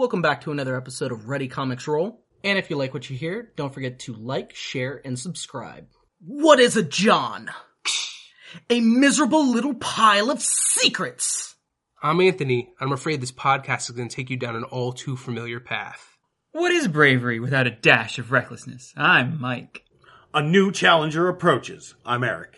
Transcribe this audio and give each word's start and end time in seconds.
Welcome 0.00 0.22
back 0.22 0.40
to 0.44 0.50
another 0.50 0.78
episode 0.78 1.12
of 1.12 1.28
Ready 1.28 1.46
Comics 1.46 1.86
Roll. 1.86 2.24
And 2.42 2.56
if 2.56 2.70
you 2.70 2.76
like 2.76 2.94
what 2.94 3.10
you 3.10 3.18
hear, 3.18 3.52
don't 3.54 3.74
forget 3.74 3.98
to 3.98 4.14
like, 4.14 4.54
share, 4.54 4.98
and 5.04 5.18
subscribe. 5.18 5.88
What 6.24 6.58
is 6.58 6.78
a 6.78 6.82
John? 6.82 7.50
A 8.70 8.80
miserable 8.80 9.46
little 9.50 9.74
pile 9.74 10.30
of 10.30 10.40
secrets. 10.40 11.54
I'm 12.02 12.22
Anthony. 12.22 12.70
I'm 12.80 12.92
afraid 12.92 13.20
this 13.20 13.30
podcast 13.30 13.90
is 13.90 13.90
going 13.90 14.08
to 14.08 14.16
take 14.16 14.30
you 14.30 14.38
down 14.38 14.56
an 14.56 14.64
all 14.64 14.94
too 14.94 15.18
familiar 15.18 15.60
path. 15.60 16.16
What 16.52 16.72
is 16.72 16.88
bravery 16.88 17.38
without 17.38 17.66
a 17.66 17.70
dash 17.70 18.18
of 18.18 18.32
recklessness? 18.32 18.94
I'm 18.96 19.38
Mike. 19.38 19.84
A 20.32 20.42
new 20.42 20.72
challenger 20.72 21.28
approaches. 21.28 21.94
I'm 22.06 22.24
Eric. 22.24 22.56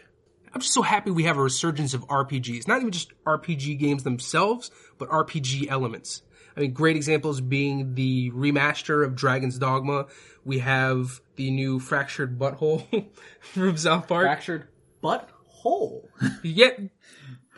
I'm 0.55 0.61
just 0.61 0.75
so 0.75 0.83
happy 0.83 1.11
we 1.11 1.25
have 1.25 1.39
a 1.39 1.43
resurgence 1.43 1.93
of 1.93 2.07
RPGs. 2.07 2.69
Not 2.69 2.79
even 2.83 2.93
just 2.93 3.13
RPG 3.27 3.81
games 3.81 4.05
themselves, 4.05 4.71
but 4.97 5.09
RPG 5.09 5.67
elements. 5.69 6.23
I 6.57 6.61
mean, 6.61 6.73
great 6.73 6.97
examples 6.97 7.41
being 7.41 7.95
the 7.95 8.31
remaster 8.33 9.05
of 9.05 9.15
Dragon's 9.15 9.59
Dogma. 9.59 10.07
We 10.45 10.59
have 10.59 11.21
the 11.37 11.51
new 11.51 11.79
Fractured 11.81 12.39
Butthole 12.39 13.07
from 13.41 13.77
South 13.77 14.09
Park. 14.09 14.25
Fractured 14.27 14.69
butthole. 15.03 16.05
Yet 16.43 16.81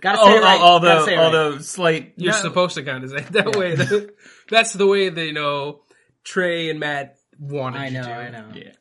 Gotta 0.00 0.18
say 0.18 0.24
Oh, 0.24 0.36
it 0.36 0.42
right. 0.42 0.60
although, 0.60 0.88
Gotta 0.88 1.04
say 1.06 1.14
it 1.14 1.16
right. 1.16 1.24
although 1.24 1.58
slight, 1.58 2.12
you're 2.16 2.32
no, 2.32 2.38
supposed 2.40 2.74
to 2.74 2.82
kind 2.82 3.02
of 3.04 3.10
say 3.10 3.16
it 3.16 3.32
that 3.32 3.56
way. 3.56 3.74
That's 4.50 4.72
the 4.74 4.86
way 4.86 5.08
that, 5.08 5.24
you 5.24 5.32
know, 5.32 5.80
Trey 6.24 6.68
and 6.70 6.78
Matt 6.78 7.16
wanted 7.38 7.80
I 7.80 7.88
know, 7.88 8.02
to. 8.02 8.10
I 8.14 8.28
know. 8.30 8.46
Yeah. 8.54 8.72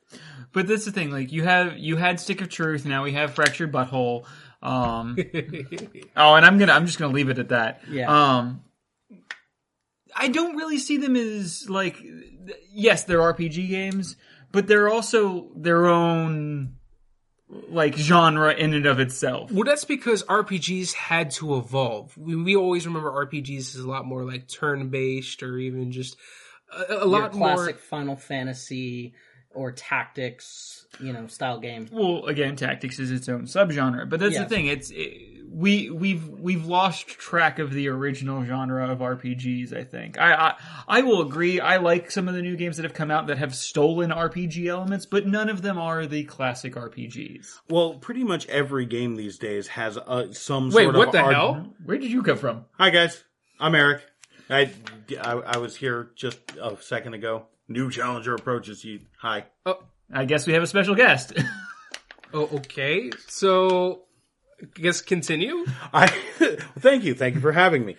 But 0.52 0.68
that's 0.68 0.85
the 0.85 0.91
thing. 0.91 1.09
Like 1.09 1.32
you 1.32 1.43
have, 1.43 1.77
you 1.80 1.95
had 1.95 2.20
Stick 2.20 2.41
of 2.41 2.49
Truth. 2.49 2.85
Now 2.85 3.04
we 3.04 3.13
have 3.13 3.34
Fractured 3.34 3.71
Butthole. 3.71 4.26
Um, 4.62 5.18
oh, 6.16 6.35
and 6.35 6.45
I'm 6.45 6.57
gonna, 6.59 6.73
I'm 6.73 6.85
just 6.85 6.99
gonna 6.99 7.12
leave 7.13 7.30
it 7.30 7.40
at 7.40 7.49
that. 7.49 7.82
Yeah. 7.90 8.07
Um, 8.38 8.62
I 10.16 10.27
don't 10.27 10.55
really 10.55 10.77
see 10.77 10.98
them 10.98 11.16
as 11.16 11.70
like, 11.70 11.98
yes, 12.71 13.04
they're 13.05 13.20
RPG 13.20 13.70
games, 13.70 14.16
but 14.52 14.67
they're 14.67 14.90
also 14.90 15.49
their 15.55 15.88
own 15.88 16.76
like 17.70 17.96
genre 17.96 18.54
in 18.54 18.73
and 18.73 18.85
of 18.85 18.99
itself. 18.99 19.51
Well, 19.51 19.63
that's 19.63 19.85
because 19.85 20.23
RPGs 20.23 20.93
had 20.93 21.32
to 21.32 21.55
evolve. 21.57 22.18
We, 22.18 22.35
we 22.35 22.55
always 22.55 22.88
remember 22.88 23.12
RPGs 23.12 23.76
as 23.76 23.77
a 23.77 23.88
lot 23.88 24.05
more 24.05 24.23
like 24.23 24.48
turn 24.48 24.90
based 24.90 25.43
or 25.43 25.57
even 25.57 25.91
just 25.91 26.18
a, 26.71 26.93
a 26.93 26.98
Your 26.99 27.05
lot 27.05 27.32
classic 27.32 27.76
more. 27.76 27.82
Final 27.84 28.16
Fantasy 28.16 29.13
or 29.51 29.71
tactics, 29.71 30.88
you 30.99 31.13
know, 31.13 31.27
style 31.27 31.60
game. 31.60 31.88
Well, 31.91 32.26
again, 32.26 32.55
tactics 32.55 32.98
is 32.98 33.12
its 33.12 33.29
own 33.29 33.43
subgenre, 33.43 34.10
but 34.10 34.20
that's 34.20 34.34
Yes. 34.34 34.43
the 34.43 34.49
thing. 34.55 34.66
It's 34.66 34.90
it, 34.90 35.32
we 35.54 35.90
we've 35.90 36.27
we've 36.27 36.65
lost 36.65 37.07
track 37.07 37.59
of 37.59 37.71
the 37.71 37.87
original 37.87 38.43
genre 38.43 38.90
of 38.91 38.99
RPGs. 38.99 39.76
I 39.76 39.84
think 39.84 40.20
I, 40.20 40.34
I 40.34 40.55
I 40.87 41.01
will 41.01 41.21
agree. 41.21 41.60
I 41.60 41.77
like 41.77 42.10
some 42.10 42.27
of 42.27 42.34
the 42.34 42.41
new 42.41 42.55
games 42.55 42.77
that 42.77 42.84
have 42.84 42.93
come 42.93 43.12
out 43.12 43.27
that 43.27 43.37
have 43.37 43.54
stolen 43.54 44.10
RPG 44.10 44.65
elements, 44.68 45.05
but 45.05 45.27
none 45.27 45.49
of 45.49 45.62
them 45.62 45.77
are 45.77 46.05
the 46.07 46.23
classic 46.23 46.73
RPGs. 46.73 47.60
Well, 47.70 47.95
pretty 47.95 48.23
much 48.23 48.48
every 48.48 48.85
game 48.85 49.15
these 49.15 49.37
days 49.37 49.68
has 49.68 49.98
uh, 49.98 50.34
some 50.34 50.71
sort 50.71 50.73
of 50.73 50.73
Wait, 50.73 50.84
sort 50.84 50.95
what 50.95 51.07
of 51.07 51.12
the 51.13 51.20
R- 51.20 51.34
hell? 51.34 51.73
Where 51.85 51.98
did 51.98 52.12
you 52.12 52.23
come 52.23 52.38
from? 52.38 52.65
Hi 52.79 52.90
guys, 52.90 53.23
I'm 53.60 53.76
Eric. 53.76 54.01
I, 54.49 54.71
I 55.21 55.32
I 55.32 55.57
was 55.57 55.76
here 55.76 56.12
just 56.15 56.40
a 56.62 56.76
second 56.82 57.13
ago. 57.13 57.45
New 57.67 57.90
challenger 57.90 58.35
approaches 58.35 58.84
you. 58.84 59.01
Hi. 59.21 59.45
Oh, 59.65 59.79
I 60.12 60.26
guess 60.26 60.45
we 60.45 60.54
have 60.54 60.63
a 60.63 60.67
special 60.67 60.95
guest. 60.95 61.34
oh, 62.34 62.49
okay. 62.55 63.10
So, 63.27 64.03
I 64.12 64.12
guess 64.74 65.02
continue. 65.02 65.66
I 65.94 66.08
thank 66.80 67.03
you, 67.03 67.14
thank 67.14 67.36
you 67.36 67.42
for 67.42 67.52
having 67.52 67.86
me. 67.86 67.96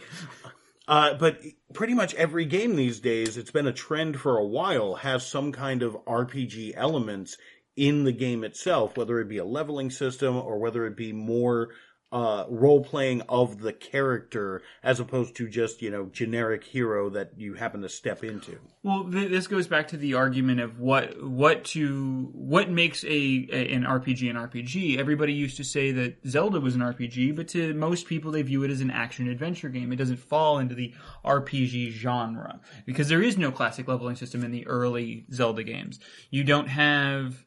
Uh, 0.87 1.15
but 1.15 1.41
pretty 1.73 1.95
much 1.95 2.15
every 2.15 2.45
game 2.45 2.77
these 2.77 3.01
days, 3.01 3.37
it's 3.37 3.51
been 3.51 3.67
a 3.67 3.73
trend 3.73 4.21
for 4.21 4.37
a 4.37 4.45
while, 4.45 4.97
has 4.97 5.27
some 5.27 5.51
kind 5.51 5.83
of 5.83 5.97
RPG 6.05 6.75
elements 6.77 7.39
in 7.77 8.05
the 8.05 8.13
game 8.13 8.45
itself, 8.45 8.97
whether 8.97 9.19
it 9.21 9.29
be 9.29 9.39
a 9.39 9.45
leveling 9.45 9.91
system 9.91 10.37
or 10.37 10.59
whether 10.59 10.87
it 10.87 10.97
be 10.97 11.13
more 11.13 11.71
uh, 12.15 12.47
role 12.49 12.85
playing 12.85 13.23
of 13.23 13.59
the 13.59 13.73
character 13.73 14.63
as 14.85 15.01
opposed 15.01 15.35
to 15.35 15.49
just 15.49 15.83
you 15.83 15.91
know 15.91 16.07
generic 16.13 16.63
hero 16.63 17.11
that 17.11 17.33
you 17.37 17.55
happen 17.55 17.83
to 17.83 17.89
step 17.89 18.23
into. 18.23 18.57
Well, 18.85 19.11
th- 19.11 19.31
this 19.31 19.49
goes 19.49 19.67
back 19.67 19.89
to 19.89 19.97
the 19.97 20.15
argument 20.15 20.61
of 20.61 20.79
what 20.79 21.21
what 21.21 21.65
to 21.67 22.31
what 22.33 22.71
makes 22.71 23.03
a, 23.03 23.09
a 23.09 23.73
an 23.73 23.83
RPG 23.83 24.31
an 24.31 24.37
RPG. 24.37 24.97
Everybody 24.97 25.33
used 25.33 25.57
to 25.57 25.65
say 25.65 25.91
that 25.91 26.25
Zelda 26.25 26.61
was 26.61 26.77
an 26.77 26.83
RPG, 26.83 27.35
but 27.35 27.49
to 27.49 27.75
most 27.75 28.07
people 28.07 28.31
they 28.31 28.43
view 28.43 28.63
it 28.63 28.71
as 28.71 28.81
an 28.81 28.93
action 28.93 29.29
adventure 29.29 29.69
game. 29.69 29.93
It 29.93 29.97
doesn't 29.97 30.19
fall 30.19 30.61
into 30.61 30.77
the 30.77 30.95
RPG 31.25 31.91
genre 31.91 32.61
because 32.87 33.09
there 33.09 33.23
is 33.23 33.37
no 33.37 33.51
classic 33.51 33.89
leveling 33.89 34.15
system 34.15 34.45
in 34.45 34.53
the 34.53 34.69
early 34.69 35.27
Zelda 35.33 35.65
games. 35.65 35.99
You 36.31 36.45
don't 36.45 36.69
have 36.69 37.45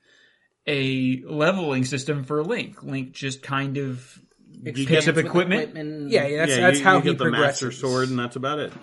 a 0.68 1.24
leveling 1.26 1.86
system 1.86 2.26
for 2.26 2.44
Link. 2.44 2.84
Link 2.84 3.14
just 3.14 3.42
kind 3.42 3.78
of 3.78 4.20
picks 4.64 5.08
up 5.08 5.16
With 5.16 5.26
equipment. 5.26 6.12
Yeah, 6.12 6.28
yeah 6.28 6.38
that's, 6.38 6.52
yeah, 6.52 6.62
that's 6.62 6.80
you, 6.80 6.84
how 6.84 6.96
you 6.96 7.02
he 7.02 7.10
get 7.10 7.18
the 7.18 7.32
master 7.32 7.72
sword, 7.72 8.10
and 8.10 8.20
that's 8.20 8.36
about 8.36 8.60
it. 8.60 8.74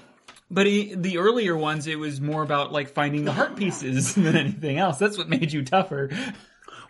But 0.51 0.67
he, 0.67 0.95
the 0.95 1.19
earlier 1.19 1.57
ones, 1.57 1.87
it 1.87 1.99
was 1.99 2.21
more 2.21 2.43
about 2.43 2.73
like 2.73 2.91
finding 2.91 3.25
the 3.25 3.33
heart 3.33 3.57
pieces 3.57 4.15
than 4.15 4.37
anything 4.37 4.79
else. 4.79 4.99
That's 4.99 5.19
what 5.19 5.29
made 5.29 5.53
you 5.53 5.65
tougher. 5.65 6.11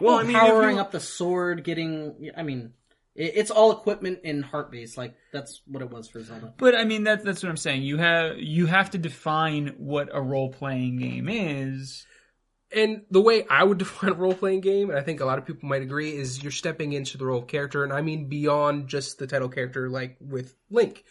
Well, 0.01 0.17
I 0.17 0.23
mean, 0.23 0.37
if 0.37 0.43
powering 0.43 0.77
you- 0.77 0.83
up 0.83 0.91
the 0.91 1.01
sword, 1.01 1.65
getting. 1.65 2.31
I 2.37 2.43
mean, 2.43 2.73
it, 3.15 3.33
it's 3.37 3.51
all 3.51 3.73
equipment 3.73 4.21
in 4.25 4.43
heartbeats. 4.43 4.97
Like 4.97 5.15
that's 5.33 5.63
what 5.67 5.83
it 5.83 5.91
was 5.91 6.09
for 6.09 6.23
Zelda. 6.23 6.53
But 6.57 6.75
I 6.75 6.85
mean, 6.85 7.05
that, 7.05 7.25
that's 7.25 7.43
what 7.43 7.49
I'm 7.49 7.57
saying. 7.57 7.83
You 7.83 7.99
have 7.99 8.39
you 8.39 8.67
have 8.67 8.91
to 8.91 8.99
define 8.99 9.75
what 9.79 10.09
a 10.13 10.21
role 10.21 10.51
playing 10.53 10.97
game 10.97 11.29
is. 11.29 12.07
And 12.75 13.03
the 13.11 13.21
way 13.21 13.47
I 13.49 13.65
would 13.65 13.79
define 13.85 14.11
a 14.11 14.15
role 14.15 14.35
playing 14.35 14.61
game, 14.61 14.91
and 14.91 14.99
I 14.99 15.03
think 15.03 15.21
a 15.21 15.25
lot 15.25 15.39
of 15.39 15.47
people 15.47 15.69
might 15.69 15.83
agree, 15.83 16.17
is 16.17 16.43
you're 16.43 16.53
stepping 16.53 16.93
into 16.93 17.17
the 17.17 17.27
role 17.27 17.41
of 17.41 17.47
character, 17.47 17.85
and 17.85 17.93
I 17.93 18.03
mean 18.03 18.29
beyond 18.29 18.89
just 18.89 19.19
the 19.19 19.27
title 19.27 19.49
character, 19.49 19.89
like 19.89 20.17
with 20.21 20.55
Link. 20.71 21.05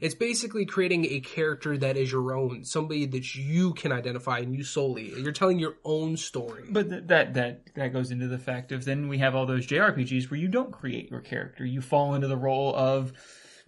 It's 0.00 0.14
basically 0.14 0.64
creating 0.64 1.04
a 1.04 1.20
character 1.20 1.76
that 1.76 1.98
is 1.98 2.10
your 2.10 2.34
own, 2.34 2.64
somebody 2.64 3.04
that 3.04 3.34
you 3.34 3.74
can 3.74 3.92
identify 3.92 4.38
and 4.38 4.56
you 4.56 4.64
solely. 4.64 5.12
You're 5.14 5.32
telling 5.32 5.58
your 5.58 5.76
own 5.84 6.16
story. 6.16 6.64
But 6.70 6.88
th- 6.88 7.02
that 7.08 7.34
that 7.34 7.74
that 7.74 7.92
goes 7.92 8.10
into 8.10 8.26
the 8.26 8.38
fact 8.38 8.72
of 8.72 8.86
then 8.86 9.08
we 9.08 9.18
have 9.18 9.34
all 9.34 9.44
those 9.44 9.66
JRPGs 9.66 10.30
where 10.30 10.40
you 10.40 10.48
don't 10.48 10.72
create 10.72 11.10
your 11.10 11.20
character. 11.20 11.66
You 11.66 11.82
fall 11.82 12.14
into 12.14 12.28
the 12.28 12.36
role 12.36 12.74
of 12.74 13.12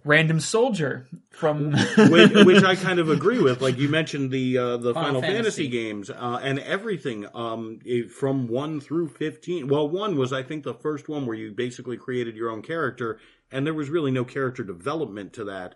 random 0.04 0.40
soldier 0.40 1.06
from. 1.30 1.72
which, 1.72 2.32
which 2.46 2.64
I 2.64 2.76
kind 2.76 2.98
of 2.98 3.08
agree 3.08 3.40
with. 3.40 3.60
Like 3.60 3.78
you 3.78 3.88
mentioned 3.88 4.30
the 4.30 4.58
uh, 4.58 4.76
the 4.76 4.94
Final 4.94 5.20
Final, 5.20 5.22
Fantasy. 5.22 5.34
Fantasy. 5.36 5.68
games 5.68 6.10
uh, 6.10 6.40
and 6.42 6.58
everything 6.58 7.26
um, 7.34 7.80
from 8.16 8.48
one 8.48 8.80
through 8.80 9.08
fifteen. 9.08 9.68
Well, 9.68 9.88
one 9.88 10.16
was 10.16 10.32
I 10.32 10.42
think 10.42 10.64
the 10.64 10.74
first 10.74 11.08
one 11.08 11.26
where 11.26 11.36
you 11.36 11.52
basically 11.52 11.96
created 11.96 12.36
your 12.36 12.50
own 12.50 12.62
character, 12.62 13.18
and 13.50 13.66
there 13.66 13.74
was 13.74 13.90
really 13.90 14.10
no 14.10 14.24
character 14.24 14.62
development 14.64 15.32
to 15.34 15.44
that. 15.44 15.74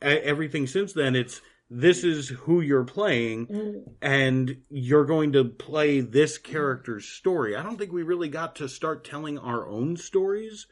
Everything 0.00 0.66
since 0.66 0.92
then, 0.92 1.16
it's 1.16 1.40
this 1.70 2.04
is 2.04 2.28
who 2.28 2.60
you're 2.60 2.84
playing, 2.84 3.84
and 4.02 4.58
you're 4.68 5.06
going 5.06 5.32
to 5.32 5.44
play 5.44 6.00
this 6.00 6.36
character's 6.36 7.06
story. 7.06 7.56
I 7.56 7.62
don't 7.62 7.78
think 7.78 7.90
we 7.90 8.02
really 8.02 8.28
got 8.28 8.56
to 8.56 8.68
start 8.68 9.04
telling 9.04 9.38
our 9.38 9.66
own 9.66 9.96
stories 9.96 10.66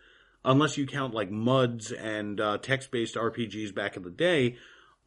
unless 0.44 0.76
you 0.76 0.86
count 0.86 1.14
like 1.14 1.30
MUDs 1.30 1.92
and 1.92 2.41
uh, 2.41 2.58
text-based 2.58 3.14
RPGs 3.14 3.75
back 3.75 3.97
in 3.97 4.03
the 4.03 4.10
day, 4.10 4.56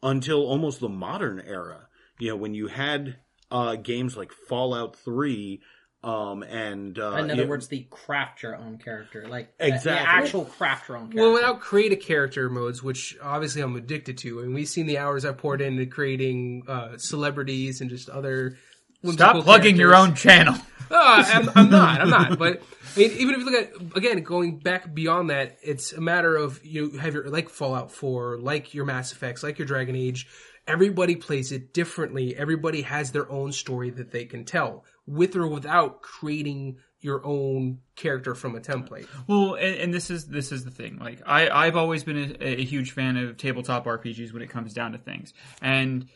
until 0.02 0.40
almost 0.46 0.80
the 0.80 0.88
modern 0.88 1.40
era. 1.40 1.88
You 2.18 2.30
know, 2.30 2.36
when 2.36 2.54
you 2.54 2.68
had 2.68 3.16
uh, 3.50 3.76
games 3.76 4.16
like 4.16 4.32
Fallout 4.48 4.96
Three, 4.96 5.60
um, 6.04 6.42
and 6.42 6.98
uh, 6.98 7.16
In 7.16 7.30
other 7.30 7.42
you- 7.42 7.48
words, 7.48 7.68
the 7.68 7.86
craft 7.90 8.42
your 8.42 8.56
own 8.56 8.78
character, 8.78 9.26
like 9.28 9.56
the- 9.58 9.80
the 9.82 9.90
actual 9.90 10.44
craft 10.44 10.88
your 10.88 10.98
own 10.98 11.04
character. 11.10 11.22
Well, 11.22 11.32
without 11.34 11.60
create 11.60 11.92
a 11.92 11.96
character 11.96 12.48
modes, 12.48 12.82
which 12.82 13.16
obviously 13.22 13.62
I'm 13.62 13.74
addicted 13.76 14.18
to, 14.18 14.40
and 14.40 14.54
we've 14.54 14.68
seen 14.68 14.86
the 14.86 14.98
hours 14.98 15.24
I 15.24 15.32
poured 15.32 15.60
into 15.60 15.86
creating 15.86 16.62
uh, 16.68 16.96
celebrities 16.98 17.80
and 17.80 17.90
just 17.90 18.08
other. 18.08 18.56
Stop 19.04 19.44
plugging 19.44 19.76
your 19.76 19.94
own 19.94 20.14
channel. 20.14 20.54
No, 20.90 20.96
uh, 21.00 21.24
I'm, 21.26 21.50
I'm 21.54 21.70
not. 21.70 22.00
I'm 22.00 22.10
not. 22.10 22.38
But 22.38 22.62
I 22.96 23.00
mean, 23.00 23.10
even 23.12 23.34
if 23.34 23.40
you 23.40 23.50
look 23.50 23.54
at 23.54 23.96
again 23.96 24.22
going 24.22 24.58
back 24.58 24.94
beyond 24.94 25.30
that, 25.30 25.58
it's 25.62 25.92
a 25.92 26.00
matter 26.00 26.36
of 26.36 26.64
you 26.64 26.90
have 26.98 27.14
your 27.14 27.28
like 27.28 27.48
Fallout 27.48 27.90
4, 27.90 28.38
like 28.38 28.74
your 28.74 28.84
Mass 28.84 29.12
Effects, 29.12 29.42
like 29.42 29.58
your 29.58 29.66
Dragon 29.66 29.96
Age. 29.96 30.26
Everybody 30.66 31.14
plays 31.14 31.52
it 31.52 31.72
differently. 31.72 32.36
Everybody 32.36 32.82
has 32.82 33.12
their 33.12 33.30
own 33.30 33.52
story 33.52 33.90
that 33.90 34.10
they 34.10 34.24
can 34.24 34.44
tell, 34.44 34.84
with 35.06 35.36
or 35.36 35.46
without 35.46 36.02
creating 36.02 36.78
your 37.00 37.24
own 37.24 37.78
character 37.94 38.34
from 38.34 38.56
a 38.56 38.60
template. 38.60 39.06
Well, 39.28 39.54
and, 39.54 39.76
and 39.76 39.94
this 39.94 40.10
is 40.10 40.26
this 40.26 40.50
is 40.50 40.64
the 40.64 40.70
thing. 40.70 40.98
Like 40.98 41.22
I, 41.24 41.48
I've 41.48 41.76
always 41.76 42.02
been 42.02 42.36
a, 42.40 42.60
a 42.60 42.64
huge 42.64 42.92
fan 42.92 43.16
of 43.16 43.36
tabletop 43.36 43.84
RPGs 43.84 44.32
when 44.32 44.42
it 44.42 44.50
comes 44.50 44.72
down 44.72 44.92
to 44.92 44.98
things, 44.98 45.32
and 45.62 46.06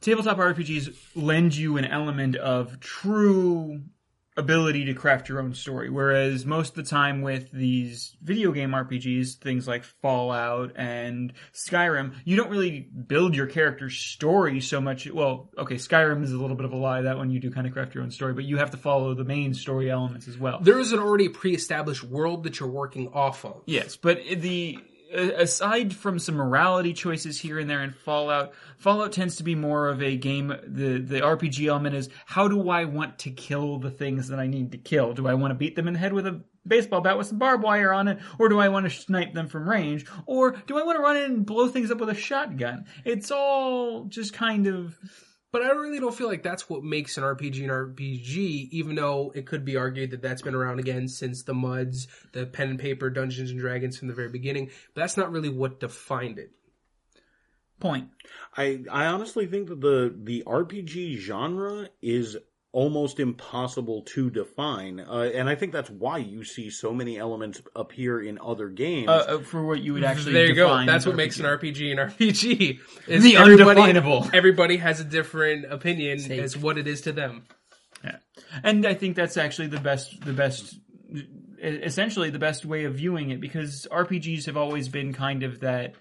tabletop 0.00 0.38
RPGs 0.38 0.94
lend 1.14 1.56
you 1.56 1.76
an 1.76 1.84
element 1.84 2.36
of 2.36 2.80
true 2.80 3.82
ability 4.36 4.84
to 4.84 4.94
craft 4.94 5.28
your 5.28 5.40
own 5.40 5.54
story. 5.54 5.88
Whereas 5.88 6.44
most 6.44 6.70
of 6.70 6.84
the 6.84 6.90
time 6.90 7.22
with 7.22 7.50
these 7.52 8.16
video 8.22 8.52
game 8.52 8.70
RPGs, 8.70 9.36
things 9.36 9.66
like 9.66 9.82
Fallout 9.84 10.72
and 10.76 11.32
Skyrim, 11.54 12.14
you 12.24 12.36
don't 12.36 12.50
really 12.50 12.80
build 12.80 13.34
your 13.34 13.46
character's 13.46 13.96
story 13.96 14.60
so 14.60 14.80
much. 14.80 15.10
Well, 15.10 15.50
okay, 15.56 15.76
Skyrim 15.76 16.22
is 16.22 16.32
a 16.32 16.38
little 16.38 16.56
bit 16.56 16.66
of 16.66 16.72
a 16.72 16.76
lie. 16.76 17.02
That 17.02 17.16
one 17.16 17.30
you 17.30 17.40
do 17.40 17.50
kind 17.50 17.66
of 17.66 17.72
craft 17.72 17.94
your 17.94 18.04
own 18.04 18.10
story, 18.10 18.34
but 18.34 18.44
you 18.44 18.58
have 18.58 18.70
to 18.72 18.76
follow 18.76 19.14
the 19.14 19.24
main 19.24 19.54
story 19.54 19.90
elements 19.90 20.28
as 20.28 20.36
well. 20.36 20.58
There 20.60 20.78
is 20.78 20.92
an 20.92 20.98
already 20.98 21.28
pre-established 21.30 22.04
world 22.04 22.44
that 22.44 22.60
you're 22.60 22.68
working 22.68 23.08
off 23.14 23.44
of. 23.44 23.62
Yes, 23.66 23.96
but 23.96 24.20
the 24.36 24.78
aside 25.12 25.94
from 25.94 26.18
some 26.18 26.36
morality 26.36 26.92
choices 26.92 27.38
here 27.38 27.58
and 27.58 27.68
there 27.68 27.82
in 27.82 27.92
Fallout, 27.92 28.52
Fallout 28.78 29.12
tends 29.12 29.36
to 29.36 29.42
be 29.42 29.54
more 29.54 29.88
of 29.88 30.02
a 30.02 30.16
game. 30.16 30.48
The 30.48 30.98
the 30.98 31.20
RPG 31.20 31.66
element 31.66 31.94
is 31.94 32.08
how 32.26 32.48
do 32.48 32.70
I 32.70 32.84
want 32.84 33.18
to 33.20 33.30
kill 33.30 33.78
the 33.78 33.90
things 33.90 34.28
that 34.28 34.38
I 34.38 34.46
need 34.46 34.72
to 34.72 34.78
kill? 34.78 35.12
Do 35.12 35.26
I 35.26 35.34
want 35.34 35.50
to 35.52 35.54
beat 35.54 35.76
them 35.76 35.88
in 35.88 35.94
the 35.94 36.00
head 36.00 36.12
with 36.12 36.26
a 36.26 36.40
baseball 36.66 37.00
bat 37.00 37.16
with 37.16 37.28
some 37.28 37.38
barbed 37.38 37.62
wire 37.62 37.92
on 37.92 38.08
it, 38.08 38.18
or 38.38 38.48
do 38.48 38.58
I 38.58 38.68
want 38.68 38.84
to 38.84 38.90
snipe 38.90 39.32
them 39.32 39.48
from 39.48 39.68
range, 39.68 40.04
or 40.26 40.52
do 40.66 40.78
I 40.78 40.82
want 40.82 40.98
to 40.98 41.02
run 41.02 41.16
in 41.16 41.24
and 41.24 41.46
blow 41.46 41.68
things 41.68 41.90
up 41.90 41.98
with 41.98 42.08
a 42.08 42.14
shotgun? 42.14 42.86
It's 43.04 43.30
all 43.30 44.04
just 44.04 44.32
kind 44.32 44.66
of 44.66 44.98
But 45.56 45.64
I 45.64 45.70
really 45.70 46.00
don't 46.00 46.14
feel 46.14 46.28
like 46.28 46.42
that's 46.42 46.68
what 46.68 46.84
makes 46.84 47.16
an 47.16 47.24
RPG 47.24 47.64
an 47.64 47.70
RPG, 47.70 48.68
even 48.72 48.94
though 48.94 49.32
it 49.34 49.46
could 49.46 49.64
be 49.64 49.78
argued 49.78 50.10
that 50.10 50.20
that's 50.20 50.42
been 50.42 50.54
around 50.54 50.80
again 50.80 51.08
since 51.08 51.44
the 51.44 51.54
MUDs, 51.54 52.08
the 52.32 52.44
pen 52.44 52.68
and 52.68 52.78
paper 52.78 53.08
Dungeons 53.08 53.50
and 53.52 53.58
Dragons 53.58 53.96
from 53.96 54.08
the 54.08 54.12
very 54.12 54.28
beginning. 54.28 54.66
But 54.92 55.00
that's 55.00 55.16
not 55.16 55.32
really 55.32 55.48
what 55.48 55.80
defined 55.80 56.38
it. 56.38 56.50
point. 57.80 58.10
I 58.54 58.84
I 58.90 59.06
honestly 59.06 59.46
think 59.46 59.68
that 59.68 59.80
the 59.80 60.14
the 60.14 60.42
RPG 60.46 61.16
genre 61.20 61.88
is 62.02 62.36
almost 62.76 63.18
impossible 63.20 64.02
to 64.02 64.28
define, 64.28 65.00
uh, 65.00 65.30
and 65.34 65.48
I 65.48 65.54
think 65.54 65.72
that's 65.72 65.88
why 65.88 66.18
you 66.18 66.44
see 66.44 66.68
so 66.68 66.92
many 66.92 67.16
elements 67.16 67.62
appear 67.74 68.20
in 68.22 68.38
other 68.38 68.68
games. 68.68 69.08
Uh, 69.08 69.12
uh, 69.12 69.38
for 69.38 69.64
what 69.64 69.80
you 69.80 69.94
would 69.94 70.04
actually 70.04 70.34
there 70.34 70.44
you 70.44 70.54
go. 70.54 70.68
That's 70.84 71.04
as 71.04 71.06
what 71.06 71.16
makes 71.16 71.40
an 71.40 71.46
RPG 71.46 71.90
an 71.92 71.96
RPG. 72.10 72.78
Is 73.08 73.22
The 73.24 73.36
everybody- 73.38 73.80
undefinable. 73.80 74.28
Everybody 74.34 74.76
has 74.76 75.00
a 75.00 75.04
different 75.04 75.72
opinion 75.72 76.18
Sake. 76.18 76.38
as 76.40 76.54
what 76.54 76.76
it 76.76 76.86
is 76.86 77.00
to 77.02 77.12
them. 77.12 77.46
Yeah, 78.04 78.16
and 78.62 78.84
I 78.86 78.92
think 78.92 79.16
that's 79.16 79.38
actually 79.38 79.68
the 79.68 79.80
best, 79.80 80.20
the 80.22 80.34
best, 80.34 80.78
essentially 81.62 82.28
the 82.28 82.38
best 82.38 82.66
way 82.66 82.84
of 82.84 82.96
viewing 82.96 83.30
it 83.30 83.40
because 83.40 83.86
RPGs 83.90 84.44
have 84.44 84.58
always 84.58 84.88
been 84.90 85.14
kind 85.14 85.42
of 85.44 85.60
that 85.60 85.94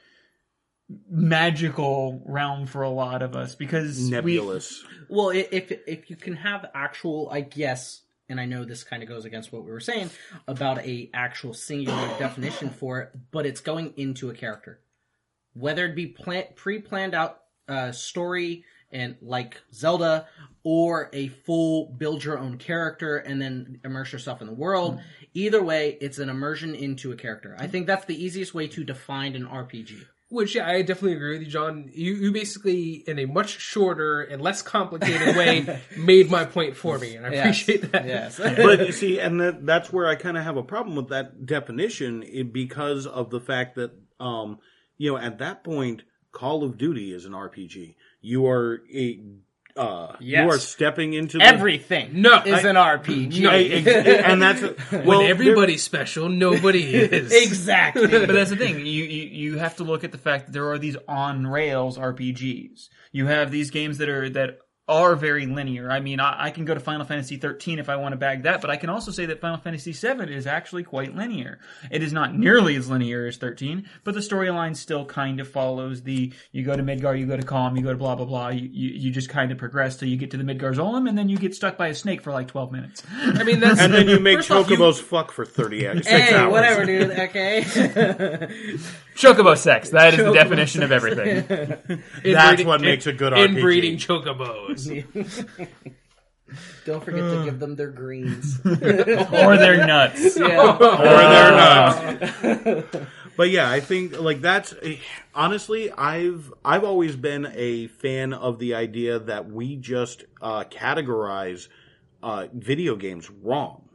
magical 1.10 2.22
realm 2.26 2.68
for 2.68 2.84
a 2.84 2.90
lot 2.90 3.22
of 3.22 3.36
us 3.36 3.56
because 3.56 3.98
we, 4.00 4.12
Nebulous. 4.12 4.84
Well, 5.10 5.30
if 5.30 5.72
if 5.72 6.10
you 6.10 6.16
can 6.16 6.36
have 6.36 6.70
actual, 6.74 7.30
I 7.32 7.42
guess, 7.42 8.02
and 8.30 8.40
I 8.40 8.46
know 8.46 8.66
this 8.66 8.84
kind 8.84 9.02
of 9.02 9.10
goes 9.10 9.26
against 9.26 9.52
what 9.52 9.64
we 9.64 9.72
were 9.72 9.80
saying 9.80 10.10
about 10.48 10.80
a 10.86 11.10
actual 11.14 11.54
singular 11.54 12.08
definition 12.20 12.70
for 12.70 13.02
it, 13.02 13.12
but 13.32 13.46
it's 13.46 13.62
going 13.62 13.94
into 13.98 14.30
a 14.30 14.34
character, 14.34 14.80
whether 15.54 15.86
it 15.86 15.96
be 15.96 16.08
plan- 16.08 16.48
pre-planned 16.56 17.16
out 17.16 17.42
uh, 17.68 17.92
story 17.92 18.64
and 18.92 19.16
like 19.22 19.62
Zelda, 19.74 20.28
or 20.64 21.10
a 21.12 21.28
full 21.28 21.88
build 21.98 22.24
your 22.24 22.38
own 22.38 22.58
character 22.58 23.18
and 23.18 23.42
then 23.42 23.80
immerse 23.84 24.14
yourself 24.14 24.42
in 24.42 24.48
the 24.48 24.54
world. 24.54 25.00
Either 25.34 25.62
way, 25.62 25.98
it's 26.00 26.20
an 26.20 26.30
immersion 26.30 26.76
into 26.76 27.12
a 27.12 27.16
character. 27.16 27.56
I 27.60 27.68
think 27.68 27.88
that's 27.88 28.06
the 28.06 28.24
easiest 28.24 28.54
way 28.54 28.68
to 28.70 28.84
define 28.84 29.36
an 29.36 29.48
RPG. 29.48 30.06
Which 30.30 30.56
yeah, 30.56 30.68
I 30.68 30.82
definitely 30.82 31.14
agree 31.18 31.34
with 31.34 31.42
you, 31.42 31.48
John. 31.48 31.92
You 31.94 32.14
you 32.16 32.32
basically 32.32 33.04
in 33.08 33.20
a 33.20 33.26
much 33.26 33.60
shorter 33.60 34.22
and 34.22 34.42
less 34.42 34.62
complicated 34.64 35.36
way 35.36 35.80
made 35.98 36.32
my 36.32 36.46
point 36.46 36.76
for 36.76 36.98
me, 36.98 37.16
and 37.16 37.26
I 37.28 37.30
appreciate 37.30 37.92
that. 37.92 38.08
Yes. 38.08 38.38
but 38.40 38.86
you 38.88 38.92
see, 38.92 39.20
and 39.20 39.40
that, 39.40 39.66
that's 39.66 39.94
where 39.94 40.08
I 40.08 40.16
kind 40.16 40.36
of 40.36 40.44
have 40.44 40.58
a 40.58 40.64
problem 40.64 40.96
with 40.96 41.10
that 41.10 41.46
definition 41.46 42.24
i- 42.24 42.42
because 42.42 43.06
of 43.06 43.30
the 43.30 43.40
fact 43.40 43.76
that, 43.76 43.92
um, 44.20 44.58
you 44.98 45.12
know, 45.12 45.18
at 45.18 45.38
that 45.38 45.64
point, 45.64 46.02
Call 46.32 46.64
of 46.64 46.78
Duty 46.78 47.14
is 47.14 47.26
an 47.26 47.34
RPG. 47.34 47.96
You 48.22 48.48
are 48.48 48.82
a, 48.92 49.20
uh, 49.78 50.16
you 50.20 50.38
are 50.40 50.58
stepping 50.58 51.14
into 51.14 51.38
the, 51.38 51.44
Everything 51.44 52.22
No, 52.22 52.42
is 52.44 52.64
I- 52.66 52.70
an 52.70 52.76
RPG. 52.76 53.42
No. 53.42 53.50
Ex- 53.50 53.88
and 54.26 54.42
that's 54.42 54.62
well, 54.92 55.04
when 55.04 55.20
there- 55.20 55.30
everybody's 55.30 55.84
special, 55.84 56.30
nobody 56.30 56.84
is. 56.96 57.32
exactly. 57.34 58.08
but 58.08 58.28
that's 58.30 58.50
the 58.52 58.56
thing. 58.56 58.80
You, 58.80 58.86
you 59.04 59.52
you 59.54 59.58
have 59.58 59.76
to 59.78 59.84
look 59.84 60.04
at 60.04 60.12
the 60.12 60.18
fact 60.18 60.46
that 60.48 60.52
there 60.54 60.72
are 60.72 60.78
these 60.78 60.96
on 61.08 61.46
rails 61.48 61.98
RPGs. 61.98 62.90
You 63.12 63.28
have 63.28 63.52
these 63.52 63.70
games 63.72 63.98
that 64.00 64.10
are 64.10 64.30
that 64.32 64.60
are 64.88 65.16
very 65.16 65.48
linear. 65.48 65.90
I 65.90 66.00
mean, 66.00 66.20
I, 66.20 66.46
I 66.46 66.52
can 66.52 66.64
go 66.64 66.76
to 66.76 66.80
Final 66.80 67.06
Fantasy 67.06 67.38
13 67.38 67.80
if 67.80 67.90
I 67.90 67.96
want 67.96 68.14
to 68.14 68.18
bag 68.18 68.44
that, 68.44 68.62
but 68.62 68.70
I 68.70 68.78
can 68.78 68.90
also 68.92 69.10
say 69.12 69.26
that 69.26 69.42
Final 69.42 69.58
Fantasy 69.58 69.94
7 69.94 70.30
is 70.30 70.46
actually 70.46 70.84
quite 70.84 71.16
linear. 71.16 71.58
It 71.90 72.04
is 72.04 72.14
not 72.14 72.36
nearly 72.38 72.76
as 72.76 72.88
linear 72.88 73.26
as 73.26 73.38
13, 73.38 73.90
but 74.04 74.14
the 74.14 74.20
storyline 74.20 74.76
still 74.76 75.04
kind 75.04 75.40
of 75.40 75.48
follows 75.48 76.04
the 76.04 76.32
you 76.52 76.64
go 76.64 76.76
to 76.76 76.84
Midgar, 76.84 77.18
you 77.20 77.26
go 77.26 77.36
to 77.36 77.42
Kalm, 77.44 77.76
you 77.76 77.82
go 77.82 77.90
to 77.92 77.98
blah 77.98 78.14
blah 78.16 78.26
blah. 78.28 78.50
You 78.50 78.70
you, 78.72 78.90
you 78.90 79.12
just 79.12 79.28
kind 79.30 79.52
of 79.52 79.58
progress 79.58 79.96
till 79.98 80.08
you 80.08 80.18
get 80.18 80.30
to 80.32 80.38
the 80.38 80.44
Midgar 80.44 80.76
Zolom, 80.76 81.10
and 81.10 81.18
then 81.18 81.30
you 81.30 81.38
get 81.38 81.56
stuck 81.56 81.78
by 81.78 81.88
a 81.88 81.96
snake 81.96 82.22
for 82.22 82.32
like 82.32 82.48
12 82.48 82.72
minutes. 82.72 83.02
I 83.20 83.44
mean, 83.44 83.60
that's 83.62 83.80
and 83.82 83.92
then 83.92 84.08
you 84.08 84.20
make 84.22 84.38
first 84.38 84.52
off, 84.52 84.70
you- 84.70 84.78
chocobos 84.78 85.02
fuck 85.02 85.32
for 85.32 85.46
30 85.46 85.88
hours. 85.88 86.08
hey, 86.08 86.20
six 86.20 86.32
hours. 86.34 86.52
whatever, 86.52 86.86
dude. 86.86 87.10
Okay. 87.12 87.64
Chocobo 89.16 89.58
sex. 89.58 89.90
That 89.90 90.14
is 90.14 90.26
the 90.26 90.34
definition 90.34 90.84
of 90.84 90.92
everything. 90.92 92.04
That's 92.24 92.64
what 92.64 92.82
makes 92.82 93.08
a 93.08 93.14
good 93.14 93.34
in- 93.34 93.40
RPG. 93.40 93.56
Inbreeding 93.56 93.98
chocobos. 93.98 94.88
Don't 96.86 97.04
forget 97.04 97.22
to 97.22 97.44
give 97.46 97.60
them 97.60 97.76
their 97.76 97.90
greens. 97.90 98.60
or 98.66 99.58
they're 99.58 99.86
nuts. 99.86 100.38
Yeah. 100.38 100.78
or 100.78 100.98
they're 100.98 102.84
not. 102.92 103.08
but 103.36 103.50
yeah, 103.50 103.70
I 103.70 103.80
think 103.80 104.20
like 104.20 104.42
that's 104.42 104.74
honestly, 105.34 105.92
I've 105.92 106.54
I've 106.64 106.84
always 106.84 107.16
been 107.16 107.52
a 107.54 107.88
fan 107.88 108.34
of 108.34 108.60
the 108.60 108.76
idea 108.76 109.20
that 109.20 109.50
we 109.50 109.76
just 109.76 110.26
uh, 110.42 110.66
categorize 110.66 111.68
uh, 112.22 112.48
video 112.54 112.96
games 112.96 113.30
wrong. 113.30 113.90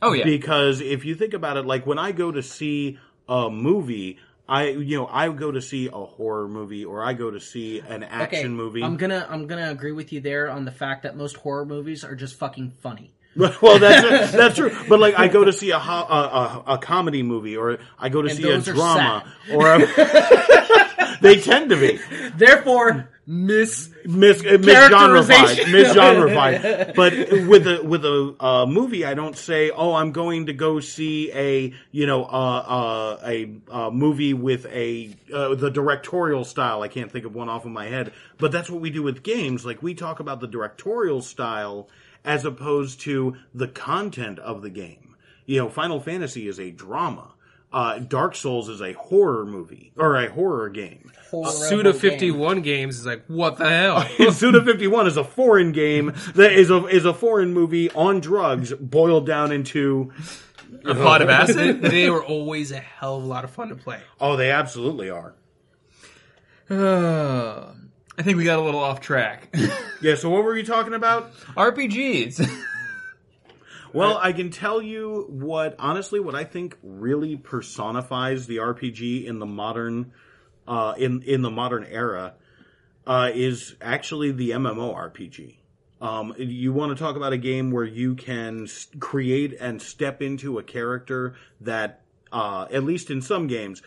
Oh 0.00 0.12
yeah. 0.12 0.24
Because 0.24 0.80
if 0.80 1.04
you 1.04 1.14
think 1.16 1.34
about 1.34 1.56
it, 1.56 1.66
like 1.66 1.86
when 1.86 1.98
I 1.98 2.12
go 2.12 2.30
to 2.30 2.42
see 2.42 2.98
a 3.28 3.50
movie, 3.50 4.18
I 4.48 4.68
you 4.68 4.96
know 4.98 5.08
I 5.10 5.28
go 5.30 5.50
to 5.50 5.60
see 5.60 5.88
a 5.88 5.90
horror 5.90 6.48
movie 6.48 6.84
or 6.84 7.02
I 7.02 7.14
go 7.14 7.30
to 7.30 7.40
see 7.40 7.80
an 7.80 8.02
action 8.02 8.38
Okay, 8.38 8.48
movie. 8.48 8.82
I'm 8.82 8.96
gonna 8.96 9.26
I'm 9.28 9.46
gonna 9.46 9.70
agree 9.70 9.92
with 9.92 10.12
you 10.12 10.20
there 10.20 10.50
on 10.50 10.64
the 10.64 10.70
fact 10.70 11.02
that 11.02 11.16
most 11.16 11.36
horror 11.36 11.66
movies 11.66 12.04
are 12.04 12.14
just 12.14 12.36
fucking 12.38 12.72
funny. 12.80 13.12
well, 13.36 13.78
that's 13.78 14.32
that's 14.32 14.56
true. 14.56 14.74
But 14.88 14.98
like, 14.98 15.18
I 15.18 15.28
go 15.28 15.44
to 15.44 15.52
see 15.52 15.70
a 15.70 15.78
ho- 15.78 15.92
a, 16.08 16.64
a, 16.70 16.74
a 16.74 16.78
comedy 16.78 17.22
movie, 17.22 17.56
or 17.56 17.78
I 17.98 18.08
go 18.08 18.22
to 18.22 18.30
And 18.30 18.38
see 18.38 18.50
a 18.50 18.60
drama, 18.60 19.30
or 19.52 19.74
a, 19.74 21.18
they 21.20 21.40
tend 21.40 21.70
to 21.70 21.76
be 21.76 21.98
Therefore, 22.36 23.10
Miss 23.28 23.90
mis 24.04 24.40
misgenreified, 24.40 24.64
Characterization. 24.64 25.72
misgenreified. 25.72 26.94
But 26.94 27.12
with 27.48 27.66
a 27.66 27.82
with 27.82 28.04
a 28.04 28.36
uh, 28.38 28.66
movie, 28.66 29.04
I 29.04 29.14
don't 29.14 29.36
say, 29.36 29.70
"Oh, 29.70 29.94
I'm 29.94 30.12
going 30.12 30.46
to 30.46 30.52
go 30.52 30.78
see 30.78 31.32
a 31.32 31.74
you 31.90 32.06
know 32.06 32.24
uh, 32.24 32.28
uh, 32.28 33.20
a 33.26 33.50
uh, 33.68 33.90
movie 33.90 34.32
with 34.32 34.66
a 34.66 35.10
uh, 35.34 35.56
the 35.56 35.70
directorial 35.70 36.44
style." 36.44 36.82
I 36.82 36.88
can't 36.88 37.10
think 37.10 37.24
of 37.24 37.34
one 37.34 37.48
off 37.48 37.64
of 37.64 37.72
my 37.72 37.86
head, 37.86 38.12
but 38.38 38.52
that's 38.52 38.70
what 38.70 38.80
we 38.80 38.90
do 38.90 39.02
with 39.02 39.24
games. 39.24 39.66
Like 39.66 39.82
we 39.82 39.94
talk 39.94 40.20
about 40.20 40.40
the 40.40 40.46
directorial 40.46 41.20
style 41.20 41.88
as 42.24 42.44
opposed 42.44 43.00
to 43.00 43.36
the 43.52 43.68
content 43.68 44.38
of 44.38 44.62
the 44.62 44.70
game. 44.70 45.16
You 45.46 45.58
know, 45.62 45.68
Final 45.68 45.98
Fantasy 46.00 46.46
is 46.46 46.60
a 46.60 46.70
drama. 46.70 47.32
Uh, 47.72 47.98
Dark 47.98 48.34
Souls 48.36 48.68
is 48.68 48.80
a 48.80 48.92
horror 48.94 49.44
movie 49.44 49.92
or 49.96 50.16
a 50.16 50.30
horror 50.30 50.68
game. 50.68 51.10
Suda 51.52 51.92
fifty 51.92 52.30
one 52.30 52.62
games 52.62 52.98
is 53.00 53.04
like 53.06 53.24
what 53.26 53.58
the 53.58 53.68
hell? 53.68 54.06
Suda 54.32 54.64
51 54.64 55.08
is 55.08 55.16
a 55.16 55.24
foreign 55.24 55.72
game 55.72 56.14
that 56.36 56.52
is 56.52 56.70
a 56.70 56.86
is 56.86 57.04
a 57.04 57.12
foreign 57.12 57.52
movie 57.52 57.90
on 57.90 58.20
drugs 58.20 58.72
boiled 58.72 59.26
down 59.26 59.50
into 59.52 60.12
A 60.84 60.94
pot 60.94 61.20
of 61.22 61.28
acid? 61.28 61.82
they 61.82 62.08
were 62.08 62.24
always 62.24 62.70
a 62.70 62.78
hell 62.78 63.16
of 63.16 63.24
a 63.24 63.26
lot 63.26 63.44
of 63.44 63.50
fun 63.50 63.68
to 63.70 63.74
play. 63.74 64.00
oh 64.20 64.36
they 64.36 64.50
absolutely 64.52 65.10
are. 65.10 65.34
Uh, 66.70 67.72
I 68.18 68.22
think 68.22 68.38
we 68.38 68.44
got 68.44 68.58
a 68.58 68.62
little 68.62 68.80
off 68.80 69.00
track. 69.00 69.54
Yeah, 70.02 70.14
so 70.14 70.28
what 70.28 70.44
were 70.44 70.54
you 70.54 70.62
talking 70.64 70.92
about? 70.92 71.32
RPGs. 71.56 72.46
Well, 73.96 74.18
I 74.22 74.32
can 74.32 74.50
tell 74.50 74.82
you 74.82 75.24
what 75.28 75.74
honestly 75.78 76.20
what 76.20 76.34
I 76.34 76.44
think 76.44 76.76
really 76.82 77.36
personifies 77.36 78.46
the 78.46 78.58
RPG 78.58 79.24
in 79.24 79.38
the 79.38 79.46
modern 79.46 80.12
uh 80.68 80.94
in 80.98 81.22
in 81.22 81.40
the 81.40 81.50
modern 81.50 81.84
era 81.84 82.34
uh 83.06 83.30
is 83.34 83.74
actually 83.80 84.32
the 84.32 84.50
MMORPG. 84.50 85.56
Um, 86.00 86.34
you 86.36 86.74
want 86.74 86.96
to 86.96 87.02
talk 87.02 87.16
about 87.16 87.32
a 87.32 87.38
game 87.38 87.70
where 87.70 87.84
you 87.84 88.14
can 88.16 88.68
create 89.00 89.56
and 89.58 89.80
step 89.80 90.20
into 90.20 90.58
a 90.58 90.62
character 90.62 91.34
that, 91.62 92.02
uh, 92.30 92.66
at 92.70 92.84
least 92.84 93.10
in 93.10 93.22
some 93.22 93.46
games, 93.46 93.80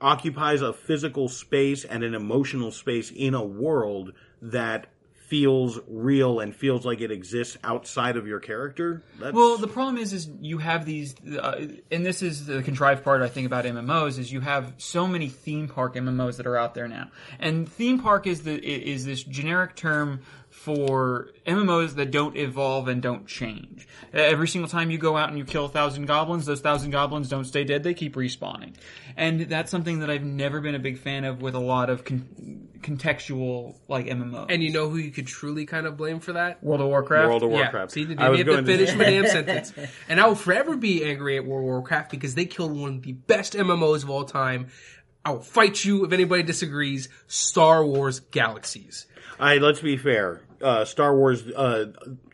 occupies 0.00 0.62
a 0.62 0.72
physical 0.72 1.28
space 1.28 1.84
and 1.84 2.04
an 2.04 2.14
emotional 2.14 2.70
space 2.70 3.10
in 3.10 3.34
a 3.34 3.44
world 3.44 4.12
that 4.40 4.86
feels 5.30 5.78
real 5.86 6.40
and 6.40 6.54
feels 6.54 6.84
like 6.84 7.00
it 7.00 7.12
exists 7.12 7.56
outside 7.62 8.16
of 8.16 8.26
your 8.26 8.40
character. 8.40 9.00
That's, 9.20 9.32
Well, 9.32 9.58
the 9.58 9.68
problem 9.68 9.96
is, 9.96 10.12
is 10.12 10.28
you 10.40 10.58
have 10.58 10.84
these, 10.84 11.14
uh, 11.24 11.68
and 11.92 12.04
this 12.04 12.20
is 12.20 12.46
the 12.46 12.64
contrived 12.64 13.04
part 13.04 13.22
I 13.22 13.28
think 13.28 13.46
about 13.46 13.64
MMOs 13.64 14.18
is 14.18 14.32
you 14.32 14.40
have 14.40 14.74
so 14.78 15.06
many 15.06 15.28
theme 15.28 15.68
park 15.68 15.94
MMOs 15.94 16.36
that 16.38 16.48
are 16.48 16.56
out 16.56 16.74
there 16.74 16.88
now, 16.88 17.12
and 17.38 17.68
theme 17.68 18.00
park 18.00 18.26
is 18.26 18.42
the 18.42 18.56
is 18.58 19.06
this 19.06 19.22
generic 19.22 19.76
term 19.76 20.20
for 20.64 21.30
MMOs 21.46 21.94
that 21.94 22.10
don't 22.10 22.36
evolve 22.36 22.86
and 22.88 23.00
don't 23.00 23.26
change. 23.26 23.88
Every 24.12 24.46
single 24.46 24.68
time 24.68 24.90
you 24.90 24.98
go 24.98 25.16
out 25.16 25.30
and 25.30 25.38
you 25.38 25.44
kill 25.46 25.64
a 25.64 25.68
thousand 25.70 26.04
goblins, 26.04 26.44
those 26.44 26.60
thousand 26.60 26.90
goblins 26.90 27.30
don't 27.30 27.46
stay 27.46 27.64
dead; 27.64 27.82
they 27.82 27.94
keep 27.94 28.14
respawning, 28.14 28.74
and 29.16 29.40
that's 29.42 29.70
something 29.70 30.00
that 30.00 30.10
I've 30.10 30.22
never 30.22 30.60
been 30.60 30.74
a 30.74 30.78
big 30.78 30.98
fan 30.98 31.24
of 31.24 31.40
with 31.40 31.54
a 31.54 31.58
lot 31.60 31.88
of 31.88 32.04
con- 32.04 32.68
contextual 32.82 33.76
like 33.88 34.04
MMOs. 34.06 34.46
And 34.50 34.62
you 34.62 34.70
know 34.70 34.90
who 34.90 34.98
you 34.98 35.10
could 35.10 35.26
truly 35.26 35.64
kind 35.64 35.86
of 35.86 35.96
blame 35.96 36.20
for 36.20 36.34
that? 36.34 36.62
World 36.62 36.82
of 36.82 36.88
Warcraft. 36.88 37.28
World 37.28 37.42
of 37.42 37.50
Yeah, 37.52 37.56
Warcraft. 37.62 37.92
see, 37.92 38.04
they 38.04 38.16
I 38.16 38.28
was 38.28 38.38
didn't 38.38 38.54
have 38.56 38.64
to 38.66 38.70
finish 38.72 38.90
say- 38.90 38.96
my 38.96 39.04
damn 39.04 39.26
sentence. 39.28 39.72
And 40.10 40.20
I 40.20 40.26
will 40.26 40.34
forever 40.34 40.76
be 40.76 41.04
angry 41.04 41.36
at 41.38 41.46
World 41.46 41.62
of 41.62 41.66
Warcraft 41.68 42.10
because 42.10 42.34
they 42.34 42.44
killed 42.44 42.76
one 42.78 42.96
of 42.96 43.02
the 43.02 43.12
best 43.12 43.54
MMOs 43.54 44.02
of 44.02 44.10
all 44.10 44.24
time. 44.24 44.68
I 45.24 45.30
will 45.32 45.40
fight 45.40 45.84
you 45.84 46.04
if 46.04 46.12
anybody 46.12 46.42
disagrees. 46.42 47.08
Star 47.28 47.84
Wars 47.84 48.20
Galaxies. 48.20 49.06
I 49.38 49.56
let's 49.56 49.80
be 49.80 49.96
fair. 49.96 50.42
Uh, 50.60 50.84
Star 50.84 51.16
Wars, 51.16 51.46
uh, 51.46 51.86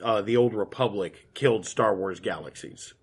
uh, 0.02 0.22
the 0.22 0.36
Old 0.36 0.54
Republic 0.54 1.28
killed 1.34 1.66
Star 1.66 1.94
Wars 1.94 2.20
Galaxies. 2.20 2.94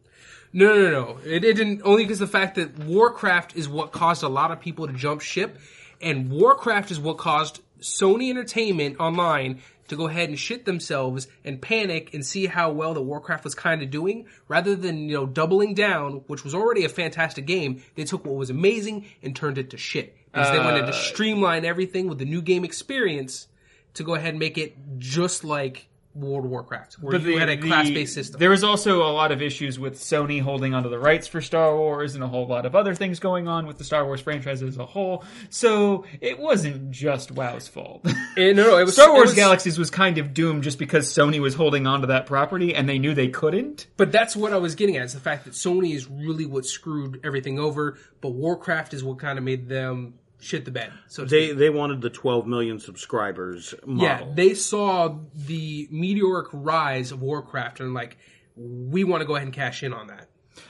No, 0.52 0.76
no, 0.76 0.92
no. 0.92 1.18
It, 1.26 1.44
it 1.44 1.56
didn't. 1.56 1.82
Only 1.84 2.04
because 2.04 2.20
the 2.20 2.28
fact 2.28 2.56
that 2.56 2.78
Warcraft 2.78 3.56
is 3.56 3.68
what 3.68 3.92
caused 3.92 4.24
a 4.24 4.30
lot 4.30 4.52
of 4.52 4.60
people 4.60 4.88
to 4.88 4.94
jump 4.94 5.22
ship, 5.22 5.58
and 6.02 6.30
Warcraft 6.30 6.92
is 6.92 7.00
what 7.00 7.18
caused 7.18 7.62
Sony 7.80 8.30
Entertainment 8.30 9.00
Online 9.00 9.62
to 9.88 9.96
go 9.96 10.08
ahead 10.08 10.30
and 10.30 10.40
shit 10.40 10.66
themselves 10.66 11.28
and 11.44 11.62
panic 11.62 12.14
and 12.14 12.26
see 12.26 12.46
how 12.46 12.72
well 12.72 12.94
the 12.94 13.02
Warcraft 13.02 13.44
was 13.44 13.56
kind 13.56 13.82
of 13.82 13.90
doing. 13.90 14.28
Rather 14.48 14.76
than 14.76 15.10
you 15.10 15.16
know 15.16 15.26
doubling 15.26 15.74
down, 15.74 16.24
which 16.28 16.44
was 16.44 16.54
already 16.54 16.86
a 16.86 16.90
fantastic 16.90 17.46
game, 17.46 17.82
they 17.96 18.04
took 18.04 18.26
what 18.26 18.36
was 18.36 18.50
amazing 18.50 19.06
and 19.22 19.36
turned 19.36 19.58
it 19.58 19.72
to 19.72 19.78
shit. 19.78 20.16
Because 20.32 20.52
they 20.52 20.60
wanted 20.60 20.88
to 20.88 20.94
streamline 20.94 21.64
everything 21.64 22.08
with 22.08 22.18
the 22.18 22.26
new 22.26 22.42
game 22.42 22.66
experience 22.66 23.48
to 23.96 24.04
go 24.04 24.16
ahead 24.16 24.30
and 24.32 24.40
make 24.40 24.58
it 24.58 24.76
just 24.98 25.44
like 25.44 25.88
World 26.16 26.46
of 26.46 26.52
Warcraft, 26.52 26.94
where 27.02 27.16
you 27.16 27.20
the- 27.26 27.38
had 27.38 27.50
a 27.50 27.56
the- 27.56 27.68
class-based 27.68 28.14
system. 28.14 28.40
There 28.40 28.52
was 28.52 28.64
also 28.64 29.02
a 29.02 29.10
lot 29.12 29.32
of 29.32 29.42
issues 29.42 29.80
with 29.80 29.96
Sony 30.00 30.40
holding 30.40 30.76
onto 30.76 30.88
the 30.88 31.00
rights 31.00 31.26
for 31.26 31.42
Star 31.42 31.76
Wars 31.76 32.14
and 32.14 32.24
a 32.24 32.28
whole 32.28 32.46
lot 32.46 32.68
of 32.68 32.76
other 32.76 32.94
things 32.94 33.20
going 33.20 33.48
on 33.48 33.66
with 33.66 33.80
the 33.80 33.84
Star 33.84 34.06
Wars 34.06 34.22
franchise 34.22 34.62
as 34.62 34.78
a 34.78 34.86
whole. 34.86 35.24
So 35.50 36.06
it 36.22 36.38
wasn't 36.38 36.92
just 36.92 37.32
WoW's 37.32 37.68
fault. 37.68 38.06
Eh, 38.38 38.54
no, 38.54 38.64
no, 38.64 38.78
it 38.78 38.84
was 38.86 38.94
Star 38.94 39.10
it 39.10 39.14
Wars 39.14 39.30
was- 39.30 39.34
Galaxies 39.34 39.80
was 39.80 39.90
kind 39.90 40.20
of 40.20 40.36
doomed 40.36 40.62
just 40.64 40.78
because 40.78 41.08
Sony 41.12 41.40
was 41.42 41.56
holding 41.56 41.88
onto 41.88 42.06
that 42.06 42.28
property 42.28 42.76
and 42.76 42.88
they 42.88 43.00
knew 43.00 43.16
they 43.16 43.30
couldn't. 43.30 43.88
But 43.98 44.12
that's 44.12 44.36
what 44.36 44.54
I 44.54 44.58
was 44.58 44.76
getting 44.76 44.98
at 44.98 45.06
is 45.06 45.14
the 45.14 45.20
fact 45.20 45.46
that 45.46 45.54
Sony 45.54 45.96
is 45.96 46.08
really 46.08 46.46
what 46.46 46.68
screwed 46.68 47.22
everything 47.24 47.58
over, 47.58 47.98
but 48.22 48.34
Warcraft 48.34 48.94
is 48.94 49.04
what 49.04 49.18
kind 49.18 49.40
of 49.40 49.44
made 49.44 49.68
them 49.68 50.14
shit 50.44 50.66
the 50.66 50.72
bed. 50.72 50.92
So 51.08 51.24
to 51.24 51.30
They 51.30 51.48
speak. 51.48 51.58
they 51.58 51.70
wanted 51.70 52.02
the 52.02 52.10
12 52.10 52.46
million 52.48 52.80
subscribers 52.80 53.74
yeah, 53.88 54.26
they 54.34 54.54
saw 54.54 55.18
the 55.34 55.88
meteoric 55.92 56.48
rise 56.52 57.12
of 57.12 57.22
Warcraft 57.22 57.80
and 57.80 57.94
like, 57.94 58.18
we 58.56 59.04
want 59.04 59.22
to 59.22 59.26
go 59.26 59.36
ahead 59.36 59.48
and 59.48 59.54
cash 59.54 59.84
in 59.84 59.94
on 59.94 60.08
that. 60.08 60.30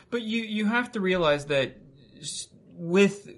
But 0.10 0.22
you 0.22 0.42
you 0.44 0.66
have 0.68 0.92
to 0.94 1.02
realize 1.02 1.46
that 1.48 1.78
with 2.76 3.30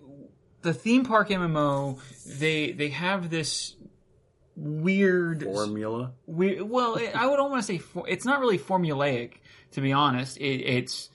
the 0.62 0.74
theme 0.74 1.06
park 1.06 1.30
MMO, 1.30 2.00
they 2.39 2.72
they 2.72 2.89
have 2.89 3.30
this 3.30 3.75
weird 4.58 5.44
Formula. 5.44 6.13
we 6.25 6.62
well 6.62 6.98
i 7.13 7.27
would 7.27 7.39
almost 7.39 7.68
say 7.68 7.77
for, 7.77 8.08
it's 8.08 8.24
not 8.24 8.39
really 8.39 8.58
formulaic 8.58 9.34
to 9.72 9.82
be 9.82 9.92
honest 9.92 10.38
it, 10.38 10.62
it's 10.62 11.10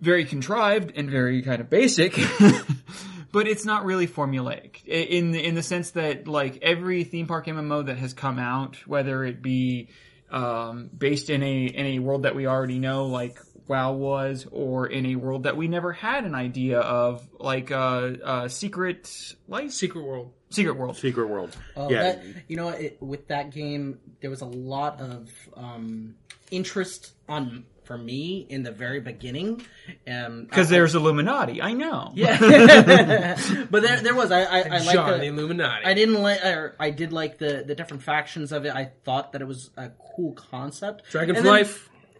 very 0.00 0.24
contrived 0.24 0.92
and 0.94 1.10
very 1.10 1.42
kind 1.42 1.60
of 1.60 1.68
basic 1.68 2.16
but 3.36 3.46
it's 3.46 3.66
not 3.66 3.84
really 3.84 4.08
formulaic 4.08 4.80
I- 4.88 5.08
in 5.18 5.34
in 5.34 5.54
the 5.54 5.62
sense 5.62 5.90
that 5.90 6.26
like 6.26 6.58
every 6.62 7.04
theme 7.04 7.26
park 7.26 7.46
mmo 7.46 7.84
that 7.84 7.98
has 7.98 8.14
come 8.14 8.38
out 8.38 8.76
whether 8.86 9.24
it 9.24 9.42
be 9.42 9.90
um, 10.30 10.88
based 10.96 11.28
in 11.28 11.42
a 11.42 11.64
in 11.66 11.86
a 11.86 11.98
world 11.98 12.22
that 12.22 12.34
we 12.34 12.46
already 12.46 12.78
know 12.78 13.06
like 13.06 13.38
WoW 13.68 13.92
was, 13.94 14.46
or 14.52 14.86
in 14.86 15.06
a 15.06 15.16
world 15.16 15.42
that 15.42 15.56
we 15.56 15.66
never 15.66 15.92
had 15.92 16.24
an 16.24 16.36
idea 16.36 16.78
of, 16.78 17.28
like 17.40 17.72
uh, 17.72 18.12
uh, 18.24 18.48
Secret 18.48 19.34
Life, 19.48 19.72
Secret 19.72 20.02
World. 20.02 20.32
Secret 20.50 20.76
World. 20.76 20.96
Secret 20.96 21.28
World. 21.28 21.56
Oh, 21.76 21.90
yeah. 21.90 22.02
that, 22.02 22.24
you 22.46 22.56
know, 22.56 22.68
it, 22.68 23.02
with 23.02 23.26
that 23.26 23.50
game, 23.50 23.98
there 24.20 24.30
was 24.30 24.42
a 24.42 24.46
lot 24.46 25.00
of 25.00 25.28
um, 25.56 26.14
interest 26.52 27.14
on 27.28 27.64
for 27.86 27.96
me 27.96 28.46
in 28.48 28.62
the 28.62 28.72
very 28.72 29.00
beginning. 29.00 29.62
Um, 30.06 30.44
Because 30.44 30.68
I- 30.68 30.72
there's 30.72 30.94
Illuminati, 30.94 31.62
I 31.62 31.72
know. 31.72 32.12
yeah, 32.14 32.36
but 33.70 33.82
there, 33.82 34.00
there 34.00 34.14
was. 34.14 34.30
I, 34.32 34.42
I, 34.42 34.58
I 34.60 34.78
like 34.78 34.92
John, 34.92 35.12
the, 35.12 35.18
the 35.18 35.26
Illuminati. 35.26 35.84
I 35.86 35.94
didn't 35.94 36.20
like, 36.20 36.44
or 36.44 36.74
I 36.78 36.90
did 36.90 37.12
like 37.12 37.38
the 37.38 37.64
the 37.66 37.74
different 37.74 38.02
factions 38.02 38.52
of 38.52 38.66
it. 38.66 38.74
I 38.74 38.90
thought 39.04 39.32
that 39.32 39.40
it 39.40 39.46
was 39.46 39.70
a 39.76 39.90
cool 40.16 40.32
concept. 40.32 41.08
Dragon 41.10 41.36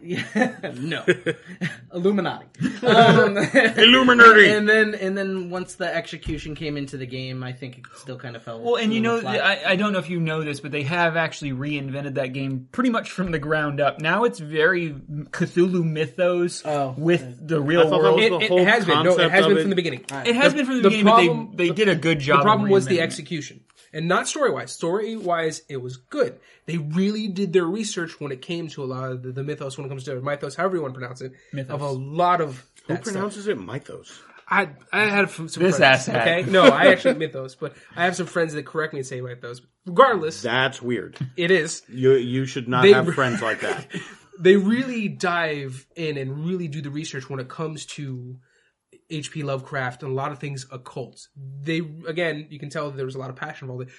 And 0.01 0.25
for 0.25 0.39
then- 0.39 0.53
Life. 0.53 0.63
Yeah, 0.63 0.71
no, 0.79 1.03
Illuminati. 1.93 2.45
Um, 2.87 3.37
Illuminati. 3.37 4.47
and 4.51 4.67
then 4.67 4.95
and 4.95 5.17
then 5.17 5.49
once 5.49 5.75
the 5.75 5.93
execution 5.93 6.55
came 6.55 6.77
into 6.77 6.97
the 6.97 7.05
game, 7.05 7.43
I 7.43 7.51
think 7.53 7.79
it 7.79 7.85
still 7.97 8.17
kind 8.17 8.35
of 8.35 8.43
fell. 8.43 8.61
Well, 8.61 8.75
and 8.75 8.93
you 8.93 9.01
know. 9.01 9.19
I, 9.25 9.71
I 9.71 9.75
don't 9.75 9.93
know 9.93 9.99
if 9.99 10.09
you 10.09 10.19
know 10.19 10.41
this, 10.43 10.59
but 10.59 10.71
they 10.71 10.83
have 10.83 11.17
actually 11.17 11.51
reinvented 11.51 12.15
that 12.15 12.33
game 12.33 12.67
pretty 12.71 12.89
much 12.89 13.11
from 13.11 13.31
the 13.31 13.39
ground 13.39 13.81
up. 13.81 13.99
Now 13.99 14.23
it's 14.23 14.39
very 14.39 14.91
Cthulhu 14.91 15.83
mythos 15.83 16.61
Oh, 16.65 16.93
with 16.97 17.47
the 17.47 17.59
real 17.59 17.89
world. 17.89 18.19
It, 18.21 18.29
the 18.29 18.39
it 18.39 18.49
whole 18.49 18.65
has 18.65 18.85
been. 18.85 19.03
No, 19.03 19.17
it 19.17 19.31
has 19.31 19.45
of 19.45 19.49
been 19.49 19.57
it. 19.57 19.61
from 19.61 19.69
the 19.69 19.75
beginning. 19.75 20.05
It 20.25 20.35
has 20.35 20.53
been 20.53 20.65
from 20.65 20.75
the, 20.77 20.81
the 20.83 20.89
beginning, 20.89 21.05
problem- 21.05 21.47
but 21.47 21.57
they, 21.57 21.69
they 21.69 21.73
did 21.75 21.89
a 21.89 21.95
good 21.95 22.19
job. 22.19 22.39
The 22.39 22.43
problem 22.43 22.69
was 22.69 22.85
the 22.85 23.01
execution. 23.01 23.61
And 23.93 24.07
not 24.07 24.27
story 24.27 24.51
wise. 24.51 24.71
Story 24.71 25.15
wise, 25.15 25.61
it 25.69 25.77
was 25.77 25.97
good. 25.97 26.39
They 26.65 26.77
really 26.77 27.27
did 27.27 27.53
their 27.53 27.65
research 27.65 28.19
when 28.19 28.31
it 28.31 28.41
came 28.41 28.67
to 28.69 28.83
a 28.83 28.85
lot 28.85 29.11
of 29.11 29.23
the, 29.23 29.31
the 29.31 29.43
mythos, 29.43 29.77
when 29.77 29.85
it 29.85 29.89
comes 29.89 30.03
to 30.05 30.19
mythos, 30.21 30.55
however 30.55 30.75
you 30.75 30.81
want 30.81 30.93
to 30.93 30.99
pronounce 30.99 31.21
it, 31.21 31.31
mythos. 31.53 31.73
of 31.73 31.81
a 31.81 31.89
lot 31.89 32.41
of 32.41 32.65
Who 32.87 32.93
that 32.93 33.03
stuff. 33.03 33.13
pronounces 33.13 33.47
it 33.47 33.57
mythos? 33.59 34.19
I 34.49 34.69
I 34.93 35.05
had 35.05 35.29
some 35.29 35.49
some 35.49 35.63
This 35.63 35.77
friends. 35.77 36.07
asshat. 36.07 36.21
Okay, 36.21 36.43
no, 36.49 36.63
I 36.63 36.87
actually 36.87 37.15
mythos, 37.15 37.55
but 37.55 37.73
I 37.95 38.05
have 38.05 38.15
some 38.15 38.27
friends 38.27 38.53
that 38.53 38.65
correct 38.65 38.93
me 38.93 38.99
and 38.99 39.07
say 39.07 39.19
mythos. 39.19 39.61
Regardless, 39.85 40.41
That's 40.41 40.81
weird. 40.81 41.17
it 41.35 41.51
is. 41.51 41.83
You 41.89 42.13
you 42.13 42.45
should 42.45 42.67
not 42.67 42.83
They- 42.83 42.93
have 42.93 43.13
friends 43.13 43.41
like 43.41 43.61
that. 43.61 43.87
They 44.39 44.55
really 44.55 45.07
dive 45.07 45.87
in 45.95 46.15
and 46.15 46.45
really 46.45 46.67
do 46.67 46.79
the 46.79 46.91
research 46.91 47.27
when 47.27 47.39
it 47.39 47.49
comes 47.49 47.87
to 47.97 48.37
H.P. 49.09 49.43
Lovecraft 49.43 50.03
and 50.03 50.11
a 50.11 50.15
lot 50.15 50.31
of 50.31 50.39
things 50.39 50.65
occult. 50.71 51.27
They 51.35 51.81
again, 52.07 52.47
you 52.49 52.59
can 52.59 52.69
tell 52.69 52.91
there 52.91 53.05
was 53.05 53.15
a 53.15 53.19
lot 53.19 53.29
of 53.29 53.35
passion 53.35 53.69
involved. 53.69 53.91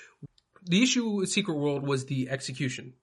The 0.64 0.82
issue 0.82 1.08
with 1.08 1.30
Secret 1.30 1.54
World 1.54 1.86
was 1.86 2.06
the 2.06 2.28
execution. 2.28 2.94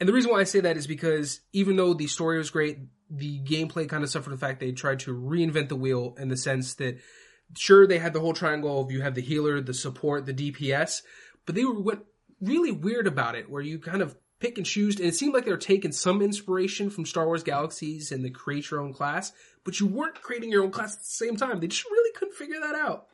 And 0.00 0.08
the 0.08 0.12
reason 0.12 0.32
why 0.32 0.40
I 0.40 0.44
say 0.44 0.60
that 0.60 0.76
is 0.76 0.86
because 0.86 1.40
even 1.52 1.76
though 1.76 1.94
the 1.94 2.08
story 2.08 2.38
was 2.38 2.50
great, 2.50 2.78
the 3.08 3.40
gameplay 3.44 3.88
kind 3.88 4.02
of 4.02 4.10
suffered 4.10 4.32
the 4.32 4.38
fact 4.38 4.58
they 4.58 4.72
tried 4.72 5.00
to 5.00 5.14
reinvent 5.14 5.68
the 5.68 5.76
wheel 5.76 6.14
in 6.18 6.28
the 6.28 6.36
sense 6.36 6.74
that 6.74 6.98
sure 7.56 7.86
they 7.86 7.98
had 7.98 8.12
the 8.12 8.20
whole 8.20 8.32
triangle 8.32 8.80
of 8.80 8.90
you 8.90 9.02
have 9.02 9.14
the 9.14 9.20
healer, 9.20 9.60
the 9.60 9.74
support, 9.74 10.26
the 10.26 10.34
DPS, 10.34 11.02
but 11.46 11.54
they 11.54 11.64
were 11.64 11.80
went 11.80 12.00
really 12.40 12.72
weird 12.72 13.06
about 13.06 13.36
it 13.36 13.48
where 13.48 13.62
you 13.62 13.78
kind 13.78 14.02
of 14.02 14.16
pick 14.42 14.58
and 14.58 14.66
choose 14.66 14.96
and 14.96 15.06
it 15.06 15.14
seemed 15.14 15.32
like 15.32 15.44
they 15.44 15.52
were 15.52 15.56
taking 15.56 15.92
some 15.92 16.20
inspiration 16.20 16.90
from 16.90 17.06
Star 17.06 17.26
Wars 17.26 17.44
Galaxies 17.44 18.10
and 18.10 18.24
the 18.24 18.30
create 18.30 18.70
your 18.70 18.80
own 18.80 18.92
class, 18.92 19.32
but 19.62 19.78
you 19.78 19.86
weren't 19.86 20.20
creating 20.20 20.50
your 20.50 20.64
own 20.64 20.72
class 20.72 20.94
at 20.94 20.98
the 20.98 21.06
same 21.06 21.36
time. 21.36 21.60
They 21.60 21.68
just 21.68 21.84
really 21.84 22.12
couldn't 22.14 22.34
figure 22.34 22.58
that 22.60 22.74
out. 22.74 23.06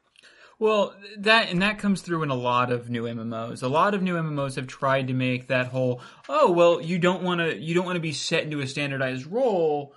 Well, 0.58 0.94
that 1.18 1.50
and 1.50 1.60
that 1.62 1.78
comes 1.78 2.00
through 2.00 2.22
in 2.22 2.30
a 2.30 2.34
lot 2.34 2.72
of 2.72 2.88
new 2.88 3.04
MMOs. 3.04 3.62
A 3.62 3.68
lot 3.68 3.94
of 3.94 4.02
new 4.02 4.14
MMOs 4.14 4.56
have 4.56 4.66
tried 4.66 5.08
to 5.08 5.14
make 5.14 5.48
that 5.48 5.68
whole 5.68 6.00
oh 6.28 6.50
well 6.50 6.80
you 6.80 6.98
don't 6.98 7.22
want 7.22 7.40
to 7.40 7.56
you 7.56 7.74
don't 7.74 7.86
want 7.86 7.96
to 7.96 8.00
be 8.00 8.12
set 8.12 8.44
into 8.44 8.60
a 8.60 8.66
standardized 8.66 9.26
role, 9.26 9.94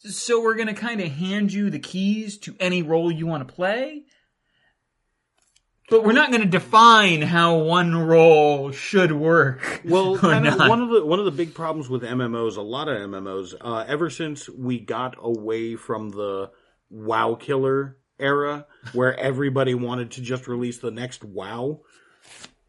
so 0.00 0.42
we're 0.42 0.54
going 0.54 0.68
to 0.68 0.74
kind 0.74 1.00
of 1.00 1.10
hand 1.10 1.50
you 1.52 1.70
the 1.70 1.78
keys 1.78 2.36
to 2.40 2.54
any 2.60 2.82
role 2.82 3.10
you 3.10 3.26
want 3.26 3.48
to 3.48 3.54
play. 3.54 4.04
But 5.88 6.02
we're 6.02 6.12
not 6.12 6.30
going 6.30 6.42
to 6.42 6.48
define 6.48 7.22
how 7.22 7.58
one 7.58 7.94
role 7.94 8.72
should 8.72 9.12
work. 9.12 9.82
Well, 9.86 10.16
or 10.16 10.18
kind 10.18 10.46
of 10.48 10.58
not. 10.58 10.68
one 10.68 10.82
of 10.82 10.90
the 10.90 11.04
one 11.06 11.20
of 11.20 11.26
the 11.26 11.30
big 11.30 11.54
problems 11.54 11.88
with 11.88 12.02
MMOs, 12.02 12.56
a 12.56 12.60
lot 12.62 12.88
of 12.88 12.98
MMOs, 12.98 13.54
uh, 13.60 13.84
ever 13.86 14.10
since 14.10 14.48
we 14.48 14.80
got 14.80 15.14
away 15.18 15.76
from 15.76 16.10
the 16.10 16.50
WoW 16.90 17.36
killer 17.36 17.98
era, 18.18 18.66
where 18.92 19.16
everybody 19.16 19.74
wanted 19.74 20.10
to 20.12 20.22
just 20.22 20.48
release 20.48 20.78
the 20.78 20.90
next 20.90 21.22
WoW, 21.22 21.82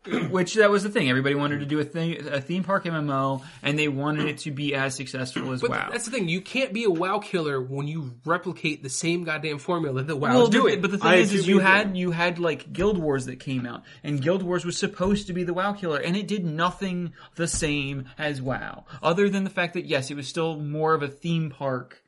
which 0.30 0.56
that 0.56 0.70
was 0.70 0.84
the 0.84 0.90
thing. 0.90 1.10
Everybody 1.10 1.36
wanted 1.36 1.60
to 1.60 1.66
do 1.66 1.80
a 1.80 1.84
thing, 1.84 2.28
a 2.28 2.42
theme 2.42 2.64
park 2.64 2.86
MMO, 2.86 3.44
and 3.62 3.78
they 3.78 3.88
wanted 3.88 4.28
it 4.28 4.40
to 4.40 4.52
be 4.52 4.76
as 4.76 4.96
successful 4.96 5.52
as 5.52 5.62
But 5.62 5.72
WoW. 5.72 5.90
that's 5.92 6.06
the 6.06 6.12
thing. 6.12 6.30
You 6.30 6.42
can't 6.42 6.74
be 6.74 6.84
a 6.86 6.90
WoW 6.90 7.20
killer 7.20 7.62
when 7.62 7.88
you 7.88 8.14
replicate 8.26 8.84
the 8.84 8.90
same 8.90 9.24
goddamn 9.24 9.60
formula 9.60 10.04
that 10.04 10.16
WoW 10.16 10.30
well, 10.30 10.44
is 10.44 10.50
doing. 10.50 10.82
But 10.82 10.92
the 10.92 10.98
thing 10.98 11.08
I 11.08 11.16
is, 11.16 11.34
is 11.34 11.48
you 11.48 11.60
had 11.60 11.98
you 11.98 12.12
had 12.12 12.40
like 12.40 12.72
Guild 12.72 12.98
Wars 12.98 13.26
that 13.26 13.40
came 13.40 13.66
out, 13.66 13.84
and 14.04 14.22
Guild 14.22 14.44
Wars 14.44 14.66
was 14.66 14.78
supposed 14.78 15.28
to 15.28 15.34
be 15.34 15.44
the 15.44 15.54
WoW 15.54 15.74
killer, 15.74 16.00
and 16.00 16.16
it 16.16 16.28
did 16.28 16.46
nothing 16.46 17.14
the 17.36 17.48
same 17.48 18.06
as 18.18 18.42
WoW, 18.42 18.86
other 19.02 19.30
than 19.30 19.44
the 19.44 19.50
fact 19.50 19.74
that 19.74 19.86
yes, 19.86 20.12
it 20.12 20.16
was 20.16 20.28
still 20.28 20.58
more 20.58 20.94
of 20.94 21.04
a 21.04 21.08
theme 21.08 21.50
park 21.50 22.04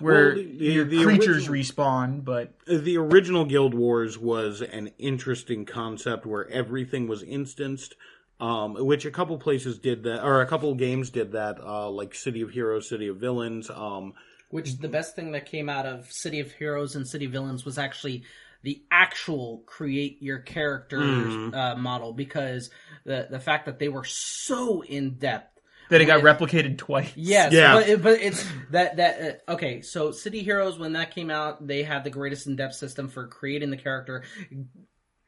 where 0.00 0.34
Well, 0.34 0.34
the- 0.36 0.42
your 0.44 0.84
the 0.84 1.02
creatures 1.04 1.48
original- 1.48 1.84
respawn. 1.84 2.24
But 2.24 2.52
the 2.66 2.96
original 2.98 3.44
Guild 3.44 3.74
Wars 3.74 4.18
was 4.18 4.60
an 4.62 4.90
interesting 4.98 5.64
concept 5.64 6.26
where 6.26 6.48
everything 6.50 7.06
was 7.08 7.22
instanced, 7.22 7.94
um, 8.40 8.74
which 8.74 9.04
a 9.04 9.10
couple 9.10 9.38
places 9.38 9.78
did 9.78 10.02
that, 10.04 10.24
or 10.24 10.40
a 10.40 10.46
couple 10.46 10.74
games 10.74 11.10
did 11.10 11.32
that, 11.32 11.58
uh, 11.62 11.88
like 11.90 12.14
City 12.14 12.40
of 12.40 12.50
Heroes, 12.50 12.88
City 12.88 13.08
of 13.08 13.16
Villains. 13.18 13.70
Um, 13.70 14.14
Which 14.50 14.78
the 14.78 14.88
best 14.88 15.16
thing 15.16 15.32
that 15.32 15.46
came 15.46 15.68
out 15.68 15.84
of 15.86 16.10
City 16.12 16.38
of 16.40 16.52
Heroes 16.52 16.94
and 16.94 17.06
City 17.08 17.24
of 17.24 17.32
Villains 17.32 17.64
was 17.64 17.76
actually 17.78 18.22
the 18.62 18.82
actual 18.90 19.62
create 19.66 20.22
your 20.22 20.38
character 20.38 21.00
uh, 21.02 21.74
model 21.76 22.12
because 22.12 22.70
the 23.04 23.26
the 23.30 23.38
fact 23.40 23.66
that 23.66 23.78
they 23.78 23.88
were 23.88 24.04
so 24.04 24.82
in 24.82 25.14
depth. 25.18 25.53
That 25.90 26.00
it 26.00 26.06
got 26.06 26.22
replicated 26.22 26.78
twice. 26.78 27.12
Yes, 27.16 27.52
Yeah. 27.52 27.74
but, 27.74 27.88
it- 27.88 28.02
but 28.02 28.20
it's 28.20 28.46
that 28.70 28.96
that 28.96 29.42
uh, 29.48 29.52
okay. 29.52 29.80
So 29.82 30.10
City 30.12 30.42
Heroes, 30.42 30.78
when 30.78 30.92
that 30.94 31.14
came 31.14 31.30
out, 31.30 31.66
they 31.66 31.82
had 31.82 32.04
the 32.04 32.10
greatest 32.10 32.46
in 32.46 32.56
depth 32.56 32.74
system 32.76 33.08
for 33.08 33.26
creating 33.26 33.70
the 33.70 33.76
character. 33.76 34.24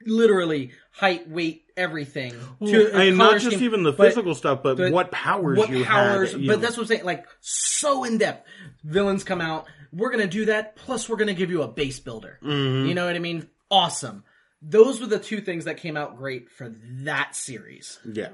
Literally 0.05 0.73
height, 0.93 1.29
weight, 1.29 1.65
everything. 1.77 2.33
to, 2.65 2.93
I 2.95 2.99
mean, 3.07 3.17
not 3.17 3.35
just 3.41 3.47
scheme, 3.57 3.65
even 3.65 3.83
the 3.83 3.93
but- 3.93 4.09
physical 4.09 4.35
stuff, 4.35 4.63
but, 4.63 4.77
but 4.77 4.93
what 4.93 5.11
powers 5.11 5.57
what 5.59 5.71
you 5.71 5.85
powers, 5.85 6.33
had. 6.33 6.41
you 6.43 6.49
but 6.49 6.57
know. 6.57 6.61
that's 6.63 6.77
what 6.77 6.83
I'm 6.85 6.89
saying. 6.89 7.05
Like 7.05 7.27
so 7.41 8.05
in 8.05 8.19
depth. 8.19 8.47
Villains 8.85 9.25
come 9.25 9.41
out. 9.41 9.67
We're 9.93 10.11
gonna 10.11 10.27
do 10.27 10.45
that. 10.47 10.77
Plus, 10.77 11.09
we're 11.09 11.17
gonna 11.17 11.33
give 11.35 11.51
you 11.51 11.63
a 11.63 11.69
base 11.69 11.99
builder. 11.99 12.39
Mm-hmm. 12.43 12.89
You 12.89 12.95
know 12.95 13.07
what 13.07 13.17
I 13.17 13.21
mean? 13.21 13.49
Awesome. 13.71 14.23
Those 14.63 15.01
were 15.01 15.07
the 15.07 15.19
two 15.19 15.41
things 15.41 15.65
that 15.65 15.79
came 15.79 15.97
out 15.97 16.19
great 16.19 16.51
for 16.51 16.69
that 17.05 17.35
series. 17.35 17.99
yeah. 18.05 18.29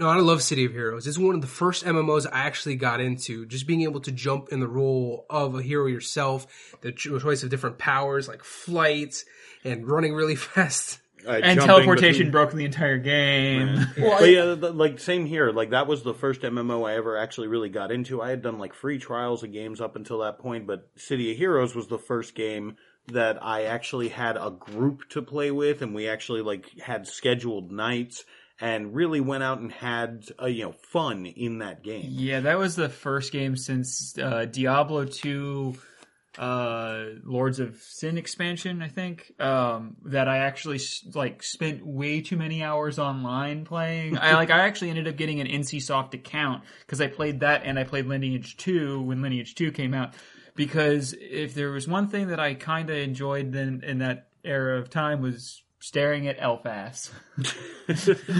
No, 0.00 0.08
I 0.08 0.16
love 0.16 0.42
City 0.42 0.64
of 0.64 0.72
Heroes. 0.72 1.06
It's 1.06 1.18
one 1.18 1.34
of 1.34 1.42
the 1.42 1.46
first 1.46 1.84
MMOs 1.84 2.26
I 2.32 2.40
actually 2.40 2.76
got 2.76 3.00
into. 3.00 3.44
Just 3.44 3.66
being 3.66 3.82
able 3.82 4.00
to 4.00 4.10
jump 4.10 4.48
in 4.50 4.58
the 4.60 4.66
role 4.66 5.26
of 5.28 5.54
a 5.54 5.62
hero 5.62 5.86
yourself, 5.86 6.46
the 6.80 6.90
cho- 6.90 7.18
choice 7.18 7.42
of 7.42 7.50
different 7.50 7.76
powers 7.76 8.26
like 8.26 8.42
flight 8.42 9.22
and 9.62 9.86
running 9.86 10.14
really 10.14 10.36
fast. 10.36 11.00
Uh, 11.28 11.32
And 11.32 11.60
teleportation 11.60 12.12
between- 12.28 12.30
broke 12.30 12.52
the 12.52 12.64
entire 12.64 12.96
game. 12.96 13.76
Well, 13.98 14.20
But 14.20 14.30
yeah, 14.30 14.54
th- 14.54 14.72
like 14.72 14.98
same 14.98 15.26
here. 15.26 15.50
Like 15.50 15.68
that 15.70 15.86
was 15.86 16.02
the 16.02 16.14
first 16.14 16.40
MMO 16.40 16.88
I 16.88 16.94
ever 16.96 17.18
actually 17.18 17.48
really 17.48 17.68
got 17.68 17.92
into. 17.92 18.22
I 18.22 18.30
had 18.30 18.40
done 18.40 18.58
like 18.58 18.72
free 18.72 18.98
trials 18.98 19.42
of 19.42 19.52
games 19.52 19.82
up 19.82 19.96
until 19.96 20.20
that 20.20 20.38
point, 20.38 20.66
but 20.66 20.88
City 20.96 21.30
of 21.30 21.36
Heroes 21.36 21.74
was 21.74 21.88
the 21.88 21.98
first 21.98 22.34
game 22.34 22.76
that 23.08 23.44
I 23.44 23.64
actually 23.64 24.08
had 24.08 24.38
a 24.38 24.50
group 24.50 25.10
to 25.10 25.20
play 25.20 25.50
with, 25.50 25.82
and 25.82 25.94
we 25.94 26.08
actually 26.08 26.40
like 26.40 26.78
had 26.78 27.06
scheduled 27.06 27.70
nights 27.70 28.24
and 28.60 28.94
really 28.94 29.20
went 29.20 29.42
out 29.42 29.58
and 29.58 29.72
had 29.72 30.26
uh, 30.40 30.46
you 30.46 30.64
know 30.64 30.72
fun 30.72 31.26
in 31.26 31.58
that 31.58 31.82
game. 31.82 32.06
Yeah, 32.08 32.40
that 32.40 32.58
was 32.58 32.76
the 32.76 32.88
first 32.88 33.32
game 33.32 33.56
since 33.56 34.16
uh, 34.18 34.44
Diablo 34.44 35.04
2 35.04 35.74
uh, 36.38 37.04
Lords 37.24 37.58
of 37.58 37.76
Sin 37.82 38.16
expansion, 38.16 38.82
I 38.82 38.88
think, 38.88 39.32
um, 39.40 39.96
that 40.04 40.28
I 40.28 40.38
actually 40.38 40.80
like 41.14 41.42
spent 41.42 41.84
way 41.84 42.20
too 42.20 42.36
many 42.36 42.62
hours 42.62 42.98
online 42.98 43.64
playing. 43.64 44.16
I 44.16 44.34
like 44.34 44.50
I 44.50 44.60
actually 44.60 44.90
ended 44.90 45.08
up 45.08 45.16
getting 45.16 45.40
an 45.40 45.46
NCSoft 45.46 46.14
account 46.14 46.64
because 46.80 47.00
I 47.00 47.08
played 47.08 47.40
that 47.40 47.62
and 47.64 47.78
I 47.78 47.84
played 47.84 48.06
Lineage 48.06 48.56
2 48.58 49.02
when 49.02 49.22
Lineage 49.22 49.54
2 49.54 49.72
came 49.72 49.94
out. 49.94 50.14
Because 50.54 51.14
if 51.18 51.54
there 51.54 51.70
was 51.70 51.88
one 51.88 52.08
thing 52.08 52.28
that 52.28 52.40
I 52.40 52.54
kind 52.54 52.90
of 52.90 52.96
enjoyed 52.96 53.52
then 53.52 53.82
in 53.84 53.98
that 53.98 54.28
era 54.44 54.78
of 54.78 54.90
time 54.90 55.22
was 55.22 55.62
staring 55.80 56.28
at 56.28 56.36
elf 56.38 56.66
ass. 56.66 57.10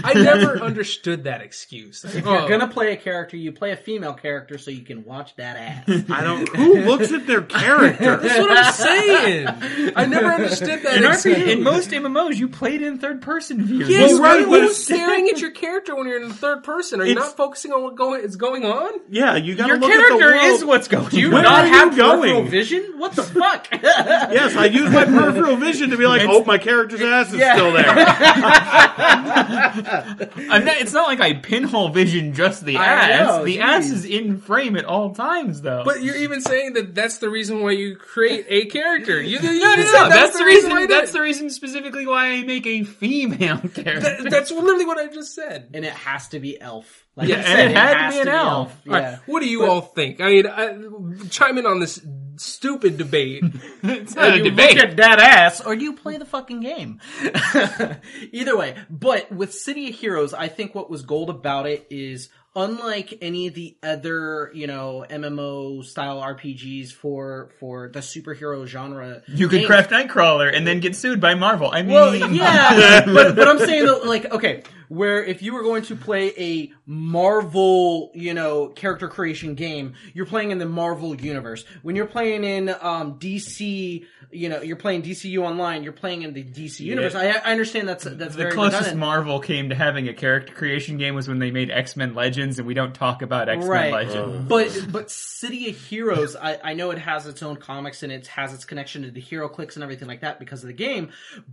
I 0.03 0.13
never 0.13 0.61
understood 0.61 1.25
that 1.25 1.41
excuse. 1.41 2.05
Like, 2.05 2.15
if 2.15 2.25
oh, 2.27 2.39
you're 2.39 2.47
gonna 2.47 2.71
play 2.71 2.93
a 2.93 2.95
character, 2.95 3.35
you 3.35 3.51
play 3.51 3.71
a 3.71 3.75
female 3.75 4.13
character 4.13 4.57
so 4.57 4.71
you 4.71 4.81
can 4.83 5.03
watch 5.03 5.35
that 5.35 5.57
ass. 5.57 6.03
I 6.09 6.21
don't. 6.21 6.47
Who 6.55 6.75
looks 6.85 7.11
at 7.11 7.27
their 7.27 7.41
character? 7.41 8.15
That's 8.17 8.39
what 8.39 8.57
I'm 8.57 8.73
saying. 8.73 9.93
I 9.95 10.05
never 10.05 10.27
understood 10.27 10.83
that 10.83 10.95
In, 10.97 11.03
excuse. 11.03 11.37
RPG, 11.37 11.47
in 11.51 11.63
most 11.63 11.89
MMOs, 11.91 12.35
you 12.37 12.47
played 12.47 12.81
in 12.81 12.97
third 12.99 13.21
person 13.21 13.61
view. 13.65 13.85
Yes, 13.87 14.13
Well, 14.13 14.21
right, 14.21 14.45
but 14.45 14.51
but 14.51 14.61
who's 14.61 14.77
staring 14.83 15.27
at 15.27 15.41
your 15.41 15.51
character 15.51 15.95
when 15.97 16.07
you're 16.07 16.21
in 16.21 16.29
the 16.29 16.33
third 16.33 16.63
person? 16.63 17.01
Are 17.01 17.05
you 17.05 17.11
It's- 17.11 17.25
not 17.27 17.35
focusing 17.35 17.73
on 17.73 17.83
what 17.83 17.95
going 17.95 18.21
is 18.23 18.37
going 18.37 18.63
on? 18.63 18.91
yeah, 19.09 19.35
you 19.35 19.55
got 19.55 19.63
to 19.63 19.67
Your 19.73 19.79
look 19.79 19.91
at 19.91 19.95
the 19.95 20.01
world. 20.01 20.19
Your 20.21 20.31
character 20.31 20.53
is 20.55 20.63
what's 20.65 20.87
going. 20.87 21.09
Do 21.09 21.19
you 21.19 21.29
Where 21.31 21.43
not 21.43 21.65
are 21.65 21.67
have 21.67 21.97
you 21.97 22.03
peripheral 22.03 22.21
going? 22.41 22.47
vision? 22.49 22.93
What 22.97 23.13
the 23.13 23.23
fuck? 23.23 23.67
Yes, 23.73 24.55
I 24.55 24.65
use 24.65 24.89
my 24.91 25.03
peripheral 25.05 25.57
vision 25.57 25.89
to 25.89 25.97
be 25.97 26.05
like, 26.07 26.21
oh, 26.23 26.45
my 26.45 26.57
character's 26.57 27.01
ass 27.01 27.33
is 27.33 27.39
Yeah. 27.39 27.55
still 27.55 27.73
there. 27.73 27.85
I'm 28.97 30.65
not, 30.65 30.77
it's 30.77 30.93
not 30.93 31.07
like 31.07 31.19
I 31.21 31.33
pinhole 31.33 31.89
vision 31.89 32.33
just 32.33 32.65
the 32.65 32.77
I 32.77 32.85
ass. 32.85 33.27
know, 33.27 33.45
the 33.45 33.53
geez. 33.53 33.61
ass 33.61 33.89
is 33.89 34.05
in 34.05 34.37
frame 34.39 34.75
at 34.75 34.85
all 34.85 35.13
times, 35.13 35.61
though. 35.61 35.83
But 35.85 36.03
you're 36.03 36.15
even 36.17 36.41
saying 36.41 36.73
that 36.73 36.93
that's 36.95 37.17
the 37.19 37.29
reason 37.29 37.61
why 37.61 37.71
you 37.71 37.95
create 37.95 38.45
a 38.49 38.65
character. 38.65 39.21
You, 39.21 39.39
you 39.39 39.59
no, 39.59 39.75
no, 39.75 39.75
no. 39.75 39.83
said 39.83 40.09
That's, 40.09 40.37
the 40.37 40.45
reason. 40.45 40.69
why 40.69 40.81
you 40.81 40.87
That's 40.87 41.11
did 41.11 41.17
the 41.17 41.21
reason 41.21 41.49
specifically 41.49 42.05
why 42.07 42.27
I 42.33 42.43
make 42.43 42.65
a 42.67 42.83
female 42.83 43.57
character. 43.73 43.99
That- 43.99 44.27
that's 44.29 44.51
literally 44.51 44.85
what 44.85 44.97
I 44.97 45.07
just 45.07 45.33
said. 45.35 45.69
and 45.73 45.85
it 45.85 45.93
has 45.93 46.29
to 46.29 46.39
be 46.39 46.59
elf. 46.59 47.05
Like 47.15 47.27
Yeah, 47.27 47.35
you 47.35 47.41
and 47.41 47.47
said, 47.47 47.71
it 47.71 47.75
had 47.75 47.93
to 47.93 47.99
has 47.99 48.13
be 48.15 48.21
an 48.21 48.27
elf. 48.29 48.81
Yeah. 48.85 48.93
All 48.93 49.01
right, 49.01 49.19
what 49.25 49.39
do 49.41 49.49
you 49.49 49.65
all 49.65 49.81
think? 49.81 50.21
I 50.21 50.29
mean, 50.29 50.47
I, 50.47 51.27
chime 51.29 51.57
in 51.57 51.65
on 51.65 51.79
this 51.81 51.99
stupid 52.37 52.97
debate. 52.97 53.43
it's 53.83 54.15
not 54.15 54.33
a 54.33 54.37
you 54.37 54.43
debate. 54.43 54.77
look 54.77 54.85
at 54.85 54.97
that 54.97 55.19
ass, 55.19 55.61
or 55.61 55.75
do 55.75 55.83
you 55.83 55.93
play 55.93 56.17
the 56.17 56.25
fucking 56.25 56.61
game? 56.61 56.99
Either 58.31 58.57
way, 58.57 58.75
but 58.89 59.31
with 59.31 59.53
City 59.53 59.89
of 59.89 59.95
Heroes, 59.95 60.33
I 60.33 60.47
think 60.47 60.75
what 60.75 60.89
was 60.89 61.03
gold 61.03 61.29
about 61.29 61.67
it 61.67 61.87
is 61.89 62.29
unlike 62.55 63.17
any 63.21 63.47
of 63.47 63.53
the 63.53 63.75
other, 63.81 64.51
you 64.53 64.67
know, 64.67 65.05
MMO 65.09 65.83
style 65.83 66.21
RPGs 66.21 66.91
for 66.91 67.51
for 67.59 67.89
the 67.89 67.99
superhero 67.99 68.65
genre. 68.65 69.23
you 69.27 69.47
could 69.47 69.65
craft 69.65 69.91
Nightcrawler 69.91 70.55
and 70.55 70.67
then 70.67 70.79
get 70.79 70.95
sued 70.95 71.21
by 71.21 71.35
Marvel. 71.35 71.69
I 71.71 71.81
mean, 71.81 71.93
Well, 71.93 72.15
yeah, 72.15 73.05
but 73.05 73.35
but 73.35 73.47
I'm 73.47 73.59
saying 73.59 73.85
though, 73.85 74.01
like, 74.03 74.31
okay, 74.31 74.63
where 74.89 75.23
if 75.23 75.41
you 75.41 75.53
were 75.53 75.63
going 75.63 75.83
to 75.83 75.95
play 75.95 76.33
a 76.37 76.71
Marvel, 76.85 78.11
you 78.13 78.33
know, 78.33 78.67
character 78.67 79.07
creation 79.07 79.55
game, 79.55 79.93
you're 80.13 80.25
playing 80.25 80.51
in 80.51 80.57
the 80.57 80.65
Marvel 80.65 81.15
universe. 81.15 81.63
When 81.81 81.95
you're 81.95 82.07
playing 82.07 82.43
in 82.43 82.69
um, 82.81 83.17
DC, 83.17 84.05
you 84.31 84.49
know, 84.49 84.61
you're 84.61 84.75
playing 84.75 85.03
DCU 85.03 85.39
online, 85.39 85.83
you're 85.83 85.93
playing 85.93 86.21
in 86.23 86.33
the 86.33 86.43
DC 86.43 86.79
universe. 86.81 87.15
I, 87.15 87.29
I 87.29 87.51
understand 87.51 87.87
that's 87.87 88.03
that's 88.03 88.17
the 88.17 88.29
very 88.29 88.51
closest 88.51 88.79
redundant. 88.79 88.99
Marvel 88.99 89.39
came 89.39 89.69
to 89.69 89.75
having 89.75 90.07
a 90.07 90.13
character 90.13 90.53
creation 90.53 90.97
game 90.97 91.15
was 91.15 91.27
when 91.27 91.39
they 91.39 91.51
made 91.51 91.69
X 91.71 91.95
Men 91.95 92.13
Legends, 92.13 92.57
and 92.59 92.67
we 92.67 92.73
don't 92.73 92.93
talk 92.93 93.21
about 93.21 93.49
X 93.49 93.59
Men 93.59 93.69
Right. 93.69 93.91
Legends. 93.91 94.17
Oh. 94.17 94.45
But 94.47 94.87
but 94.91 95.11
City 95.11 95.69
of 95.69 95.77
Heroes, 95.77 96.35
I, 96.35 96.59
I 96.63 96.73
know 96.73 96.91
it 96.91 96.99
has 96.99 97.27
its 97.27 97.43
own 97.43 97.57
comics 97.57 98.03
and 98.03 98.11
it 98.11 98.27
has 98.27 98.53
its 98.53 98.65
connection 98.65 99.03
to 99.03 99.11
the 99.11 99.21
HeroClix 99.21 99.75
and 99.75 99.83
everything 99.83 100.07
like 100.07 100.21
that 100.21 100.39
because 100.39 100.63
of 100.63 100.67
the 100.67 100.73
game, 100.73 101.11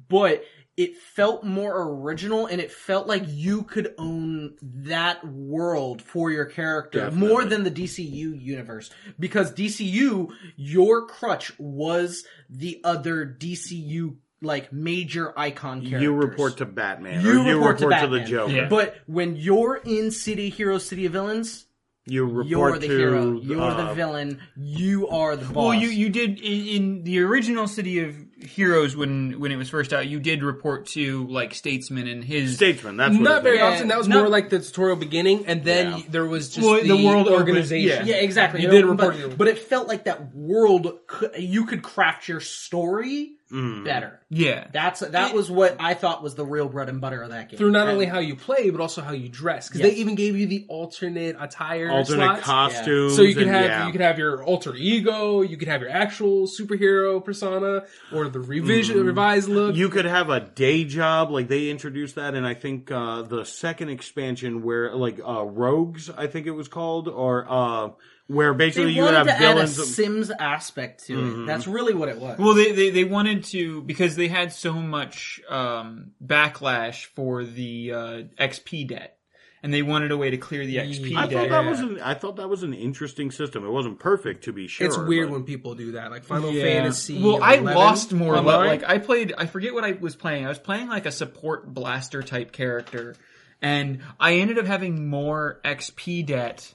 but 0.08 0.44
it 0.78 0.96
felt 0.96 1.42
more 1.42 1.82
original 1.90 2.46
and 2.46 2.60
it 2.60 2.70
felt 2.70 3.08
like 3.08 3.24
you 3.26 3.64
could 3.64 3.94
own 3.98 4.54
that 4.62 5.26
world 5.26 6.00
for 6.00 6.30
your 6.30 6.44
character 6.44 7.00
Definitely. 7.00 7.28
more 7.28 7.44
than 7.44 7.64
the 7.64 7.70
DCU 7.70 8.40
universe. 8.40 8.88
Because 9.18 9.52
DCU, 9.52 10.30
your 10.54 11.06
crutch 11.08 11.50
was 11.58 12.24
the 12.48 12.80
other 12.84 13.26
DCU 13.26 14.18
like 14.40 14.72
major 14.72 15.36
icon 15.36 15.80
characters. 15.80 16.02
You 16.02 16.14
report 16.14 16.58
to 16.58 16.64
Batman. 16.64 17.24
You 17.24 17.40
or 17.40 17.44
you 17.44 17.56
report 17.56 17.80
report, 17.80 17.94
to 17.94 18.00
to, 18.00 18.06
the 18.06 18.18
Batman. 18.18 18.30
Joker. 18.30 18.52
Yeah. 18.52 18.68
But 18.68 18.98
when 19.06 19.34
you're 19.34 19.76
in 19.84 20.12
City 20.12 20.46
of 20.46 20.54
Heroes, 20.54 20.86
City 20.86 21.06
of 21.06 21.12
Villains, 21.12 21.66
You 22.06 22.24
report 22.24 22.46
you're 22.46 22.78
the 22.78 22.86
to 22.86 22.98
hero. 22.98 23.40
You're 23.40 23.60
uh, 23.60 23.88
the 23.88 23.94
villain. 23.94 24.40
You 24.56 25.08
are 25.08 25.34
the 25.34 25.44
boss. 25.44 25.54
Well, 25.56 25.74
you 25.74 25.88
you 25.88 26.08
did 26.08 26.38
in, 26.38 26.66
in 26.68 27.02
the 27.02 27.18
original 27.18 27.66
City 27.66 27.98
of 27.98 28.14
Heroes 28.40 28.96
when 28.96 29.40
when 29.40 29.50
it 29.50 29.56
was 29.56 29.68
first 29.68 29.92
out. 29.92 30.06
You 30.06 30.20
did 30.20 30.44
report 30.44 30.86
to 30.88 31.26
like 31.26 31.54
Statesman 31.54 32.06
and 32.06 32.22
his 32.22 32.54
statesman. 32.54 32.96
That's 32.96 33.14
what 33.14 33.22
Not 33.22 33.38
it 33.38 33.42
very 33.42 33.56
is. 33.56 33.62
Often. 33.62 33.88
That 33.88 33.98
was 33.98 34.06
not- 34.06 34.18
more 34.18 34.28
like 34.28 34.48
the 34.48 34.60
tutorial 34.60 34.94
beginning, 34.96 35.46
and 35.46 35.64
then 35.64 35.90
Yeah. 35.98 36.02
there 36.08 36.24
was 36.26 36.50
just 36.50 36.64
Well, 36.64 36.80
the, 36.80 36.86
the 36.88 37.04
world 37.04 37.26
opened- 37.26 37.36
organization. 37.36 38.06
yeah. 38.06 38.14
yeah, 38.14 38.22
exactly. 38.22 38.62
You 38.62 38.68
It 38.68 38.70
did 38.70 38.84
opened- 38.84 39.00
report 39.00 39.14
but, 39.22 39.30
to- 39.30 39.36
but 39.36 39.48
it 39.48 39.58
felt 39.58 39.88
like 39.88 40.04
that 40.04 40.34
world. 40.36 41.00
Could, 41.08 41.32
you 41.38 41.66
could 41.66 41.82
craft 41.82 42.28
your 42.28 42.38
story 42.40 43.37
Mm. 43.52 43.84
better. 43.84 44.20
Yeah. 44.28 44.66
That's 44.72 45.00
that 45.00 45.34
was 45.34 45.50
what 45.50 45.76
I 45.80 45.94
thought 45.94 46.22
was 46.22 46.34
the 46.34 46.44
real 46.44 46.68
bread 46.68 46.88
and 46.90 47.00
butter 47.00 47.22
of 47.22 47.30
that 47.30 47.48
game. 47.48 47.56
through 47.58 47.70
not 47.70 47.82
And- 47.88 47.92
only 47.92 48.04
how 48.06 48.18
you 48.18 48.36
play 48.36 48.68
but 48.68 48.80
also 48.80 49.00
how 49.00 49.12
you 49.12 49.28
dress 49.30 49.68
because 49.68 49.80
Yes. 49.80 49.90
they 49.90 49.96
even 49.96 50.14
gave 50.16 50.36
you 50.36 50.46
the 50.46 50.66
alternate 50.68 51.34
attire 51.40 51.90
Alternate 51.90 52.42
slots. 52.42 52.42
costumes. 52.44 53.16
So 53.16 53.22
you 53.22 53.34
could 53.34 53.44
and, 53.46 53.56
have 53.56 53.64
yeah. 53.64 53.86
you 53.86 53.92
could 53.92 54.02
have 54.02 54.18
your 54.18 54.42
alter 54.44 54.74
ego, 54.74 55.40
you 55.40 55.56
could 55.56 55.68
have 55.68 55.80
your 55.80 55.90
actual 55.90 56.46
superhero 56.46 57.24
persona, 57.24 57.84
or 58.12 58.28
the 58.28 58.40
revision 58.40 59.04
revised 59.06 59.48
look. 59.48 59.74
You 59.76 59.88
could 59.88 60.04
have 60.04 60.28
a 60.28 60.40
day 60.40 60.84
job, 60.84 61.30
like 61.30 61.48
they 61.48 61.70
introduced 61.70 62.16
that, 62.16 62.34
and 62.34 62.46
I 62.46 62.52
think 62.54 62.90
uh, 62.90 63.22
the 63.22 63.44
second 63.44 63.88
expansion 63.88 64.62
where 64.62 64.94
like 64.94 65.20
uh, 65.26 65.44
rogues, 65.44 66.10
I 66.10 66.26
think 66.26 66.46
it 66.46 66.50
was 66.52 66.68
called, 66.68 67.08
or 67.08 67.46
uh, 67.48 67.88
where 68.28 68.52
they 68.52 68.66
basically 68.66 68.92
you 68.92 69.02
would 69.02 69.14
wanted 69.14 69.30
have 69.30 69.40
to 69.40 69.46
add 69.46 69.56
a 69.58 69.66
Sims 69.66 70.30
aspect 70.30 71.06
to 71.06 71.42
it. 71.42 71.46
That's 71.46 71.66
really 71.66 71.94
what 71.94 72.08
it 72.08 72.18
was. 72.18 72.38
Well, 72.38 72.54
they, 72.54 72.72
they, 72.72 72.90
they 72.90 73.04
wanted 73.04 73.44
to 73.44 73.80
because 73.82 74.16
they 74.16 74.28
had 74.28 74.52
so 74.52 74.74
much 74.74 75.40
um, 75.48 76.12
backlash 76.24 77.06
for 77.06 77.42
the 77.44 77.92
uh, 77.92 78.22
XP 78.38 78.88
debt, 78.88 79.16
and 79.62 79.72
they 79.72 79.80
wanted 79.82 80.10
a 80.12 80.16
way 80.18 80.28
to 80.30 80.36
clear 80.36 80.66
the 80.66 80.76
XP 80.76 81.16
I 81.16 81.26
debt. 81.26 81.48
thought 81.48 81.48
that 81.64 81.70
was 81.70 81.80
an 81.80 82.00
I 82.00 82.12
thought 82.14 82.36
that 82.36 82.48
was 82.50 82.62
an 82.62 82.74
interesting 82.74 83.30
system. 83.30 83.64
It 83.64 83.70
wasn't 83.70 83.98
perfect 83.98 84.44
to 84.44 84.52
be 84.52 84.68
sure. 84.68 84.86
it's 84.86 84.98
weird 84.98 85.28
but- 85.28 85.32
when 85.32 85.44
people 85.44 85.74
do 85.74 85.92
that, 85.92 86.10
like 86.10 86.24
Final 86.24 86.52
Yeah. 86.52 86.64
Fantasy. 86.64 87.22
Well, 87.22 87.42
I 87.42 87.56
lost 87.56 88.12
more. 88.12 88.34
le- 88.34 88.40
online. 88.40 88.66
Like 88.66 88.84
I 88.84 88.98
played. 88.98 89.32
I 89.38 89.46
forget 89.46 89.72
what 89.72 89.84
I 89.84 89.92
was 89.92 90.14
playing. 90.16 90.44
I 90.44 90.48
was 90.50 90.58
playing 90.58 90.88
like 90.88 91.06
a 91.06 91.12
support 91.12 91.72
blaster 91.72 92.22
type 92.22 92.52
character, 92.52 93.16
and 93.62 94.00
I 94.20 94.34
ended 94.34 94.58
up 94.58 94.66
having 94.66 95.08
more 95.08 95.60
XP 95.64 96.26
debt 96.26 96.74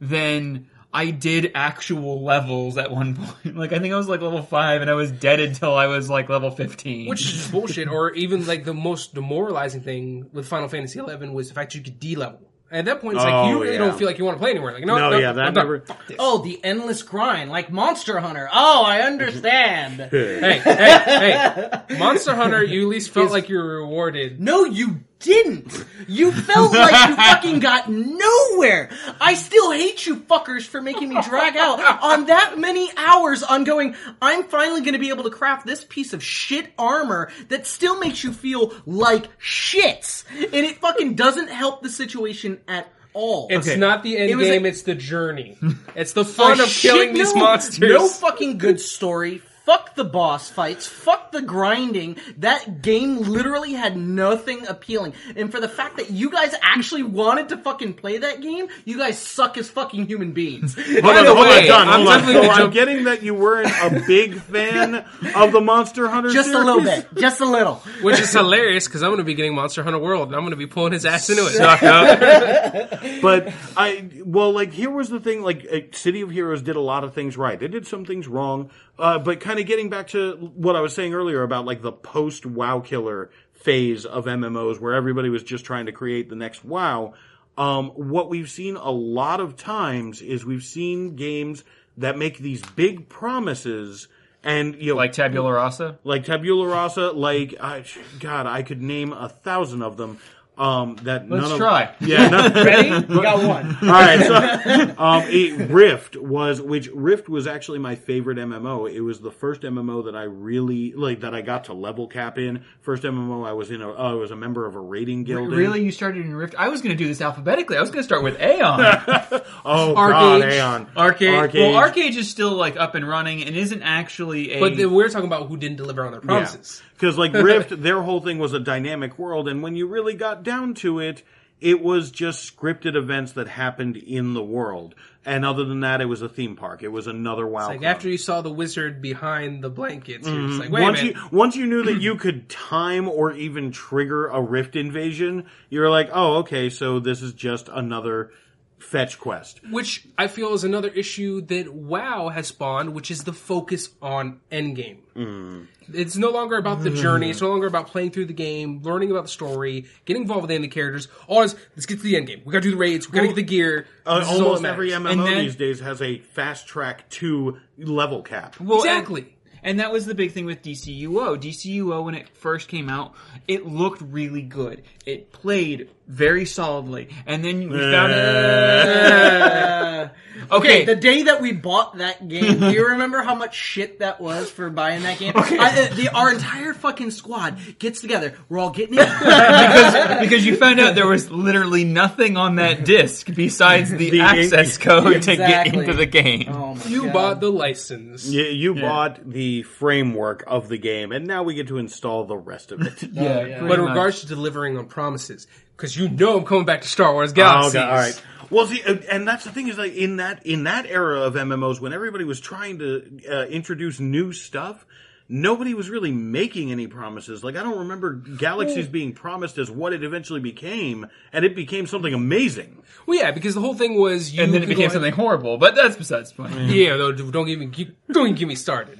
than 0.00 0.70
I 0.92 1.10
did 1.10 1.52
actual 1.54 2.22
levels 2.24 2.78
at 2.78 2.90
one 2.90 3.14
point. 3.42 3.56
Like 3.56 3.72
I 3.72 3.78
think 3.78 3.92
I 3.92 3.96
was 3.96 4.08
like 4.08 4.20
level 4.22 4.42
five, 4.42 4.80
and 4.80 4.90
I 4.90 4.94
was 4.94 5.10
dead 5.12 5.38
until 5.40 5.74
I 5.74 5.86
was 5.86 6.08
like 6.08 6.28
level 6.28 6.50
fifteen. 6.50 7.08
Which 7.08 7.22
is 7.22 7.48
bullshit. 7.52 7.88
Or 7.88 8.12
even 8.12 8.46
like 8.46 8.64
the 8.64 8.74
most 8.74 9.14
demoralizing 9.14 9.82
thing 9.82 10.30
with 10.32 10.46
Final 10.46 10.68
Fantasy 10.68 10.98
XI 10.98 11.28
was 11.28 11.48
the 11.48 11.54
fact 11.54 11.74
you 11.74 11.82
could 11.82 12.00
D-level. 12.00 12.40
At 12.70 12.84
that 12.84 13.00
point, 13.00 13.16
it's 13.16 13.24
like 13.24 13.32
Oh, 13.32 13.48
you 13.48 13.62
really 13.62 13.72
yeah. 13.74 13.78
don't 13.78 13.98
feel 13.98 14.06
like 14.06 14.18
you 14.18 14.26
want 14.26 14.36
to 14.36 14.40
play 14.40 14.50
anywhere. 14.50 14.74
Like 14.74 14.84
no, 14.84 14.98
No, 14.98 15.10
no, 15.10 15.18
yeah, 15.18 15.32
that 15.32 15.54
never. 15.54 15.80
Fuck 15.80 16.06
this. 16.06 16.16
oh, 16.18 16.42
the 16.42 16.62
endless 16.62 17.02
grind, 17.02 17.50
like 17.50 17.72
Monster 17.72 18.18
Hunter. 18.20 18.46
Oh, 18.52 18.82
I 18.84 19.00
understand. 19.00 20.00
Hey, 20.10 20.58
hey, 20.58 21.80
hey! 21.88 21.98
Monster 21.98 22.34
Hunter, 22.34 22.62
you 22.62 22.82
at 22.82 22.88
least 22.88 23.10
felt 23.10 23.30
like 23.30 23.48
you 23.48 23.56
were 23.56 23.78
rewarded. 23.80 24.38
No, 24.40 24.64
you 24.64 25.00
didn't. 25.20 25.84
You 26.06 26.30
felt 26.32 26.72
like 26.72 27.08
you 27.10 27.16
fucking 27.16 27.60
got 27.60 27.88
nowhere. 27.90 28.90
I 29.20 29.34
still 29.34 29.72
hate 29.72 30.06
you 30.06 30.16
fuckers 30.16 30.62
for 30.62 30.80
making 30.80 31.08
me 31.08 31.20
drag 31.22 31.56
out 31.56 31.80
on 32.02 32.26
that 32.26 32.58
many 32.58 32.90
hours 32.96 33.42
on 33.42 33.64
going, 33.64 33.96
I'm 34.22 34.44
finally 34.44 34.82
gonna 34.82 34.98
be 34.98 35.08
able 35.08 35.24
to 35.24 35.30
craft 35.30 35.66
this 35.66 35.84
piece 35.88 36.12
of 36.12 36.22
shit 36.22 36.72
armor 36.78 37.30
that 37.48 37.66
still 37.66 37.98
makes 37.98 38.22
you 38.22 38.32
feel 38.32 38.72
like 38.86 39.36
shits. 39.38 40.24
And 40.30 40.54
it 40.54 40.78
fucking 40.78 41.14
doesn't 41.14 41.48
help 41.48 41.82
the 41.82 41.90
situation 41.90 42.60
at 42.68 42.86
all. 43.12 43.48
It's 43.50 43.66
Okay. 43.68 43.76
not 43.78 44.02
the 44.04 44.16
end 44.18 44.30
It 44.30 44.36
was 44.36 44.46
game; 44.46 44.64
a- 44.64 44.68
it's 44.68 44.82
the 44.82 44.94
journey. 44.94 45.58
It's 45.96 46.12
the 46.12 46.24
fun 46.24 46.60
A 46.60 46.62
of 46.62 46.68
killing 46.68 47.08
shit 47.08 47.14
these 47.14 47.34
no- 47.34 47.40
monsters. 47.40 47.90
No 47.90 48.06
fucking 48.08 48.58
good 48.58 48.80
story. 48.80 49.42
Fuck 49.68 49.96
the 49.96 50.04
boss 50.04 50.48
fights. 50.48 50.86
Fuck 50.86 51.30
the 51.30 51.42
grinding. 51.42 52.16
That 52.38 52.80
game 52.80 53.18
literally 53.18 53.74
had 53.74 53.98
nothing 53.98 54.66
appealing. 54.66 55.12
And 55.36 55.52
for 55.52 55.60
the 55.60 55.68
fact 55.68 55.98
that 55.98 56.10
you 56.10 56.30
guys 56.30 56.54
actually 56.62 57.02
wanted 57.02 57.50
to 57.50 57.58
fucking 57.58 57.92
play 57.92 58.16
that 58.16 58.40
game, 58.40 58.68
you 58.86 58.96
guys 58.96 59.18
suck 59.18 59.58
as 59.58 59.68
fucking 59.68 60.06
human 60.06 60.32
beings. 60.32 60.74
Hold 60.86 61.02
By 61.02 61.18
on, 61.18 61.24
the 61.26 61.34
hold 61.34 61.46
on, 61.46 61.50
way, 61.50 61.66
John, 61.66 61.86
I'm 61.86 61.96
hold 61.96 62.08
on. 62.08 62.18
definitely 62.20 62.48
So 62.48 62.54
I'm 62.54 62.70
getting 62.70 63.04
that 63.04 63.22
you 63.22 63.34
weren't 63.34 63.70
a 63.82 64.02
big 64.06 64.36
fan 64.40 65.04
of 65.36 65.52
the 65.52 65.60
Monster 65.60 66.08
Hunter 66.08 66.30
Just 66.30 66.54
a 66.54 66.58
little 66.58 66.80
bit. 66.80 67.06
Just 67.18 67.42
a 67.42 67.46
little. 67.46 67.74
Which 68.00 68.18
is 68.20 68.32
hilarious 68.32 68.88
because 68.88 69.02
I'm 69.02 69.10
going 69.10 69.18
to 69.18 69.24
be 69.24 69.34
getting 69.34 69.54
Monster 69.54 69.82
Hunter 69.82 69.98
World 69.98 70.28
and 70.28 70.36
I'm 70.36 70.44
going 70.44 70.52
to 70.52 70.56
be 70.56 70.66
pulling 70.66 70.94
his 70.94 71.04
ass 71.04 71.28
into 71.28 71.42
it. 71.46 73.20
But 73.20 73.52
I, 73.76 74.08
well, 74.24 74.50
like 74.50 74.72
here 74.72 74.90
was 74.90 75.10
the 75.10 75.20
thing. 75.20 75.42
Like 75.42 75.66
uh, 75.70 75.80
City 75.92 76.22
of 76.22 76.30
Heroes 76.30 76.62
did 76.62 76.76
a 76.76 76.80
lot 76.80 77.04
of 77.04 77.12
things 77.12 77.36
right. 77.36 77.60
They 77.60 77.68
did 77.68 77.86
some 77.86 78.06
things 78.06 78.26
wrong. 78.26 78.70
Uh, 78.98 79.18
but 79.18 79.40
kind 79.40 79.60
of 79.60 79.66
getting 79.66 79.88
back 79.88 80.08
to 80.08 80.32
what 80.54 80.74
I 80.74 80.80
was 80.80 80.94
saying 80.94 81.14
earlier 81.14 81.42
about 81.42 81.64
like 81.64 81.82
the 81.82 81.92
post 81.92 82.44
WoW 82.44 82.80
killer 82.80 83.30
phase 83.52 84.04
of 84.04 84.24
MMOs, 84.24 84.80
where 84.80 84.94
everybody 84.94 85.28
was 85.28 85.42
just 85.42 85.64
trying 85.64 85.86
to 85.86 85.92
create 85.92 86.28
the 86.28 86.36
next 86.36 86.64
WoW. 86.64 87.14
Um, 87.56 87.88
what 87.90 88.28
we've 88.28 88.50
seen 88.50 88.76
a 88.76 88.90
lot 88.90 89.40
of 89.40 89.56
times 89.56 90.22
is 90.22 90.44
we've 90.44 90.64
seen 90.64 91.16
games 91.16 91.64
that 91.96 92.16
make 92.16 92.38
these 92.38 92.62
big 92.62 93.08
promises. 93.08 94.08
And 94.44 94.76
you 94.76 94.92
know, 94.92 94.96
like 94.96 95.12
tabula 95.12 95.52
rasa. 95.52 95.98
like 96.04 96.24
tabula 96.24 96.66
rasa, 96.66 97.10
like 97.10 97.56
I, 97.60 97.84
God, 98.20 98.46
I 98.46 98.62
could 98.62 98.80
name 98.80 99.12
a 99.12 99.28
thousand 99.28 99.82
of 99.82 99.96
them. 99.96 100.18
Um, 100.58 100.96
that 101.02 101.28
Let's 101.28 101.42
none 101.42 101.52
of, 101.52 101.58
try. 101.58 101.94
Yeah, 102.00 102.28
none, 102.28 102.52
Ready? 102.64 102.90
We 103.06 103.22
got 103.22 103.46
one. 103.46 103.76
all 103.80 103.88
right, 103.88 104.20
so 104.26 104.94
um, 104.98 105.22
it, 105.26 105.70
Rift 105.70 106.16
was 106.16 106.60
which 106.60 106.88
Rift 106.92 107.28
was 107.28 107.46
actually 107.46 107.78
my 107.78 107.94
favorite 107.94 108.38
MMO. 108.38 108.92
It 108.92 109.00
was 109.00 109.20
the 109.20 109.30
first 109.30 109.62
MMO 109.62 110.06
that 110.06 110.16
I 110.16 110.24
really 110.24 110.92
like 110.94 111.20
that 111.20 111.34
I 111.34 111.42
got 111.42 111.64
to 111.64 111.74
level 111.74 112.08
cap 112.08 112.38
in. 112.38 112.64
First 112.80 113.04
MMO 113.04 113.46
I 113.46 113.52
was 113.52 113.70
in. 113.70 113.82
A, 113.82 113.90
uh, 113.90 114.10
I 114.10 114.14
was 114.14 114.30
a 114.30 114.36
member 114.36 114.66
of 114.66 114.74
a 114.74 114.80
raiding 114.80 115.24
guild. 115.24 115.52
in. 115.52 115.58
Really, 115.58 115.84
you 115.84 115.92
started 115.92 116.24
in 116.24 116.34
Rift? 116.34 116.54
I 116.58 116.68
was 116.68 116.82
going 116.82 116.96
to 116.96 117.02
do 117.02 117.06
this 117.06 117.20
alphabetically. 117.20 117.76
I 117.76 117.80
was 117.80 117.90
going 117.90 118.00
to 118.00 118.04
start 118.04 118.22
with 118.22 118.38
Aion. 118.38 119.44
Oh 119.64 119.94
ArcheAge. 119.96 120.10
God, 120.10 120.42
Aion. 120.42 120.92
ArcheAge. 120.94 121.50
ArcheAge. 121.50 121.72
Well, 121.72 121.90
ArcheAge 121.90 122.16
is 122.16 122.30
still 122.30 122.52
like 122.52 122.76
up 122.76 122.94
and 122.94 123.06
running 123.06 123.42
and 123.44 123.56
isn't 123.56 123.82
actually 123.82 124.52
a. 124.52 124.60
But 124.60 124.76
then 124.76 124.92
we're 124.92 125.08
talking 125.08 125.26
about 125.26 125.48
who 125.48 125.56
didn't 125.56 125.76
deliver 125.76 126.04
on 126.04 126.12
their 126.12 126.20
promises. 126.20 126.82
Because 126.98 127.16
like 127.16 127.32
Rift, 127.34 127.82
their 127.82 128.02
whole 128.02 128.20
thing 128.20 128.38
was 128.38 128.52
a 128.52 128.60
dynamic 128.60 129.18
world, 129.18 129.48
and 129.48 129.62
when 129.62 129.76
you 129.76 129.86
really 129.86 130.14
got 130.14 130.42
down 130.42 130.74
to 130.74 130.98
it, 130.98 131.22
it 131.60 131.82
was 131.82 132.10
just 132.10 132.56
scripted 132.56 132.94
events 132.94 133.32
that 133.32 133.48
happened 133.48 133.96
in 133.96 134.34
the 134.34 134.42
world. 134.42 134.94
And 135.24 135.44
other 135.44 135.64
than 135.64 135.80
that, 135.80 136.00
it 136.00 136.06
was 136.06 136.22
a 136.22 136.28
theme 136.28 136.56
park. 136.56 136.82
It 136.82 136.88
was 136.88 137.06
another 137.06 137.46
WoW. 137.46 137.68
Like 137.68 137.80
clone. 137.80 137.90
after 137.90 138.08
you 138.08 138.16
saw 138.16 138.40
the 138.40 138.52
wizard 138.52 139.02
behind 139.02 139.62
the 139.62 139.68
blankets, 139.68 140.26
you're 140.26 140.48
just 140.48 140.52
mm-hmm. 140.52 140.60
like, 140.60 140.70
wait 140.70 140.82
once 140.82 141.00
a 141.00 141.04
minute. 141.04 141.16
you 141.16 141.28
once 141.30 141.56
you 141.56 141.66
knew 141.66 141.82
that 141.84 142.00
you 142.00 142.16
could 142.16 142.48
time 142.48 143.08
or 143.08 143.32
even 143.32 143.70
trigger 143.70 144.28
a 144.28 144.40
rift 144.40 144.76
invasion, 144.76 145.46
you're 145.68 145.90
like, 145.90 146.08
oh, 146.12 146.38
okay, 146.38 146.70
so 146.70 146.98
this 146.98 147.20
is 147.20 147.34
just 147.34 147.68
another 147.68 148.30
fetch 148.78 149.18
quest. 149.18 149.60
Which 149.70 150.06
I 150.16 150.26
feel 150.28 150.54
is 150.54 150.64
another 150.64 150.88
issue 150.88 151.40
that 151.42 151.72
WoW 151.72 152.28
has 152.28 152.46
spawned, 152.48 152.94
which 152.94 153.10
is 153.10 153.24
the 153.24 153.32
focus 153.32 153.90
on 154.00 154.40
endgame. 154.50 154.98
Mm. 155.16 155.66
It's 155.92 156.16
no 156.16 156.30
longer 156.30 156.56
about 156.56 156.82
the 156.82 156.90
journey. 156.90 157.30
It's 157.30 157.40
no 157.40 157.48
longer 157.48 157.66
about 157.66 157.88
playing 157.88 158.10
through 158.12 158.26
the 158.26 158.32
game, 158.34 158.82
learning 158.82 159.10
about 159.10 159.24
the 159.24 159.30
story, 159.30 159.86
getting 160.04 160.22
involved 160.22 160.42
with 160.42 160.48
the 160.50 160.54
end 160.54 160.70
characters. 160.70 161.08
All 161.26 161.42
is 161.42 161.56
let's 161.76 161.86
get 161.86 161.96
to 161.98 162.02
the 162.04 162.14
endgame. 162.14 162.44
We 162.44 162.52
gotta 162.52 162.62
do 162.62 162.70
the 162.70 162.76
raids. 162.76 163.10
We 163.10 163.16
gotta 163.16 163.28
get 163.28 163.36
the 163.36 163.42
gear. 163.42 163.86
Uh, 164.06 164.20
This 164.20 164.28
is 164.30 164.40
all 164.40 164.46
almost 164.46 164.64
every. 164.64 164.90
MMO 164.90 165.24
then- 165.24 165.38
these 165.38 165.56
days 165.56 165.80
has 165.80 166.00
a 166.02 166.18
fast 166.18 166.66
track 166.66 167.08
to 167.10 167.58
level 167.78 168.22
cap. 168.22 168.60
Well, 168.60 168.78
exactly. 168.78 169.22
And 169.22 169.30
that 169.62 169.92
was 169.92 170.06
the 170.06 170.14
big 170.14 170.32
thing 170.32 170.44
with 170.46 170.62
DCUO. 170.62 171.36
DCUO, 171.40 172.04
when 172.04 172.14
it 172.14 172.28
first 172.28 172.68
came 172.68 172.88
out, 172.88 173.14
it 173.46 173.66
looked 173.66 174.00
really 174.02 174.42
good. 174.42 174.82
It 175.06 175.32
played 175.32 175.90
very 176.06 176.44
solidly. 176.46 177.08
And 177.26 177.44
then 177.44 177.68
we 177.68 177.78
found 177.78 178.12
it. 178.14 180.10
Okay. 180.50 180.84
the 180.84 180.94
day 180.96 181.24
that 181.24 181.42
we 181.42 181.52
bought 181.52 181.98
that 181.98 182.26
game, 182.28 182.60
do 182.60 182.70
you 182.70 182.88
remember 182.90 183.22
how 183.22 183.34
much 183.34 183.54
shit 183.54 183.98
that 183.98 184.20
was 184.20 184.48
for 184.50 184.70
buying 184.70 185.02
that 185.02 185.18
game? 185.18 185.32
I, 185.34 185.88
uh, 185.90 185.94
the, 185.94 186.08
our 186.14 186.32
entire 186.32 186.72
fucking 186.72 187.10
squad 187.10 187.58
gets 187.78 188.00
together. 188.00 188.34
We're 188.48 188.58
all 188.58 188.70
getting 188.70 188.94
it. 188.94 189.06
because, 189.18 190.20
because 190.20 190.46
you 190.46 190.56
found 190.56 190.80
out 190.80 190.94
there 190.94 191.06
was 191.08 191.30
literally 191.30 191.84
nothing 191.84 192.36
on 192.36 192.56
that 192.56 192.84
disc 192.84 193.28
besides 193.34 193.90
the, 193.90 194.10
The- 194.10 194.20
access 194.20 194.78
code 194.78 195.22
to 195.22 195.36
get 195.36 195.66
Exactly. 195.66 195.80
into 195.84 195.92
the 195.94 196.06
game. 196.06 196.48
oh 196.50 196.74
my 196.76 196.84
You 196.86 197.04
God. 197.04 197.12
bought 197.12 197.40
the 197.40 197.50
license. 197.50 198.26
You, 198.26 198.44
you 198.44 198.74
bought 198.76 199.28
the 199.28 199.47
framework 199.62 200.44
of 200.46 200.68
the 200.68 200.78
game, 200.78 201.12
and 201.12 201.26
now 201.26 201.42
we 201.42 201.54
get 201.54 201.68
to 201.68 201.78
install 201.78 202.24
the 202.24 202.36
rest 202.36 202.72
of 202.72 202.82
it. 202.82 203.02
yeah, 203.12 203.44
yeah. 203.44 203.60
But 203.66 203.78
in 203.78 203.84
regards 203.86 204.20
to 204.20 204.26
delivering 204.26 204.76
on 204.78 204.86
promises, 204.86 205.46
because 205.76 205.96
you 205.96 206.08
know 206.08 206.38
I'm 206.38 206.44
coming 206.44 206.64
back 206.64 206.82
to 206.82 206.88
Star 206.88 207.12
Wars 207.12 207.32
Galaxies. 207.32 207.76
Oh, 207.76 207.80
God, 207.80 207.90
all 207.90 207.96
right. 207.96 208.22
Well, 208.50 208.66
see, 208.66 208.82
uh, 208.82 208.96
and 209.10 209.28
that's 209.28 209.44
the 209.44 209.50
thing 209.50 209.68
is 209.68 209.76
like 209.78 209.94
in 209.94 210.16
that 210.16 210.46
in 210.46 210.64
that 210.64 210.86
era 210.86 211.20
of 211.20 211.34
MMOs, 211.34 211.80
when 211.80 211.92
everybody 211.92 212.24
was 212.24 212.40
trying 212.40 212.78
to 212.78 213.20
uh, 213.30 213.44
introduce 213.46 214.00
new 214.00 214.32
stuff, 214.32 214.86
nobody 215.28 215.74
was 215.74 215.90
really 215.90 216.10
making 216.12 216.72
any 216.72 216.86
promises. 216.86 217.44
Like 217.44 217.56
I 217.56 217.62
don't 217.62 217.80
remember 217.80 218.14
Galaxies 218.14 218.88
being 218.88 219.12
promised 219.12 219.58
as 219.58 219.70
what 219.70 219.92
it 219.92 220.02
eventually 220.02 220.40
became, 220.40 221.06
and 221.32 221.44
it 221.44 221.54
became 221.54 221.86
something 221.86 222.14
amazing. 222.14 222.82
Well, 223.06 223.18
yeah, 223.18 223.30
because 223.30 223.54
the 223.54 223.60
whole 223.60 223.74
thing 223.74 223.98
was 224.00 224.32
you 224.34 224.42
and 224.42 224.52
then 224.52 224.62
it 224.62 224.66
became 224.66 224.84
ahead- 224.86 224.92
something 224.92 225.12
horrible, 225.12 225.58
but 225.58 225.74
that's 225.74 225.96
besides 225.96 226.32
the 226.32 226.42
point. 226.42 226.54
Yeah, 226.70 226.96
though, 226.96 227.12
don't 227.12 227.48
even 227.48 227.70
keep, 227.70 227.96
don't 228.10 228.26
even 228.26 228.36
get 228.36 228.48
me 228.48 228.54
started. 228.54 228.98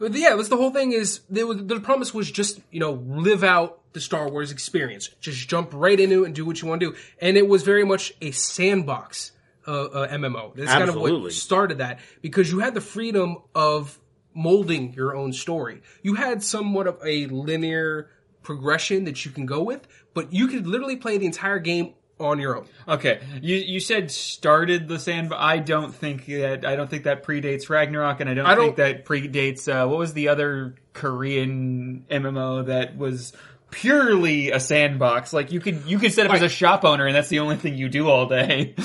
But 0.00 0.14
yeah, 0.14 0.34
that's 0.34 0.48
the 0.48 0.56
whole 0.56 0.70
thing. 0.70 0.92
Is 0.92 1.20
was, 1.30 1.64
the 1.64 1.78
promise 1.78 2.12
was 2.12 2.28
just 2.30 2.58
you 2.70 2.80
know 2.80 2.92
live 2.92 3.44
out 3.44 3.80
the 3.92 4.00
Star 4.00 4.28
Wars 4.28 4.50
experience, 4.50 5.10
just 5.20 5.46
jump 5.46 5.70
right 5.74 6.00
into 6.00 6.24
it 6.24 6.26
and 6.26 6.34
do 6.34 6.44
what 6.46 6.60
you 6.62 6.68
want 6.68 6.80
to 6.80 6.92
do, 6.92 6.96
and 7.20 7.36
it 7.36 7.46
was 7.46 7.62
very 7.62 7.84
much 7.84 8.14
a 8.22 8.30
sandbox 8.30 9.32
uh, 9.68 9.84
uh, 9.84 10.08
MMO. 10.08 10.54
That's 10.54 10.72
kind 10.72 10.88
of 10.88 10.96
what 10.96 11.32
started 11.32 11.78
that 11.78 12.00
because 12.22 12.50
you 12.50 12.60
had 12.60 12.74
the 12.74 12.80
freedom 12.80 13.42
of 13.54 14.00
molding 14.32 14.94
your 14.94 15.14
own 15.14 15.34
story. 15.34 15.82
You 16.02 16.14
had 16.14 16.42
somewhat 16.42 16.86
of 16.86 16.98
a 17.04 17.26
linear 17.26 18.08
progression 18.42 19.04
that 19.04 19.26
you 19.26 19.30
can 19.30 19.44
go 19.44 19.62
with, 19.62 19.86
but 20.14 20.32
you 20.32 20.48
could 20.48 20.66
literally 20.66 20.96
play 20.96 21.18
the 21.18 21.26
entire 21.26 21.58
game 21.58 21.92
on 22.20 22.38
your 22.38 22.58
own. 22.58 22.66
Okay, 22.86 23.20
you 23.42 23.56
you 23.56 23.80
said 23.80 24.10
started 24.10 24.88
the 24.88 24.98
sand, 24.98 25.32
I 25.34 25.58
don't 25.58 25.94
think 25.94 26.26
that 26.26 26.64
I 26.64 26.76
don't 26.76 26.88
think 26.90 27.04
that 27.04 27.24
predates 27.24 27.68
Ragnarok, 27.68 28.20
and 28.20 28.28
I 28.30 28.34
don't, 28.34 28.46
I 28.46 28.56
think 28.56 28.76
don't- 28.76 28.86
that 28.86 29.04
predates 29.06 29.68
uh, 29.72 29.88
what 29.88 29.98
was 29.98 30.12
the 30.12 30.28
other 30.28 30.74
Korean 30.92 32.04
MMO 32.10 32.66
that 32.66 32.96
was 32.96 33.32
purely 33.70 34.50
a 34.50 34.60
sandbox. 34.60 35.32
Like 35.32 35.52
you 35.52 35.60
could 35.60 35.84
you 35.86 35.98
could 35.98 36.12
set 36.12 36.26
up 36.26 36.32
as 36.34 36.42
a 36.42 36.48
shop 36.48 36.84
owner, 36.84 37.06
and 37.06 37.14
that's 37.14 37.28
the 37.28 37.38
only 37.40 37.56
thing 37.56 37.76
you 37.76 37.88
do 37.88 38.08
all 38.08 38.26
day. 38.26 38.74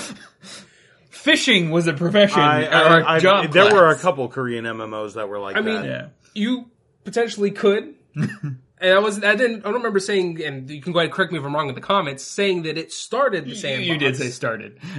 Fishing 1.10 1.72
was 1.72 1.88
a 1.88 1.94
profession 1.94 2.40
I, 2.40 2.66
or 2.66 3.00
a 3.00 3.04
I, 3.04 3.16
I, 3.16 3.20
job. 3.20 3.52
there 3.52 3.74
were 3.74 3.90
a 3.90 3.98
couple 3.98 4.28
Korean 4.28 4.64
MMOs 4.66 5.16
that 5.16 5.28
were 5.28 5.40
like 5.40 5.56
I 5.58 5.62
mean. 5.62 5.84
Yeah. 5.84 6.08
you 6.36 6.70
potentially 7.04 7.52
could. 7.52 7.96
and 8.86 8.94
I 8.94 9.00
was 9.00 9.24
I 9.24 9.36
didn't 9.36 9.60
I 9.62 9.70
don't 9.70 9.76
remember 9.76 10.00
saying 10.00 10.42
and 10.44 10.70
you 10.70 10.82
can 10.82 10.94
go 10.94 11.00
ahead 11.00 11.08
and 11.08 11.14
correct 11.14 11.32
me 11.32 11.40
if 11.40 11.46
I'm 11.46 11.54
wrong 11.56 11.70
in 11.70 11.76
the 11.76 11.82
comments 11.82 12.24
saying 12.24 12.64
that 12.64 12.78
it 12.78 12.92
started 12.92 13.46
the 13.46 13.50
You, 13.50 13.56
same. 13.56 13.82
you 13.82 13.98
did 13.98 14.16
say 14.16 14.30
started. 14.30 14.80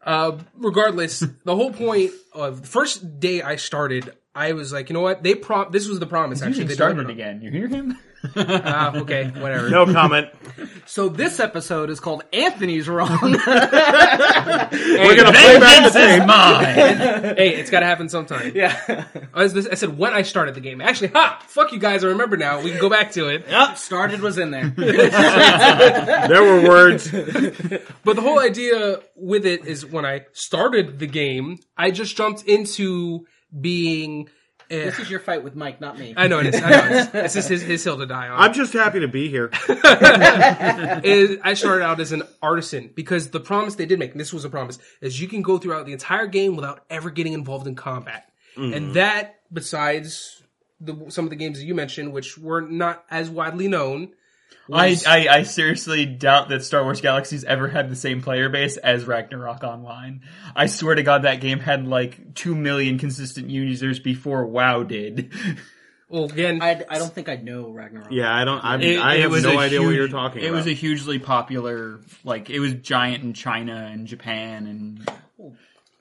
Uh, 0.00 0.38
regardless, 0.56 1.20
the 1.44 1.54
whole 1.54 1.70
point 1.72 2.12
of 2.32 2.62
the 2.62 2.66
first 2.66 3.20
day 3.20 3.42
I 3.42 3.56
started, 3.56 4.14
I 4.34 4.52
was 4.52 4.72
like, 4.72 4.88
you 4.88 4.94
know 4.94 5.02
what? 5.02 5.22
They 5.22 5.34
prom. 5.34 5.70
This 5.70 5.86
was 5.86 5.98
the 5.98 6.06
promise. 6.06 6.40
Actually, 6.40 6.64
they 6.64 6.74
started 6.74 7.10
again. 7.10 7.42
You 7.42 7.50
hear 7.50 7.68
him? 7.68 7.98
Ah, 8.36 8.96
okay, 8.96 9.28
whatever. 9.28 9.68
No 9.70 9.86
comment. 9.86 10.28
So 10.86 11.10
this 11.10 11.38
episode 11.38 11.90
is 11.90 12.00
called 12.00 12.24
Anthony's 12.32 12.88
Wrong. 12.88 13.10
We're 13.20 13.36
gonna 13.36 15.32
play 15.32 15.58
back 15.60 15.84
the 15.84 15.90
Vengeance 15.90 15.94
is 15.94 16.16
tape. 16.18 16.26
mine. 16.26 16.64
hey, 17.36 17.56
it's 17.56 17.70
got 17.70 17.80
to 17.80 17.86
happen 17.86 18.08
sometime. 18.08 18.52
yeah. 18.54 19.04
I, 19.34 19.42
was, 19.42 19.68
I 19.68 19.74
said 19.74 19.98
when 19.98 20.14
I 20.14 20.22
started 20.22 20.54
the 20.54 20.60
game. 20.62 20.80
Actually, 20.80 21.08
ha! 21.08 21.44
Fuck 21.46 21.72
you 21.72 21.78
guys. 21.78 22.04
I 22.04 22.08
remember 22.08 22.38
now. 22.38 22.62
We 22.62 22.70
can 22.70 22.80
go 22.80 22.88
back 22.88 23.12
to 23.12 23.28
it. 23.28 23.44
Yep, 23.50 23.76
started 23.76 24.20
was 24.20 24.38
in 24.38 24.50
there. 24.50 24.72
There 26.28 26.42
were 26.42 26.66
words. 26.66 27.10
But 27.10 28.16
the 28.16 28.22
whole 28.22 28.40
idea 28.40 29.00
with 29.14 29.44
it 29.44 29.66
is 29.66 29.84
when 29.84 30.06
I 30.06 30.24
started 30.32 30.98
the 30.98 31.06
game, 31.06 31.58
I 31.76 31.90
just 31.90 32.16
jumped 32.16 32.44
into 32.44 33.26
being. 33.60 34.30
Eh, 34.70 34.84
this 34.84 34.98
is 34.98 35.10
your 35.10 35.20
fight 35.20 35.42
with 35.42 35.54
Mike, 35.54 35.80
not 35.80 35.98
me. 35.98 36.14
I 36.16 36.28
know 36.28 36.38
it 36.40 36.54
is. 36.54 36.62
I 36.62 36.70
know 36.70 36.86
it 36.86 36.92
is. 36.92 37.08
This 37.12 37.36
is 37.36 37.46
his, 37.48 37.62
his 37.62 37.84
hill 37.84 37.98
to 37.98 38.06
die 38.06 38.28
on. 38.28 38.40
I'm 38.40 38.52
just 38.52 38.72
happy 38.72 39.00
to 39.00 39.08
be 39.08 39.28
here. 39.28 39.50
is 41.04 41.38
I 41.42 41.54
started 41.54 41.84
out 41.84 42.00
as 42.00 42.12
an 42.12 42.22
artisan 42.42 42.90
because 42.94 43.30
the 43.30 43.40
promise 43.40 43.74
they 43.74 43.86
did 43.86 43.98
make, 43.98 44.12
and 44.12 44.20
this 44.20 44.32
was 44.32 44.44
a 44.44 44.50
promise, 44.50 44.78
is 45.00 45.20
you 45.20 45.28
can 45.28 45.42
go 45.42 45.58
throughout 45.58 45.86
the 45.86 45.92
entire 45.92 46.26
game 46.26 46.56
without 46.56 46.84
ever 46.90 47.10
getting 47.10 47.32
involved 47.32 47.66
in 47.66 47.74
combat. 47.74 48.30
And 48.56 48.94
that, 48.94 49.40
besides 49.52 50.42
the, 50.80 51.10
some 51.10 51.24
of 51.24 51.30
the 51.30 51.36
games 51.36 51.58
that 51.58 51.64
you 51.64 51.76
mentioned, 51.76 52.12
which 52.12 52.36
were 52.36 52.60
not 52.60 53.04
as 53.08 53.30
widely 53.30 53.68
known, 53.68 54.08
I, 54.08 54.16
was- 54.68 55.06
I, 55.06 55.26
I 55.28 55.42
seriously 55.44 56.04
doubt 56.06 56.50
that 56.50 56.62
Star 56.64 56.82
Wars 56.84 57.00
Galaxies 57.00 57.44
ever 57.44 57.68
had 57.68 57.90
the 57.90 57.96
same 57.96 58.22
player 58.22 58.48
base 58.48 58.76
as 58.76 59.04
Ragnarok 59.06 59.64
Online. 59.64 60.22
I 60.54 60.66
swear 60.66 60.94
to 60.94 61.02
God 61.02 61.22
that 61.22 61.40
game 61.40 61.58
had 61.58 61.86
like 61.86 62.34
2 62.34 62.54
million 62.54 62.98
consistent 62.98 63.48
users 63.50 63.98
before 63.98 64.44
WoW 64.46 64.82
did. 64.82 65.32
well, 66.08 66.24
again, 66.24 66.60
I, 66.62 66.84
I 66.88 66.98
don't 66.98 67.12
think 67.12 67.28
I 67.28 67.36
know 67.36 67.70
Ragnarok. 67.70 68.08
Yeah, 68.10 68.32
I 68.34 68.44
don't. 68.44 68.64
I, 68.64 68.76
It- 68.80 68.98
I 68.98 69.14
it 69.16 69.20
have 69.22 69.30
was 69.30 69.44
no 69.44 69.52
a 69.52 69.58
idea 69.58 69.82
what 69.82 69.94
you're 69.94 70.08
talking 70.08 70.38
about. 70.42 70.44
It 70.44 70.48
about. 70.50 70.56
was 70.56 70.66
a 70.66 70.72
hugely 70.74 71.18
popular, 71.18 72.00
like, 72.24 72.50
it 72.50 72.60
was 72.60 72.74
giant 72.74 73.24
in 73.24 73.32
China 73.32 73.88
and 73.92 74.06
Japan 74.06 74.66
and... 74.66 75.10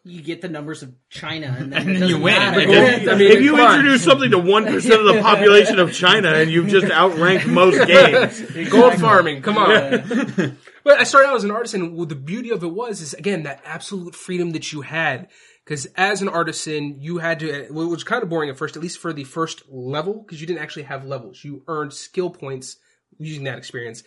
You 0.07 0.21
get 0.21 0.41
the 0.41 0.49
numbers 0.49 0.83
of 0.83 0.93
China 1.09 1.55
and 1.59 1.71
then, 1.71 1.81
And 1.87 1.87
then 1.89 1.95
you 1.95 1.99
doesn't 2.17 2.21
win. 2.21 2.33
matter. 2.35 2.59
It 2.61 2.65
doesn't- 2.67 3.09
I 3.09 3.15
mean, 3.15 3.31
if 3.31 3.41
you 3.41 3.51
come 3.55 3.75
introduce 3.75 4.03
something 4.03 4.31
to 4.31 4.39
one 4.39 4.65
percent 4.65 5.01
of 5.01 5.05
the 5.15 5.21
population 5.23 5.79
of 5.79 5.93
China 5.93 6.33
and 6.33 6.49
you've 6.49 6.67
just 6.67 6.87
outranked 6.91 7.47
most 7.47 7.85
games, 7.87 8.69
gold 8.69 8.95
farming, 8.95 9.41
come 9.41 9.57
on. 9.57 10.57
but 10.83 10.99
I 10.99 11.03
started 11.03 11.27
out 11.29 11.35
as 11.35 11.43
an 11.43 11.51
artisan. 11.51 11.95
Well, 11.95 12.05
the 12.05 12.15
beauty 12.15 12.49
of 12.51 12.63
it 12.63 12.71
was, 12.71 13.01
is 13.01 13.13
again, 13.13 13.43
that 13.43 13.61
absolute 13.65 14.15
freedom 14.15 14.51
that 14.51 14.71
you 14.71 14.81
had. 14.81 15.27
Because 15.63 15.85
as 15.97 16.21
an 16.21 16.29
artisan, 16.29 17.01
you 17.01 17.17
had 17.17 17.39
to, 17.41 17.67
well, 17.71 17.85
it 17.85 17.89
was 17.89 18.05
kind 18.05 18.23
of 18.23 18.29
boring 18.29 18.49
at 18.49 18.57
first, 18.57 18.77
at 18.77 18.81
least 18.81 18.99
for 18.99 19.11
the 19.11 19.25
first 19.25 19.63
level, 19.67 20.23
because 20.25 20.39
you 20.39 20.47
didn't 20.47 20.61
actually 20.61 20.83
have 20.83 21.03
levels. 21.05 21.43
You 21.43 21.63
earned 21.67 21.91
skill 21.91 22.29
points 22.29 22.77
using 23.19 23.43
that 23.43 23.57
experience. 23.57 24.01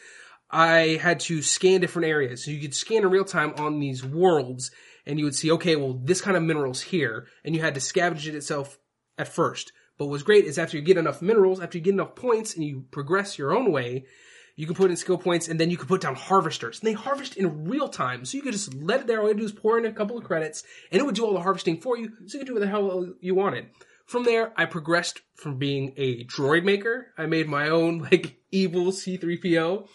I 0.51 0.99
had 1.03 1.21
to 1.21 1.43
scan 1.43 1.83
different 1.83 2.09
areas. 2.09 2.45
So 2.45 2.51
you 2.51 2.61
could 2.63 2.75
scan 2.75 3.03
in 3.03 3.11
real 3.11 3.27
time 3.27 3.53
on 3.59 3.79
these 3.79 4.03
worlds 4.03 4.71
and 5.11 5.19
you 5.19 5.25
would 5.25 5.35
see, 5.35 5.51
okay, 5.51 5.75
well, 5.75 6.01
this 6.05 6.21
kind 6.21 6.37
of 6.37 6.45
mineral's 6.45 6.81
here. 6.81 7.27
And 7.45 7.53
you 7.55 7.61
had 7.61 7.75
to 7.75 7.81
scavenge 7.81 8.29
it 8.29 8.37
itself 8.37 8.79
at 9.19 9.27
first. 9.27 9.73
But 9.99 10.07
what's 10.07 10.23
great 10.23 10.45
is 10.45 10.57
after 10.57 10.77
you 10.77 10.85
get 10.85 10.97
enough 10.97 11.21
minerals, 11.21 11.61
after 11.61 11.79
you 11.79 11.83
get 11.83 11.95
enough 11.95 12.15
points 12.15 12.55
and 12.55 12.65
you 12.65 12.85
progress 12.93 13.37
your 13.37 13.53
own 13.53 13.73
way, 13.73 14.07
you 14.55 14.67
can 14.67 14.77
put 14.77 14.89
in 14.89 14.97
skill 14.97 15.19
points 15.19 15.49
and 15.49 15.59
then 15.59 15.69
you 15.69 15.77
can 15.77 15.89
put 15.89 16.01
down 16.01 16.15
harvesters. 16.15 16.79
And 16.79 16.87
they 16.87 16.93
harvest 16.93 17.37
in 17.37 17.65
real 17.65 17.89
time. 17.89 18.25
So 18.25 18.37
you 18.37 18.43
could 18.43 18.53
just 18.53 18.73
let 18.73 19.01
it 19.01 19.07
there. 19.09 19.21
All 19.21 19.27
you 19.27 19.35
do 19.35 19.45
is 19.45 19.51
pour 19.51 19.79
in 19.79 19.85
a 19.85 19.93
couple 19.93 20.17
of 20.17 20.23
credits 20.23 20.63
and 20.93 21.01
it 21.01 21.05
would 21.05 21.17
do 21.17 21.27
all 21.27 21.35
the 21.35 21.41
harvesting 21.41 21.81
for 21.81 21.99
you. 21.99 22.13
So 22.27 22.35
you 22.35 22.39
could 22.39 22.47
do 22.47 22.55
what 22.55 22.61
the 22.61 22.69
hell 22.69 23.13
you 23.21 23.35
wanted. 23.35 23.67
From 24.07 24.23
there, 24.23 24.53
I 24.57 24.67
progressed 24.67 25.23
from 25.35 25.59
being 25.59 25.93
a 25.97 26.25
droid 26.25 26.63
maker. 26.63 27.09
I 27.19 27.27
made 27.27 27.49
my 27.49 27.69
own 27.69 27.99
like 28.13 28.37
evil 28.53 28.93
C3PO. 28.93 29.89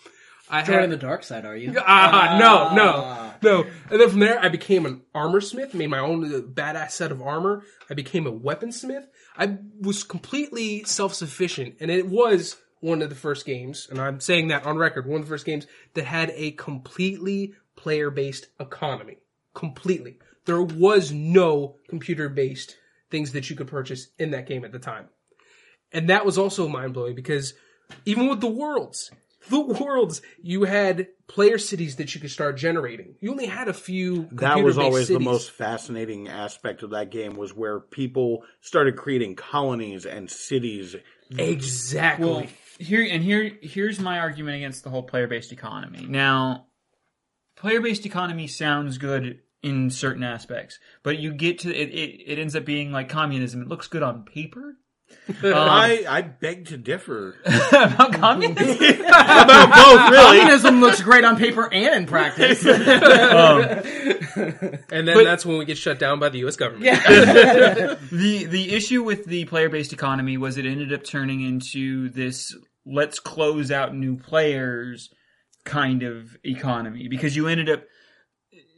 I 0.50 0.62
Joining 0.64 0.92
the 0.92 0.98
dark 0.98 1.24
side, 1.24 1.44
are 1.46 1.56
you? 1.56 1.74
Ah, 1.86 2.38
no, 2.40 2.76
no, 2.76 2.92
Ah. 3.04 3.36
no. 3.42 3.64
And 3.90 4.00
then 4.00 4.10
from 4.10 4.20
there, 4.20 4.40
I 4.40 4.48
became 4.50 4.86
an 4.86 5.02
armor 5.14 5.42
smith, 5.42 5.74
made 5.74 5.90
my 5.90 5.98
own 6.00 6.24
uh, 6.26 6.40
badass 6.40 6.92
set 6.92 7.12
of 7.12 7.22
armor. 7.22 7.64
I 7.90 7.96
became 7.96 8.28
a 8.28 8.32
weaponsmith. 8.32 9.06
I 9.38 9.58
was 9.82 10.04
completely 10.04 10.84
self-sufficient, 10.84 11.78
and 11.80 11.90
it 11.90 12.08
was 12.08 12.58
one 12.80 13.02
of 13.02 13.10
the 13.10 13.16
first 13.16 13.46
games, 13.46 13.88
and 13.90 14.00
I'm 14.00 14.20
saying 14.20 14.50
that 14.50 14.66
on 14.68 14.78
record, 14.78 15.08
one 15.08 15.22
of 15.22 15.26
the 15.26 15.30
first 15.34 15.46
games 15.46 15.66
that 15.96 16.06
had 16.06 16.32
a 16.36 16.52
completely 16.52 17.54
player-based 17.76 18.48
economy. 18.60 19.18
Completely. 19.56 20.20
There 20.46 20.62
was 20.62 21.12
no 21.12 21.78
computer-based 21.90 22.78
things 23.10 23.32
that 23.32 23.50
you 23.50 23.56
could 23.56 23.68
purchase 23.68 24.10
in 24.20 24.32
that 24.32 24.48
game 24.48 24.64
at 24.64 24.72
the 24.72 24.80
time. 24.80 25.08
And 25.92 26.10
that 26.10 26.26
was 26.26 26.38
also 26.38 26.68
mind 26.68 26.94
blowing 26.94 27.16
because 27.16 27.54
even 28.06 28.28
with 28.28 28.42
the 28.42 28.48
worlds, 28.48 29.10
the 29.50 29.60
worlds, 29.60 30.22
you 30.42 30.64
had 30.64 31.08
player 31.28 31.58
cities 31.58 31.98
that 31.98 32.14
you 32.14 32.22
could 32.22 32.32
start 32.32 32.58
generating. 32.58 33.16
You 33.20 33.32
only 33.32 33.46
had 33.46 33.68
a 33.68 33.74
few. 33.74 34.28
that 34.32 34.62
was 34.62 34.76
computer-based 34.76 34.80
always 34.80 35.08
the 35.08 35.20
most 35.20 35.52
fascinating 35.52 36.28
aspect 36.28 36.84
of 36.84 36.92
that 36.92 37.10
game 37.10 37.36
was 37.36 37.54
where 37.54 37.80
people 37.80 38.44
started 38.62 38.96
creating 38.96 39.36
colonies 39.36 40.06
and 40.06 40.30
cities. 40.30 40.96
exactly. 41.32 42.26
Well, 42.26 42.48
here 42.78 43.08
and 43.10 43.24
here 43.24 43.58
here's 43.62 44.00
my 44.00 44.20
argument 44.20 44.58
against 44.58 44.84
the 44.84 44.90
whole 44.90 45.04
player-based 45.04 45.52
economy. 45.52 46.06
Now, 46.08 46.68
player-based 47.56 48.06
economy 48.06 48.48
sounds 48.48 48.98
good 48.98 49.40
in 49.64 49.90
certain 49.90 50.24
aspects, 50.24 50.80
but 51.02 51.18
you 51.18 51.34
get 51.34 51.60
to 51.60 51.74
it, 51.74 51.90
it, 51.90 52.34
it 52.34 52.40
ends 52.40 52.56
up 52.56 52.66
being 52.66 52.92
like 52.92 53.10
communism. 53.10 53.62
It 53.62 53.68
looks 53.68 53.88
good 53.88 54.04
on 54.04 54.24
paper. 54.24 54.78
Um, 55.28 55.36
I 55.43 56.06
I 56.08 56.21
beg 56.21 56.67
to 56.67 56.78
differ 56.78 57.36
About 57.45 58.13
communism? 58.13 59.01
about 59.06 59.69
both. 59.73 60.12
Really, 60.12 60.39
Communism 60.39 60.82
looks 60.82 61.01
great 61.01 61.23
on 61.23 61.38
paper 61.38 61.71
and 61.71 61.95
in 61.95 62.06
practice. 62.06 62.65
Um, 62.65 63.62
and 64.91 65.08
then 65.08 65.23
that's 65.23 65.45
when 65.45 65.58
we 65.58 65.65
get 65.65 65.78
shut 65.78 65.99
down 65.99 66.19
by 66.19 66.30
the 66.30 66.39
U.S. 66.39 66.56
government. 66.56 66.86
Yeah. 66.86 67.95
the 68.12 68.45
the 68.45 68.73
issue 68.73 69.04
with 69.04 69.25
the 69.25 69.45
player 69.45 69.69
based 69.69 69.93
economy 69.93 70.38
was 70.38 70.58
it 70.58 70.65
ended 70.65 70.93
up 70.93 71.04
turning 71.04 71.41
into 71.41 72.10
this 72.10 72.56
let's 72.86 73.19
close 73.19 73.71
out 73.71 73.95
new 73.95 74.17
players 74.17 75.10
kind 75.63 76.04
of 76.04 76.38
economy 76.43 77.08
because 77.08 77.36
you 77.36 77.47
ended 77.47 77.69
up 77.69 77.84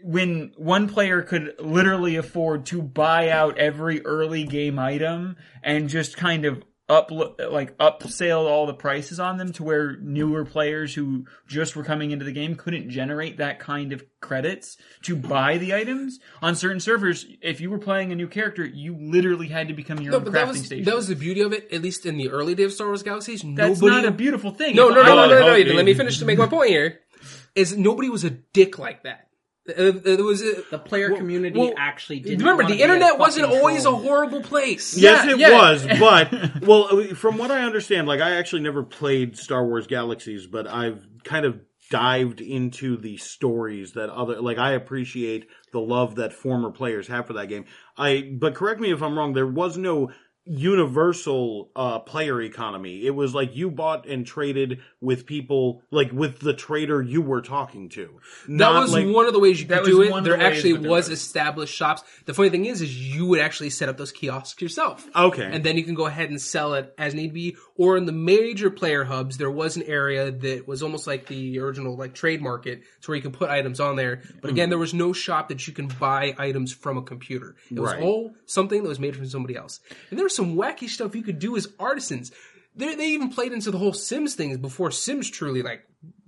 when 0.03 0.51
one 0.57 0.87
player 0.87 1.21
could 1.21 1.55
literally 1.59 2.15
afford 2.15 2.65
to 2.67 2.81
buy 2.81 3.29
out 3.29 3.57
every 3.57 4.05
early 4.05 4.43
game 4.43 4.77
item 4.79 5.35
and 5.63 5.89
just 5.89 6.17
kind 6.17 6.45
of 6.45 6.63
up 6.89 7.11
like 7.11 7.77
upsell 7.79 8.45
all 8.45 8.65
the 8.65 8.73
prices 8.73 9.19
on 9.19 9.35
them 9.37 9.51
to 9.51 9.61
where 9.61 9.97
newer 9.97 10.45
players 10.45 10.95
who 10.95 11.25
just 11.45 11.75
were 11.75 11.83
coming 11.83 12.11
into 12.11 12.23
the 12.23 12.31
game 12.31 12.55
couldn't 12.55 12.89
generate 12.89 13.39
that 13.39 13.59
kind 13.59 13.91
of 13.91 14.01
credits 14.21 14.77
to 15.01 15.13
buy 15.13 15.57
the 15.57 15.73
items 15.73 16.17
on 16.41 16.55
certain 16.55 16.79
servers 16.79 17.25
if 17.41 17.59
you 17.59 17.69
were 17.69 17.77
playing 17.77 18.13
a 18.13 18.15
new 18.15 18.27
character 18.27 18.63
you 18.65 18.95
literally 18.97 19.49
had 19.49 19.67
to 19.67 19.73
become 19.73 19.99
your 19.99 20.13
No, 20.13 20.19
own 20.19 20.23
but 20.23 20.31
crafting 20.31 20.35
that 20.35 20.47
was 20.47 20.65
station 20.65 20.85
that 20.85 20.95
was 20.95 21.07
the 21.09 21.15
beauty 21.15 21.41
of 21.41 21.51
it. 21.51 21.67
At 21.73 21.81
least 21.81 22.05
in 22.05 22.15
the 22.15 22.29
early 22.29 22.55
days 22.55 22.67
of 22.67 22.71
Star 22.73 22.87
Wars 22.87 23.03
Galaxies, 23.03 23.41
that's 23.45 23.81
nobody. 23.81 23.87
not 24.03 24.05
a 24.05 24.11
beautiful 24.11 24.51
thing 24.51 24.73
no, 24.77 24.87
no, 24.87 25.01
no, 25.01 25.03
no, 25.03 25.15
no, 25.27 25.27
no, 25.27 25.55
Oh, 25.55 25.61
no. 25.61 25.73
Let 25.73 25.83
me 25.83 25.93
finish 25.93 26.19
to 26.19 26.25
make 26.25 26.37
my 26.37 26.47
point 26.47 26.69
here. 26.69 26.99
Is 27.53 27.75
nobody 27.75 28.07
was 28.07 28.23
a 28.23 28.29
dick 28.29 28.79
like 28.79 29.03
that. 29.03 29.26
Uh, 29.69 29.91
There 29.91 30.23
was. 30.23 30.41
A, 30.41 30.63
the 30.69 30.79
player 30.79 31.15
community 31.15 31.59
well, 31.59 31.73
actually 31.77 32.19
didn't. 32.19 32.39
remember, 32.39 32.63
the 32.65 32.81
internet 32.81 33.17
wasn't 33.19 33.45
fucking 33.45 33.59
always 33.59 33.85
a 33.85 33.91
horrible 33.91 34.41
place. 34.41 34.97
Yes, 34.97 35.25
Yeah, 35.25 35.33
it 35.33 35.39
yeah. 35.39 35.51
was, 35.51 35.85
but 35.99 36.61
well, 36.61 37.03
from 37.15 37.37
what 37.37 37.51
I 37.51 37.63
understand, 37.63 38.07
like 38.07 38.21
I 38.21 38.35
actually 38.35 38.61
never 38.61 38.83
played 38.83 39.37
Star 39.37 39.65
Wars 39.65 39.87
Galaxies, 39.87 40.47
but 40.47 40.67
I've 40.67 41.05
kind 41.23 41.45
of 41.45 41.59
dived 41.89 42.41
into 42.41 42.97
the 42.97 43.17
stories 43.17 43.93
that 43.93 44.09
other 44.09 44.41
like 44.41 44.57
I 44.57 44.73
appreciate 44.73 45.47
the 45.71 45.79
love 45.79 46.15
that 46.15 46.33
former 46.33 46.71
players 46.71 47.07
have 47.07 47.27
for 47.27 47.33
that 47.33 47.47
game. 47.47 47.65
I 47.97 48.29
but 48.33 48.55
correct 48.55 48.81
me 48.81 48.91
if 48.91 49.01
I'm 49.01 49.17
wrong, 49.17 49.33
there 49.33 49.47
was 49.47 49.77
no 49.77 50.11
universal 50.47 51.69
uh, 51.75 51.99
player 51.99 52.41
economy. 52.41 53.05
It 53.05 53.11
was 53.15 53.33
like 53.35 53.55
you 53.55 53.69
bought 53.69 54.05
and 54.07 54.25
traded 54.25 54.79
with 55.01 55.25
people, 55.25 55.81
like 55.91 56.11
with 56.11 56.39
the 56.39 56.53
trader 56.53 57.01
you 57.01 57.21
were 57.21 57.41
talking 57.41 57.89
to. 57.89 58.19
That 58.47 58.71
was 58.79 58.93
like, 58.93 59.07
one 59.07 59.25
of 59.25 59.33
the 59.33 59.39
ways 59.39 59.59
you 59.59 59.67
could 59.67 59.83
do 59.85 60.01
it. 60.01 60.11
one 60.11 60.19
of 60.19 60.23
the 60.25 60.31
There 60.31 60.41
actually 60.41 60.73
was 60.73 61.09
was- 61.09 61.09
established 61.09 61.73
shops. 61.73 62.03
The 62.25 62.33
funny 62.33 62.49
thing 62.49 62.65
is, 62.65 62.81
is 62.81 62.95
you 63.15 63.25
would 63.27 63.39
actually 63.39 63.69
set 63.69 63.89
up 63.89 63.97
those 63.97 64.11
kiosks 64.11 64.61
yourself. 64.61 65.05
Okay. 65.15 65.43
And 65.51 65.63
then 65.63 65.77
you 65.77 65.83
can 65.83 65.95
go 65.95 66.05
ahead 66.05 66.29
and 66.29 66.41
sell 66.41 66.73
it 66.73 66.93
as 66.97 67.13
need 67.13 67.33
be. 67.33 67.55
Or 67.75 67.97
in 67.97 68.05
the 68.05 68.11
major 68.11 68.69
player 68.69 69.03
hubs, 69.03 69.37
there 69.37 69.51
was 69.51 69.75
an 69.77 69.83
area 69.83 70.31
that 70.31 70.67
was 70.67 70.81
almost 70.83 71.07
like 71.07 71.27
the 71.27 71.59
original 71.59 71.95
like 71.95 72.13
trade 72.13 72.41
market. 72.41 72.81
to 73.01 73.11
where 73.11 73.15
you 73.15 73.21
can 73.21 73.31
put 73.31 73.49
items 73.49 73.79
on 73.79 73.95
there. 73.95 74.21
But 74.41 74.49
again, 74.51 74.69
there 74.69 74.77
was 74.77 74.93
no 74.93 75.13
shop 75.13 75.49
that 75.49 75.67
you 75.67 75.73
can 75.73 75.87
buy 75.87 76.35
items 76.37 76.73
from 76.73 76.97
a 76.97 77.01
computer. 77.01 77.55
It 77.71 77.79
was 77.79 77.91
Right. 77.93 78.01
all 78.03 78.33
something 78.45 78.83
that 78.83 78.89
was 78.89 78.99
made 78.99 79.15
from 79.15 79.25
somebody 79.27 79.55
else. 79.55 79.79
And 80.09 80.17
there 80.17 80.23
was 80.25 80.35
some 80.37 80.55
wacky 80.55 80.87
stuff 80.87 81.13
you 81.15 81.21
could 81.23 81.39
do 81.39 81.57
as 81.57 81.67
artisans. 81.79 82.31
They, 82.75 82.95
they 82.95 83.07
even 83.07 83.29
played 83.29 83.51
into 83.53 83.71
the 83.71 83.77
whole 83.79 83.91
Sims 83.93 84.35
things 84.35 84.57
before 84.57 84.91
Sims 84.91 85.29
truly 85.29 85.63
like 85.63 85.83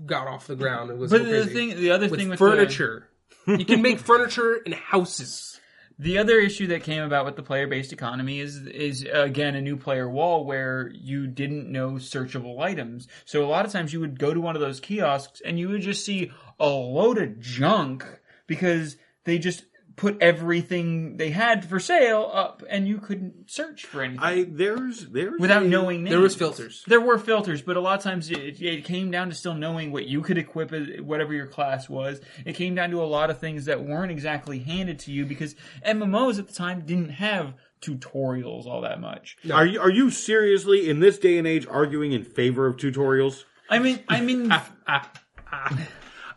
got 0.05 0.27
off 0.27 0.47
the 0.47 0.55
ground. 0.57 0.89
It 0.91 0.97
was 0.97 1.11
But 1.11 1.21
so 1.21 1.25
the 1.25 1.45
thing, 1.45 1.75
the 1.77 1.91
other 1.91 2.09
with 2.09 2.19
thing 2.19 2.29
with 2.29 2.39
the- 2.39 2.45
furniture. 2.45 3.07
you 3.47 3.63
can 3.65 3.81
make 3.81 3.99
furniture 4.11 4.59
and 4.65 4.73
houses. 4.75 5.55
The 6.01 6.17
other 6.17 6.39
issue 6.39 6.67
that 6.67 6.83
came 6.83 7.03
about 7.03 7.25
with 7.25 7.35
the 7.35 7.43
player-based 7.43 7.91
economy 7.91 8.39
is 8.39 8.55
is 8.65 9.05
again 9.11 9.55
a 9.55 9.61
new 9.61 9.75
player 9.75 10.09
wall 10.09 10.45
where 10.45 10.89
you 10.95 11.27
didn't 11.27 11.69
know 11.69 11.91
searchable 11.93 12.59
items. 12.61 13.07
So 13.25 13.43
a 13.45 13.47
lot 13.49 13.65
of 13.65 13.71
times 13.73 13.91
you 13.93 13.99
would 13.99 14.17
go 14.17 14.33
to 14.33 14.39
one 14.39 14.55
of 14.55 14.61
those 14.61 14.79
kiosks 14.79 15.41
and 15.43 15.59
you 15.59 15.67
would 15.69 15.81
just 15.81 16.05
see 16.05 16.31
a 16.59 16.67
load 16.69 17.17
of 17.17 17.39
junk 17.41 18.05
because 18.47 18.95
they 19.25 19.37
just 19.39 19.65
put 19.99 20.15
everything 20.21 21.17
they 21.17 21.29
had 21.29 21.65
for 21.65 21.77
sale 21.77 22.31
up 22.33 22.63
and 22.69 22.87
you 22.87 22.99
couldn't 22.99 23.51
search 23.51 23.83
for 23.85 24.01
anything 24.01 24.23
I 24.23 24.45
there's 24.49 25.05
there's 25.07 25.37
without 25.41 25.63
a- 25.63 25.67
knowing 25.67 26.05
names. 26.05 26.11
There 26.11 26.21
was 26.21 26.37
filters. 26.37 26.85
There 26.87 27.01
were 27.01 27.19
filters, 27.19 27.61
but 27.61 27.75
a 27.75 27.81
lot 27.81 27.97
of 27.97 28.03
times 28.03 28.31
it, 28.31 28.61
it 28.61 28.85
came 28.85 29.11
down 29.11 29.27
to 29.27 29.35
still 29.35 29.55
knowing 29.55 29.91
what 29.91 30.05
you 30.05 30.21
could 30.21 30.37
equip, 30.37 30.71
as- 30.71 31.01
whatever 31.01 31.33
your 31.33 31.47
class 31.47 31.89
was. 31.89 32.21
It 32.45 32.53
came 32.53 32.75
down 32.75 32.91
to 32.91 33.01
a 33.01 33.03
lot 33.03 33.29
of 33.29 33.39
things 33.39 33.65
that 33.65 33.83
weren't 33.83 34.09
exactly 34.09 34.59
handed 34.59 34.99
to 34.99 35.11
you 35.11 35.25
because 35.25 35.53
MMOs 35.85 36.39
at 36.39 36.47
the 36.47 36.53
time 36.53 36.85
didn't 36.85 37.09
have 37.09 37.55
tutorials 37.81 38.67
all 38.67 38.79
that 38.81 39.01
much. 39.01 39.35
Are 39.51 39.65
you 39.65 39.81
are 39.81 39.91
you 39.91 40.11
seriously 40.11 40.89
in 40.89 41.01
this 41.01 41.19
day 41.19 41.37
and 41.37 41.45
age 41.45 41.67
arguing 41.69 42.13
in 42.13 42.23
favor 42.23 42.67
of 42.67 42.77
tutorials? 42.77 43.43
I 43.69 43.79
mean, 43.79 43.99
I 44.07 44.21
mean, 44.21 44.49
ah, 44.51 44.71
ah, 44.87 45.11
ah. 45.51 45.77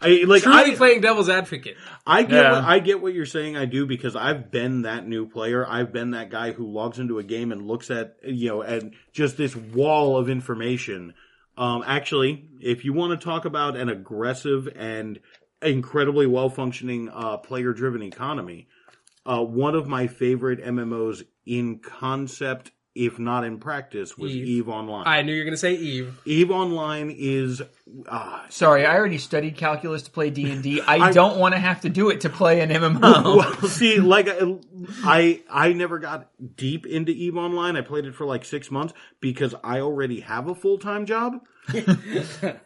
I 0.03 0.25
like 0.27 0.43
Truly 0.43 0.73
I, 0.73 0.77
playing 0.77 1.01
devil's 1.01 1.29
advocate. 1.29 1.77
I 2.07 2.23
get 2.23 2.43
Yeah. 2.43 2.53
what, 2.53 2.65
I 2.65 2.79
get 2.81 3.01
what 3.01 3.15
you're 3.15 3.27
saying. 3.27 3.57
I 3.57 3.65
do 3.65 3.87
because 3.87 4.17
I've 4.17 4.51
been 4.51 4.83
that 4.83 5.07
new 5.07 5.27
player. 5.29 5.67
I've 5.67 5.93
been 5.93 6.11
that 6.11 6.31
guy 6.31 6.53
who 6.53 6.67
logs 6.71 6.99
into 6.99 7.19
a 7.19 7.23
game 7.23 7.53
and 7.53 7.67
looks 7.67 7.91
at 7.91 8.17
you 8.25 8.49
know 8.49 8.63
at 8.63 8.83
just 9.13 9.37
this 9.37 9.55
wall 9.55 10.17
of 10.17 10.29
information. 10.29 11.15
Um, 11.57 11.85
actually, 11.87 12.49
if 12.61 12.85
you 12.85 12.93
want 12.93 13.19
to 13.19 13.25
talk 13.25 13.45
about 13.45 13.77
an 13.77 13.89
aggressive 13.89 14.69
and 14.75 15.21
incredibly 15.61 16.27
well 16.27 16.49
functioning 16.49 17.09
uh, 17.13 17.37
player 17.37 17.73
driven 17.73 18.03
economy, 18.03 18.69
uh, 19.25 19.43
one 19.43 19.75
of 19.75 19.87
my 19.87 20.07
favorite 20.07 20.61
MMOs 20.65 21.25
in 21.47 21.79
concept, 21.79 22.73
if 22.95 23.19
not 23.19 23.45
in 23.45 23.59
practice, 23.59 24.19
was 24.19 24.33
Eve. 24.33 24.47
Eve, 24.47 24.69
Online. 24.69 25.07
I 25.07 25.23
knew 25.23 25.33
you 25.33 25.41
were 25.41 25.45
going 25.45 25.55
to 25.55 25.59
say 25.59 25.75
Eve. 25.75 26.21
Eve 26.25 26.51
Online 26.51 27.11
is 27.11 27.63
uh, 28.07 28.41
sorry, 28.49 28.87
I 28.87 28.97
already 28.97 29.19
studied 29.19 29.57
calculus 29.57 30.03
to 30.03 30.11
play 30.11 30.31
D 30.31 30.51
and 30.51 30.63
D. 30.63 30.81
I 30.87 31.13
don't 31.13 31.39
want 31.39 31.55
to 31.55 31.61
have 31.61 31.83
to 31.83 31.89
do 31.89 32.11
it 32.11 32.23
to 32.23 32.31
play 32.31 32.61
an 32.61 32.71
MMO. 32.71 33.37
well, 33.37 33.69
see, 33.69 33.99
like 33.99 34.29
I, 34.29 34.59
I, 35.05 35.43
I 35.51 35.73
never 35.73 35.99
got 35.99 36.31
deep 36.57 36.87
into 36.87 37.13
Eve 37.13 37.37
Online. 37.37 37.77
I 37.77 37.83
played 37.83 38.05
it 38.05 38.15
for 38.15 38.27
like 38.27 38.45
six 38.45 38.71
months 38.71 38.95
because 39.21 39.55
I 39.63 39.81
already 39.81 40.21
have 40.21 40.49
a 40.49 40.55
full 40.55 40.79
time 40.79 41.07
job. 41.07 41.41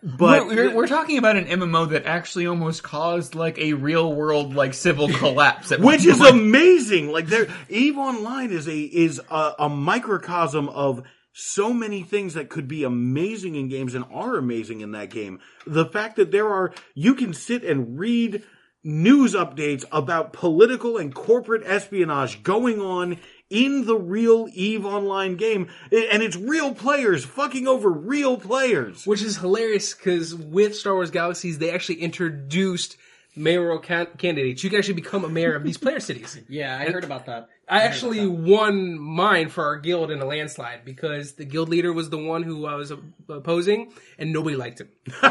but 0.02 0.46
we're, 0.46 0.74
we're, 0.74 0.86
talking 0.86 1.18
about 1.18 1.36
an 1.36 1.44
MMO 1.44 1.90
that 1.90 2.06
actually 2.06 2.46
almost 2.46 2.82
caused 2.82 3.34
like 3.34 3.58
a 3.58 3.74
real 3.74 4.12
world 4.12 4.54
like 4.54 4.72
civil 4.72 5.08
collapse, 5.08 5.76
which 5.76 6.06
is 6.06 6.20
amazing. 6.20 7.12
Like 7.12 7.26
there, 7.26 7.46
Eve 7.68 7.98
Online 7.98 8.50
is 8.50 8.66
a 8.66 8.78
is 8.78 9.20
a, 9.30 9.52
a 9.58 9.68
microcosm 9.68 10.70
of 10.70 11.02
so 11.34 11.74
many 11.74 12.02
things 12.02 12.34
that 12.34 12.48
could 12.48 12.66
be 12.66 12.84
amazing 12.84 13.56
in 13.56 13.68
games 13.68 13.94
and 13.94 14.06
are 14.10 14.38
amazing 14.38 14.80
in 14.80 14.92
that 14.92 15.10
game. 15.10 15.40
The 15.66 15.84
fact 15.84 16.16
that 16.16 16.30
there 16.30 16.48
are 16.48 16.72
you 16.94 17.14
can 17.14 17.34
sit 17.34 17.64
and 17.64 17.98
read 17.98 18.42
news 18.82 19.34
updates 19.34 19.84
about 19.92 20.32
political 20.32 20.96
and 20.96 21.14
corporate 21.14 21.64
espionage 21.66 22.42
going 22.42 22.80
on 22.80 23.18
in 23.50 23.86
the 23.86 23.96
real 23.96 24.48
Eve 24.52 24.84
Online 24.84 25.36
game, 25.36 25.68
and 25.92 26.22
it's 26.22 26.36
real 26.36 26.74
players 26.74 27.24
fucking 27.24 27.68
over 27.68 27.90
real 27.90 28.38
players. 28.38 29.06
Which 29.06 29.22
is 29.22 29.36
hilarious 29.38 29.94
because 29.94 30.34
with 30.34 30.74
Star 30.74 30.94
Wars 30.94 31.10
Galaxies, 31.10 31.58
they 31.58 31.70
actually 31.70 31.96
introduced 32.02 32.96
mayoral 33.36 33.78
can- 33.78 34.08
candidates. 34.18 34.64
You 34.64 34.70
can 34.70 34.78
actually 34.78 34.94
become 34.94 35.24
a 35.24 35.28
mayor 35.28 35.54
of 35.54 35.62
these 35.62 35.76
player 35.78 36.00
cities. 36.00 36.40
Yeah, 36.48 36.78
I 36.78 36.90
heard 36.90 37.04
about 37.04 37.26
that. 37.26 37.48
I 37.68 37.82
actually 37.82 38.26
won 38.28 38.96
mine 38.98 39.48
for 39.48 39.64
our 39.64 39.76
guild 39.78 40.12
in 40.12 40.20
a 40.20 40.24
landslide 40.24 40.84
because 40.84 41.32
the 41.32 41.44
guild 41.44 41.68
leader 41.68 41.92
was 41.92 42.10
the 42.10 42.18
one 42.18 42.44
who 42.44 42.64
I 42.64 42.74
was 42.76 42.92
opposing, 43.28 43.92
and 44.18 44.32
nobody 44.32 44.54
liked 44.56 44.80
him. 44.80 44.88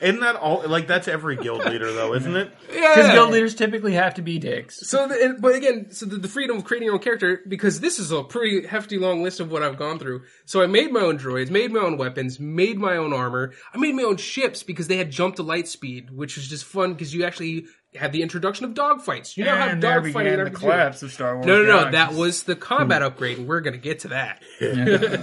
Isn't 0.00 0.20
that 0.20 0.36
all? 0.40 0.62
Like 0.66 0.86
that's 0.86 1.08
every 1.08 1.36
guild 1.36 1.64
leader, 1.64 1.92
though, 1.92 2.14
isn't 2.14 2.36
it? 2.36 2.52
Yeah, 2.72 2.94
because 2.94 3.12
guild 3.12 3.30
leaders 3.30 3.54
typically 3.54 3.92
have 3.94 4.14
to 4.14 4.22
be 4.22 4.38
dicks. 4.38 4.88
So, 4.88 5.06
the, 5.06 5.22
and- 5.22 5.40
but 5.42 5.54
again, 5.54 5.90
so 5.90 6.06
the, 6.06 6.16
the 6.16 6.28
freedom 6.28 6.56
of 6.58 6.64
creating 6.64 6.86
your 6.86 6.94
own 6.94 7.00
character, 7.00 7.40
because 7.46 7.80
this 7.80 7.98
is 7.98 8.10
a 8.10 8.22
pretty 8.24 8.66
hefty 8.66 8.98
long 8.98 9.22
list 9.22 9.40
of 9.40 9.50
what 9.52 9.62
I've 9.62 9.76
gone 9.76 9.98
through. 9.98 10.22
So 10.46 10.62
I 10.62 10.66
made 10.66 10.90
my 10.92 11.00
own 11.00 11.18
droids, 11.18 11.50
made 11.50 11.70
my 11.70 11.80
own 11.80 11.96
weapons, 11.98 12.40
made 12.40 12.78
my 12.78 12.96
own 12.96 13.12
armor. 13.12 13.52
I 13.74 13.78
made 13.78 13.94
my 13.94 14.02
own 14.02 14.16
ships 14.16 14.62
because 14.62 14.88
they 14.88 14.96
had 14.96 15.10
jump 15.10 15.36
to 15.36 15.42
light 15.42 15.68
speed, 15.68 16.10
which 16.10 16.36
was 16.36 16.48
just 16.48 16.64
fun 16.64 16.92
because 16.94 17.14
you 17.14 17.24
actually 17.24 17.66
had 17.94 18.12
the 18.12 18.22
introduction 18.22 18.64
of 18.64 18.72
dogfights. 18.74 19.36
You 19.36 19.44
now 19.44 19.56
have 19.56 19.70
and 19.72 19.82
there 19.82 20.00
dogfighting 20.00 20.04
began 20.14 20.26
in 20.40 20.44
the 20.44 20.50
RPG. 20.50 20.54
collapse 20.54 21.02
of 21.02 21.12
Star 21.12 21.34
Wars. 21.34 21.46
No, 21.46 21.58
no, 21.58 21.62
no. 21.64 21.66
Galaxies. 21.90 21.92
That 21.92 22.12
was 22.14 22.42
the 22.44 22.56
combat 22.56 23.02
upgrade, 23.02 23.38
and 23.38 23.46
we're 23.46 23.60
going 23.60 23.74
to 23.74 23.78
get 23.80 24.00
to 24.00 24.08
that. 24.08 24.42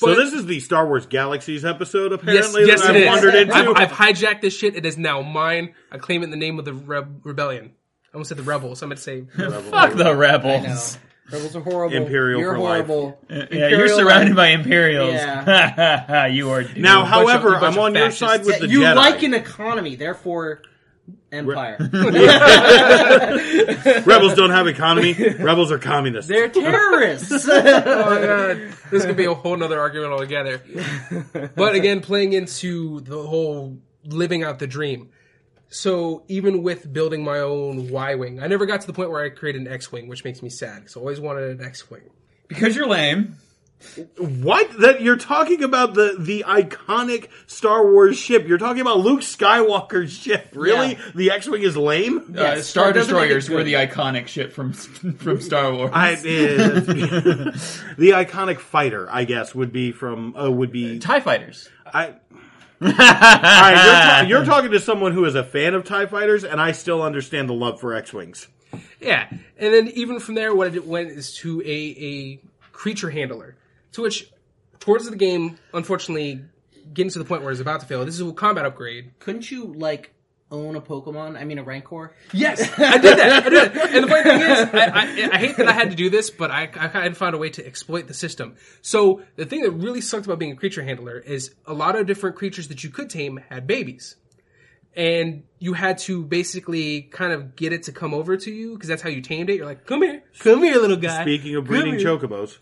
So 0.00 0.14
this 0.14 0.32
is 0.32 0.46
the 0.46 0.60
Star 0.60 0.86
Wars 0.86 1.06
Galaxies 1.06 1.64
episode, 1.64 2.12
apparently 2.12 2.66
yes, 2.66 2.82
that 2.82 2.94
it 2.94 2.98
I've 2.98 3.02
is. 3.02 3.08
wandered 3.08 3.34
into. 3.34 3.52
I've, 3.52 3.76
I've 3.76 3.90
hijacked 3.90 4.42
this 4.42 4.56
shit. 4.56 4.76
It 4.76 4.86
is 4.86 4.96
now 4.96 5.22
mine. 5.22 5.74
I 5.90 5.98
claim 5.98 6.20
it 6.22 6.26
in 6.26 6.30
the 6.30 6.36
name 6.36 6.60
of 6.60 6.64
the 6.64 6.72
Reb- 6.72 7.22
rebellion. 7.26 7.72
I 8.04 8.14
almost 8.14 8.28
said 8.28 8.38
the 8.38 8.44
rebels. 8.44 8.80
I'm 8.80 8.90
going 8.90 8.96
to 8.96 9.02
say 9.02 9.22
Fuck 9.70 9.94
the 9.94 10.14
rebels. 10.14 10.98
Rebels 11.32 11.56
are 11.56 11.60
horrible. 11.62 11.96
Imperial 11.96 12.40
You're 12.40 12.54
for 12.54 12.60
life. 12.60 12.86
horrible. 12.86 13.18
Yeah, 13.28 13.68
you're 13.70 13.88
surrounded 13.88 14.36
life. 14.36 14.36
by 14.36 14.46
Imperials. 14.50 15.14
Yeah. 15.14 16.26
you 16.26 16.48
are. 16.50 16.62
Doomed. 16.62 16.76
now, 16.76 17.00
bunch 17.02 17.12
of- 17.12 17.42
however, 17.42 17.56
I'm 17.56 17.64
of 17.72 17.78
on 17.78 17.94
your 17.96 18.12
side 18.12 18.44
with 18.44 18.60
the 18.60 18.68
you 18.68 18.82
Jedi. 18.82 18.94
like 18.94 19.24
an 19.24 19.34
economy, 19.34 19.96
therefore 19.96 20.62
empire. 21.32 21.76
Rebels 24.06 24.34
don't 24.34 24.50
have 24.50 24.66
economy. 24.66 25.14
Rebels 25.14 25.70
are 25.72 25.78
communists. 25.78 26.28
They're 26.28 26.48
terrorists. 26.48 27.48
oh 27.48 27.60
my 27.60 28.20
god, 28.20 28.74
this 28.90 29.04
could 29.04 29.16
be 29.16 29.24
a 29.26 29.34
whole 29.34 29.56
nother 29.56 29.78
argument 29.78 30.12
altogether. 30.12 30.62
But 31.54 31.74
again, 31.74 32.00
playing 32.00 32.32
into 32.32 33.00
the 33.00 33.22
whole 33.22 33.78
living 34.04 34.42
out 34.42 34.58
the 34.58 34.66
dream. 34.66 35.10
So 35.70 36.24
even 36.28 36.62
with 36.62 36.90
building 36.92 37.22
my 37.22 37.40
own 37.40 37.90
Y 37.90 38.14
wing, 38.14 38.42
I 38.42 38.46
never 38.46 38.64
got 38.64 38.80
to 38.80 38.86
the 38.86 38.94
point 38.94 39.10
where 39.10 39.22
I 39.22 39.28
created 39.28 39.62
an 39.62 39.68
X 39.68 39.92
wing, 39.92 40.08
which 40.08 40.24
makes 40.24 40.42
me 40.42 40.48
sad 40.48 40.80
because 40.80 40.96
I 40.96 41.00
always 41.00 41.20
wanted 41.20 41.60
an 41.60 41.66
X 41.66 41.90
wing. 41.90 42.08
because 42.48 42.74
you're 42.74 42.86
lame. 42.88 43.36
What? 44.18 44.80
That 44.80 45.02
you're 45.02 45.16
talking 45.16 45.62
about 45.62 45.94
the 45.94 46.16
the 46.18 46.44
iconic 46.46 47.28
Star 47.46 47.90
Wars 47.90 48.18
ship? 48.18 48.46
You're 48.48 48.58
talking 48.58 48.80
about 48.80 48.98
Luke 48.98 49.20
Skywalker's 49.20 50.12
ship? 50.12 50.48
Really? 50.52 50.92
Yeah. 50.94 51.10
The 51.14 51.30
X-wing 51.30 51.62
is 51.62 51.76
lame? 51.76 52.18
Uh, 52.18 52.40
Yes, 52.42 52.66
Star 52.66 52.86
that 52.86 52.94
doesn't 52.94 53.14
make 53.14 53.30
it 53.30 53.34
Destroyers 53.34 53.50
were 53.50 53.64
the 53.64 53.74
iconic 53.74 54.26
ship 54.26 54.52
from 54.52 54.72
from 55.18 55.40
Star 55.40 55.72
Wars. 55.72 55.90
I, 55.94 56.12
eh, 56.12 56.16
the 57.96 58.10
iconic 58.14 58.58
fighter, 58.58 59.08
I 59.10 59.24
guess, 59.24 59.54
would 59.54 59.72
be 59.72 59.92
from 59.92 60.34
uh, 60.36 60.50
would 60.50 60.72
be 60.72 60.98
Tie 60.98 61.20
fighters. 61.20 61.68
I. 61.86 62.14
All 62.80 62.88
right, 62.92 63.72
you're, 63.72 63.94
ta- 63.94 64.24
you're 64.28 64.44
talking 64.44 64.70
to 64.70 64.78
someone 64.78 65.10
who 65.12 65.24
is 65.24 65.34
a 65.34 65.42
fan 65.42 65.74
of 65.74 65.82
Tie 65.82 66.06
Fighters, 66.06 66.44
and 66.44 66.60
I 66.60 66.70
still 66.70 67.02
understand 67.02 67.48
the 67.48 67.52
love 67.52 67.80
for 67.80 67.92
X-wings. 67.92 68.46
Yeah, 69.00 69.26
and 69.30 69.74
then 69.74 69.88
even 69.88 70.20
from 70.20 70.36
there, 70.36 70.54
what 70.54 70.72
it 70.72 70.86
went 70.86 71.10
is 71.10 71.34
to 71.38 71.60
a 71.62 71.64
a 71.66 72.40
creature 72.70 73.10
handler, 73.10 73.56
to 73.98 74.02
which 74.02 74.30
towards 74.80 75.08
the 75.08 75.16
game, 75.16 75.58
unfortunately, 75.74 76.44
getting 76.92 77.10
to 77.10 77.18
the 77.18 77.24
point 77.24 77.42
where 77.42 77.52
it's 77.52 77.60
about 77.60 77.80
to 77.80 77.86
fail. 77.86 78.04
This 78.04 78.14
is 78.14 78.26
a 78.26 78.32
combat 78.32 78.64
upgrade. 78.64 79.12
Couldn't 79.18 79.50
you 79.50 79.74
like 79.74 80.14
own 80.50 80.76
a 80.76 80.80
Pokemon? 80.80 81.36
I 81.36 81.44
mean, 81.44 81.58
a 81.58 81.62
Rancor. 81.62 82.14
Yes, 82.32 82.60
I 82.78 82.98
did 82.98 83.18
that. 83.18 83.46
I 83.46 83.48
did 83.48 83.72
that. 83.74 83.94
And 83.94 84.04
the 84.04 84.08
funny 84.08 84.22
thing 84.22 84.40
is, 84.40 84.58
I, 84.72 84.86
I, 84.86 85.30
I 85.34 85.38
hate 85.38 85.56
that 85.58 85.68
I 85.68 85.72
had 85.72 85.90
to 85.90 85.96
do 85.96 86.08
this, 86.08 86.30
but 86.30 86.50
I, 86.50 86.62
I 86.62 86.88
kind 86.88 87.08
of 87.08 87.18
found 87.18 87.34
a 87.34 87.38
way 87.38 87.50
to 87.50 87.66
exploit 87.66 88.06
the 88.06 88.14
system. 88.14 88.56
So 88.80 89.22
the 89.36 89.44
thing 89.44 89.62
that 89.62 89.72
really 89.72 90.00
sucked 90.00 90.24
about 90.24 90.38
being 90.38 90.52
a 90.52 90.56
creature 90.56 90.82
handler 90.82 91.18
is 91.18 91.54
a 91.66 91.74
lot 91.74 91.96
of 91.96 92.06
different 92.06 92.36
creatures 92.36 92.68
that 92.68 92.82
you 92.82 92.90
could 92.90 93.10
tame 93.10 93.40
had 93.50 93.66
babies. 93.66 94.16
And 94.96 95.44
you 95.58 95.74
had 95.74 95.98
to 95.98 96.24
basically 96.24 97.02
kind 97.02 97.32
of 97.32 97.56
get 97.56 97.72
it 97.72 97.84
to 97.84 97.92
come 97.92 98.14
over 98.14 98.36
to 98.36 98.50
you 98.50 98.74
because 98.74 98.88
that's 98.88 99.02
how 99.02 99.08
you 99.08 99.20
tamed 99.20 99.50
it. 99.50 99.56
You're 99.56 99.66
like, 99.66 99.86
"Come 99.86 100.02
here, 100.02 100.22
come 100.38 100.62
here, 100.62 100.78
little 100.78 100.96
guy." 100.96 101.22
Speaking 101.22 101.54
of 101.56 101.64
breeding 101.64 101.94
chocobos, 101.94 102.58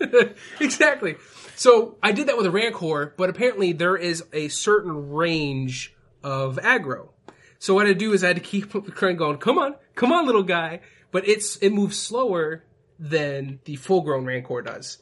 exactly. 0.61 1.17
So 1.57 1.97
I 2.03 2.13
did 2.13 2.29
that 2.29 2.37
with 2.37 2.47
a 2.47 2.51
Rancor, 2.51 3.15
but 3.17 3.31
apparently 3.31 3.73
there 3.73 3.97
is 3.97 4.25
a 4.33 4.49
certain 4.49 5.11
range 5.11 5.95
of 6.23 6.57
aggro. 6.57 7.09
So 7.59 7.75
what 7.75 7.87
I 7.87 7.95
do 7.95 8.13
is 8.13 8.23
I 8.23 8.29
had 8.29 8.37
to 8.37 8.43
keep 8.43 8.73
going, 8.95 9.39
come 9.39 9.59
on, 9.59 9.77
come 9.95 10.13
on, 10.13 10.27
little 10.27 10.43
guy. 10.43 10.81
But 11.13 11.27
it's 11.27 11.57
it 11.57 11.71
moves 11.71 11.99
slower 11.99 12.65
than 12.99 13.61
the 13.65 13.77
full 13.77 14.03
grown 14.03 14.27
Rancor 14.27 14.63
does. 14.63 14.99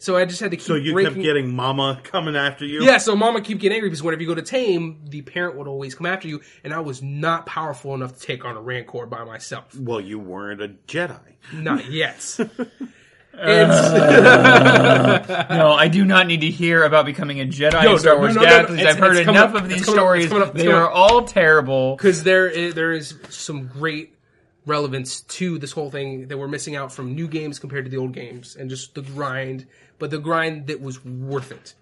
So 0.00 0.16
I 0.16 0.24
just 0.26 0.38
had 0.40 0.52
to 0.52 0.56
keep 0.56 0.64
so 0.66 0.74
you 0.76 0.92
breaking. 0.92 1.14
kept 1.14 1.22
getting 1.24 1.52
Mama 1.54 2.00
coming 2.04 2.36
after 2.36 2.64
you. 2.64 2.84
yeah, 2.84 2.98
so 2.98 3.16
Mama 3.16 3.40
keep 3.40 3.58
getting 3.58 3.74
angry 3.76 3.88
because 3.90 4.00
whenever 4.02 4.22
you 4.22 4.28
go 4.28 4.34
to 4.36 4.42
tame, 4.42 5.00
the 5.08 5.22
parent 5.22 5.56
would 5.56 5.66
always 5.66 5.94
come 5.96 6.06
after 6.06 6.28
you, 6.28 6.40
and 6.62 6.72
I 6.72 6.78
was 6.80 7.02
not 7.02 7.46
powerful 7.46 7.94
enough 7.94 8.14
to 8.14 8.20
take 8.20 8.44
on 8.44 8.56
a 8.56 8.60
Rancor 8.60 9.06
by 9.06 9.24
myself. 9.24 9.74
Well, 9.76 10.00
you 10.00 10.20
weren't 10.20 10.62
a 10.62 10.68
Jedi. 10.86 11.18
Not 11.52 11.90
yet. 11.90 12.38
Uh, 13.40 15.46
No, 15.50 15.72
I 15.72 15.88
do 15.88 16.04
not 16.04 16.26
need 16.26 16.40
to 16.40 16.50
hear 16.50 16.82
about 16.82 17.06
becoming 17.06 17.40
a 17.40 17.44
Jedi 17.44 17.82
No, 17.84 17.92
in 17.92 17.98
Star 17.98 18.14
no, 18.14 18.20
Wars 18.20 18.34
no, 18.34 18.42
no, 18.42 18.46
no, 18.48 18.52
Galaxies. 18.52 18.78
it's- 18.80 18.94
I've 18.94 19.00
heard 19.00 19.16
enough 19.16 19.54
up. 19.54 19.62
of 19.62 19.68
these 19.68 19.84
coming 19.84 19.98
up. 20.00 20.04
stories. 20.04 20.32
Up. 20.32 20.54
they 20.54 20.66
are 20.66 20.86
up. 20.86 20.92
all 20.96 21.22
terrible. 21.24 21.96
because 21.96 22.24
there 22.24 22.48
is, 22.48 22.74
there 22.74 22.92
is 22.92 23.14
some 23.28 23.66
great 23.68 24.14
relevance 24.66 25.20
to 25.22 25.58
this 25.58 25.72
whole 25.72 25.90
thing 25.90 26.28
that 26.28 26.36
we're 26.38 26.48
missing 26.48 26.76
out 26.76 26.92
from 26.92 27.14
new 27.14 27.28
games 27.28 27.58
compared 27.58 27.84
to 27.84 27.90
the 27.90 27.96
old 27.96 28.12
games 28.12 28.56
and 28.56 28.68
just 28.68 28.94
the 28.94 29.02
grind, 29.02 29.66
but 29.98 30.10
the 30.10 30.18
grind 30.18 30.66
that 30.68 30.80
was 30.80 31.04
worth 31.04 31.50
it. 31.52 31.74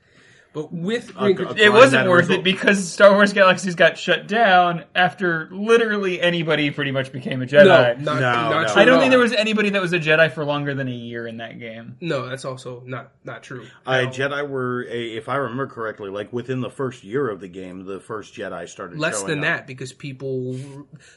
But 0.53 0.73
with 0.73 1.15
Green 1.15 1.39
Okay, 1.39 1.65
It 1.67 1.69
wasn't 1.71 2.09
worth 2.09 2.29
result. 2.31 2.39
it 2.39 2.43
because 2.43 2.89
Star 2.91 3.13
Wars 3.13 3.35
Galaxies 3.35 3.75
got 3.75 3.99
shut 3.99 4.27
down 4.27 4.85
after 4.95 5.51
literally 5.53 6.19
anybody 6.19 6.71
pretty 6.71 6.93
much 6.93 7.13
became 7.13 7.43
a 7.43 7.45
no, 7.45 7.53
Jedi. 7.53 8.01
not, 8.01 8.01
No, 8.01 8.19
not 8.21 8.51
no. 8.69 8.73
true 8.73 8.81
I 8.81 8.87
don't 8.87 8.99
think 9.01 9.11
there 9.11 9.19
was 9.19 9.35
anybody 9.35 9.69
that 9.69 9.83
was 9.83 9.93
a 9.93 9.99
Jedi 9.99 10.33
for 10.33 10.47
longer 10.47 10.73
than 10.73 10.89
a 10.89 10.93
year 10.93 11.27
in 11.27 11.37
that 11.39 11.59
game. 11.59 11.99
No, 12.01 12.27
that's 12.27 12.47
also 12.47 12.83
not 12.87 13.13
not 13.23 13.43
true. 13.43 13.67
Uh, 13.85 14.01
No. 14.05 14.09
Jedi 14.09 14.49
were, 14.49 14.87
a, 14.89 15.17
if 15.17 15.29
I 15.29 15.37
remember 15.37 15.67
correctly, 15.67 16.09
like 16.09 16.33
within 16.33 16.63
the 16.63 16.71
first 16.71 17.05
year 17.05 17.29
of 17.29 17.41
the 17.41 17.49
game, 17.49 17.85
the 17.85 18.01
first 18.01 18.33
Jedi 18.35 18.67
started 18.67 18.99
less 18.99 19.17
showing 19.19 19.29
than 19.29 19.39
up. 19.41 19.45
that 19.45 19.67
because 19.67 19.93
people 19.93 20.59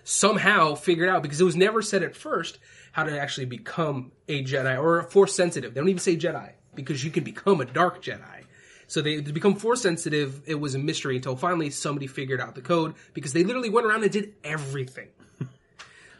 somehow 0.03 0.75
figured 0.75 1.07
out 1.07 1.21
because 1.23 1.39
it 1.39 1.45
was 1.45 1.55
never 1.55 1.81
said 1.81 2.03
at 2.03 2.13
first 2.13 2.59
how 2.91 3.03
to 3.03 3.17
actually 3.17 3.45
become 3.45 4.11
a 4.27 4.43
Jedi 4.43 4.77
or 4.81 5.03
force 5.03 5.33
sensitive. 5.33 5.73
They 5.73 5.79
don't 5.79 5.89
even 5.89 5.99
say 5.99 6.17
Jedi 6.17 6.51
because 6.85 7.03
you 7.03 7.11
can 7.11 7.23
become 7.23 7.61
a 7.61 7.65
dark 7.65 8.01
Jedi. 8.01 8.43
So 8.87 9.01
they 9.01 9.21
to 9.21 9.33
become 9.33 9.55
force 9.55 9.81
sensitive, 9.81 10.41
it 10.47 10.55
was 10.55 10.75
a 10.75 10.79
mystery 10.79 11.17
until 11.17 11.35
finally 11.35 11.69
somebody 11.69 12.07
figured 12.07 12.41
out 12.41 12.55
the 12.55 12.61
code 12.61 12.95
because 13.13 13.33
they 13.33 13.43
literally 13.43 13.69
went 13.69 13.85
around 13.85 14.03
and 14.03 14.11
did 14.11 14.33
everything. 14.43 15.09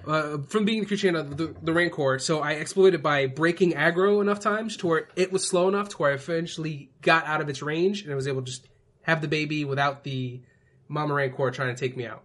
Uh, 0.08 0.38
from 0.48 0.64
being 0.64 0.80
the 0.80 0.86
creature 0.86 1.16
of 1.16 1.36
the, 1.36 1.54
the 1.62 1.74
Rancor, 1.74 2.20
so 2.20 2.40
I 2.40 2.54
exploited 2.54 3.04
by 3.04 3.28
breaking 3.28 3.74
aggro 3.74 4.22
enough 4.22 4.40
times 4.40 4.78
to 4.78 4.88
where 4.88 5.10
it 5.18 5.30
was 5.30 5.46
slow 5.46 5.68
enough 5.68 5.90
to 5.90 5.98
where 5.98 6.12
I 6.12 6.14
eventually 6.14 6.90
got 7.02 7.26
out 7.26 7.42
of 7.42 7.50
its 7.50 7.62
range 7.62 8.04
and 8.04 8.12
I 8.12 8.16
was 8.16 8.26
able 8.26 8.42
to 8.42 8.46
just 8.46 8.66
have 9.02 9.22
the 9.22 9.28
baby 9.28 9.66
without 9.66 10.06
the 10.06 10.40
Mama 10.88 11.14
Rancor 11.14 11.52
trying 11.52 11.76
to 11.76 11.80
take 11.80 11.98
me 11.98 12.06
out. 12.06 12.24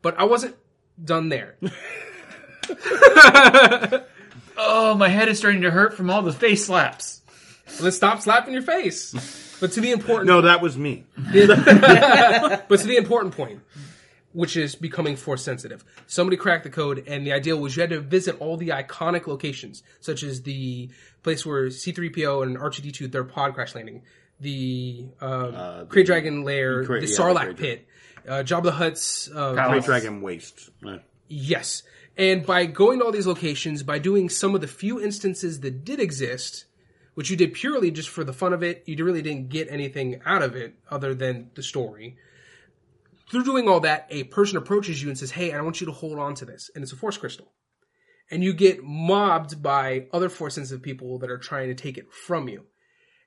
But 0.00 0.18
I 0.18 0.24
wasn't 0.24 0.56
done 1.04 1.28
there. 1.28 1.56
Oh, 4.62 4.94
my 4.94 5.08
head 5.08 5.28
is 5.28 5.38
starting 5.38 5.62
to 5.62 5.70
hurt 5.70 5.94
from 5.94 6.10
all 6.10 6.20
the 6.20 6.34
face 6.34 6.66
slaps. 6.66 7.19
Let's 7.80 7.96
stop 7.96 8.20
slapping 8.20 8.52
your 8.54 8.62
face. 8.62 9.56
But 9.60 9.72
to 9.72 9.80
the 9.80 9.90
important 9.90 10.26
No, 10.26 10.40
that 10.42 10.62
was 10.62 10.76
me. 10.78 11.04
but 11.16 11.32
to 12.80 12.86
the 12.86 12.96
important 12.96 13.36
point, 13.36 13.60
which 14.32 14.56
is 14.56 14.74
becoming 14.74 15.16
force 15.16 15.42
sensitive. 15.42 15.84
Somebody 16.06 16.36
cracked 16.36 16.64
the 16.64 16.70
code, 16.70 17.04
and 17.06 17.26
the 17.26 17.32
idea 17.32 17.56
was 17.56 17.76
you 17.76 17.82
had 17.82 17.90
to 17.90 18.00
visit 18.00 18.40
all 18.40 18.56
the 18.56 18.68
iconic 18.68 19.26
locations, 19.26 19.82
such 20.00 20.22
as 20.22 20.42
the 20.42 20.90
place 21.22 21.44
where 21.44 21.66
C3PO 21.66 22.42
and 22.42 22.56
R2D2 22.56 23.12
their 23.12 23.24
pod 23.24 23.54
crash 23.54 23.74
landing, 23.74 24.02
the 24.40 25.06
uh, 25.20 25.84
Krayt 25.88 26.06
Dragon 26.06 26.44
lair, 26.44 26.84
Kra- 26.84 27.00
the 27.00 27.06
yeah, 27.06 27.18
Sarlacc 27.18 27.48
the 27.48 27.54
pit, 27.54 27.86
uh, 28.26 28.42
Jabba 28.42 28.64
the 28.64 28.72
Hutt's 28.72 29.30
uh, 29.34 29.52
Great 29.68 29.84
Dragon 29.84 30.22
Waste. 30.22 30.70
Uh, 30.86 30.98
Yes. 31.32 31.84
And 32.16 32.44
by 32.44 32.66
going 32.66 32.98
to 32.98 33.04
all 33.04 33.12
these 33.12 33.26
locations, 33.26 33.84
by 33.84 33.98
doing 34.00 34.28
some 34.28 34.54
of 34.56 34.60
the 34.60 34.66
few 34.66 35.00
instances 35.00 35.60
that 35.60 35.84
did 35.84 36.00
exist, 36.00 36.64
which 37.14 37.30
you 37.30 37.36
did 37.36 37.54
purely 37.54 37.90
just 37.90 38.08
for 38.08 38.24
the 38.24 38.32
fun 38.32 38.52
of 38.52 38.62
it, 38.62 38.82
you 38.86 39.04
really 39.04 39.22
didn't 39.22 39.48
get 39.48 39.68
anything 39.70 40.20
out 40.24 40.42
of 40.42 40.56
it 40.56 40.74
other 40.90 41.14
than 41.14 41.50
the 41.54 41.62
story. 41.62 42.16
Through 43.30 43.44
doing 43.44 43.68
all 43.68 43.80
that, 43.80 44.06
a 44.10 44.24
person 44.24 44.56
approaches 44.56 45.02
you 45.02 45.08
and 45.08 45.18
says, 45.18 45.30
Hey, 45.30 45.52
I 45.52 45.60
want 45.60 45.80
you 45.80 45.86
to 45.86 45.92
hold 45.92 46.18
on 46.18 46.34
to 46.36 46.44
this. 46.44 46.70
And 46.74 46.82
it's 46.82 46.92
a 46.92 46.96
force 46.96 47.16
crystal. 47.16 47.52
And 48.30 48.42
you 48.44 48.52
get 48.52 48.82
mobbed 48.82 49.62
by 49.62 50.06
other 50.12 50.28
force 50.28 50.54
sensitive 50.54 50.82
people 50.82 51.18
that 51.18 51.30
are 51.30 51.38
trying 51.38 51.68
to 51.68 51.74
take 51.74 51.98
it 51.98 52.12
from 52.12 52.48
you. 52.48 52.66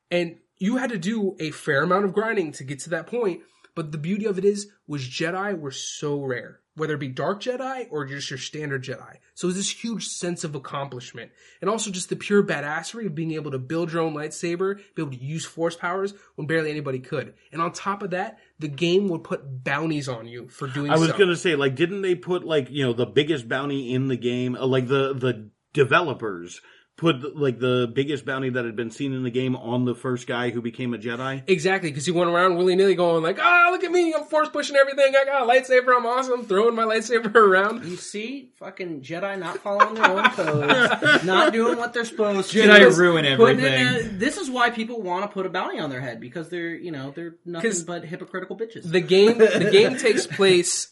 And 0.10 0.38
you 0.58 0.78
had 0.78 0.92
to 0.92 0.98
do 0.98 1.36
a 1.40 1.52
fair 1.52 1.84
amount 1.84 2.06
of 2.06 2.14
grinding 2.14 2.52
to 2.54 2.64
get 2.64 2.80
to 2.80 2.90
that 2.92 3.08
point. 3.08 3.42
But 3.76 3.92
the 3.92 3.98
beauty 3.98 4.26
of 4.26 4.38
it 4.38 4.46
is, 4.46 4.68
was 4.88 5.08
Jedi 5.08 5.58
were 5.58 5.72
so 5.72 6.22
rare, 6.22 6.60
whether 6.76 6.96
it 6.96 7.00
be 7.00 7.08
Dark 7.08 7.42
Jedi 7.42 7.88
or 7.92 8.06
just 8.06 8.30
your 8.30 8.40
standard 8.40 8.84
Jedi. 8.84 9.18
So 9.36 9.48
it's 9.48 9.58
this 9.58 9.70
huge 9.70 10.08
sense 10.08 10.44
of 10.44 10.56
accomplishment, 10.56 11.32
and 11.62 11.70
also 11.70 11.92
just 11.92 12.10
the 12.10 12.16
pure 12.16 12.44
badassery 12.44 13.06
of 13.06 13.16
being 13.16 13.32
able 13.32 13.52
to 13.52 13.60
build 13.60 13.92
your 13.92 14.02
own 14.02 14.14
lightsaber, 14.14 14.78
be 14.96 15.02
able 15.02 15.12
to 15.12 15.24
use 15.24 15.46
force 15.46 15.76
powers 15.76 16.14
when 16.36 16.48
barely 16.48 16.72
anybody 16.72 17.00
could. 17.00 17.34
And 17.52 17.62
on 17.62 17.72
top 17.72 18.04
of 18.04 18.12
that, 18.12 18.40
the 18.60 18.68
game 18.68 19.08
would 19.10 19.24
put 19.24 19.64
bounties 19.64 20.10
on 20.10 20.28
you 20.28 20.48
for 20.48 20.68
doing. 20.68 20.92
I 20.92 20.98
was 20.98 21.10
so. 21.10 21.18
gonna 21.18 21.36
say, 21.36 21.56
like, 21.56 21.76
didn't 21.76 22.02
they 22.02 22.16
put 22.16 22.44
like 22.44 22.70
you 22.70 22.86
know 22.86 22.94
the 22.94 23.06
biggest 23.06 23.48
bounty 23.48 23.94
in 23.94 24.08
the 24.08 24.18
game? 24.18 24.56
Uh, 24.56 24.66
like 24.66 24.88
the 24.88 25.14
the 25.14 25.50
developers 25.74 26.62
put 27.04 27.36
like 27.36 27.60
the 27.60 27.92
biggest 27.94 28.26
bounty 28.26 28.50
that 28.50 28.66
had 28.66 28.76
been 28.76 28.90
seen 28.90 29.14
in 29.14 29.24
the 29.24 29.30
game 29.30 29.56
on 29.56 29.86
the 29.86 29.94
first 29.94 30.26
guy 30.26 30.50
who 30.50 30.62
became 30.62 30.94
a 30.94 30.98
Jedi. 30.98 31.44
Exactly, 31.48 31.90
because 31.92 32.06
he 32.06 32.12
went 32.12 32.30
around 32.30 32.56
willy 32.58 32.76
nilly 32.76 32.96
going 32.96 33.22
like, 33.22 33.38
"Ah, 33.42 33.68
look 33.72 33.84
at 33.84 33.92
me! 33.92 34.14
I'm 34.14 34.24
force 34.24 34.50
pushing 34.50 34.76
everything. 34.76 35.14
I 35.16 35.26
got 35.26 35.44
a 35.44 35.46
lightsaber. 35.46 35.96
I'm 35.96 36.06
awesome. 36.06 36.46
Throwing 36.46 36.76
my 36.76 36.84
lightsaber 36.84 37.34
around." 37.36 37.86
You 37.86 37.98
see, 37.98 38.52
fucking 38.58 39.02
Jedi 39.02 39.38
not 39.38 39.58
following 39.60 39.96
their 39.96 40.06
own 40.10 40.30
codes, 40.32 41.24
not 41.26 41.54
doing 41.54 41.78
what 41.78 41.94
they're 41.94 42.06
supposed 42.06 42.52
to. 42.52 42.62
Jedi 42.64 42.80
Just 42.80 42.98
ruin 43.00 43.26
putting 43.38 43.60
in 43.60 43.66
everything. 43.66 44.16
a- 44.16 44.18
this 44.18 44.38
is 44.38 44.50
why 44.50 44.70
people 44.70 45.02
want 45.02 45.24
to 45.24 45.28
put 45.34 45.46
a 45.46 45.50
bounty 45.50 45.80
on 45.80 45.90
their 45.90 46.02
head 46.02 46.20
because 46.22 46.50
they're, 46.50 46.74
you 46.74 46.92
know, 46.92 47.12
they're 47.16 47.36
nothing 47.46 47.70
'Cause 47.72 47.84
but 47.84 48.06
hypocritical 48.06 48.58
bitches. 48.58 48.90
the 48.90 49.02
game 49.02 49.38
the 49.38 49.70
game 49.72 49.98
takes 49.98 50.26
place 50.26 50.88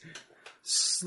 s- 0.65 1.03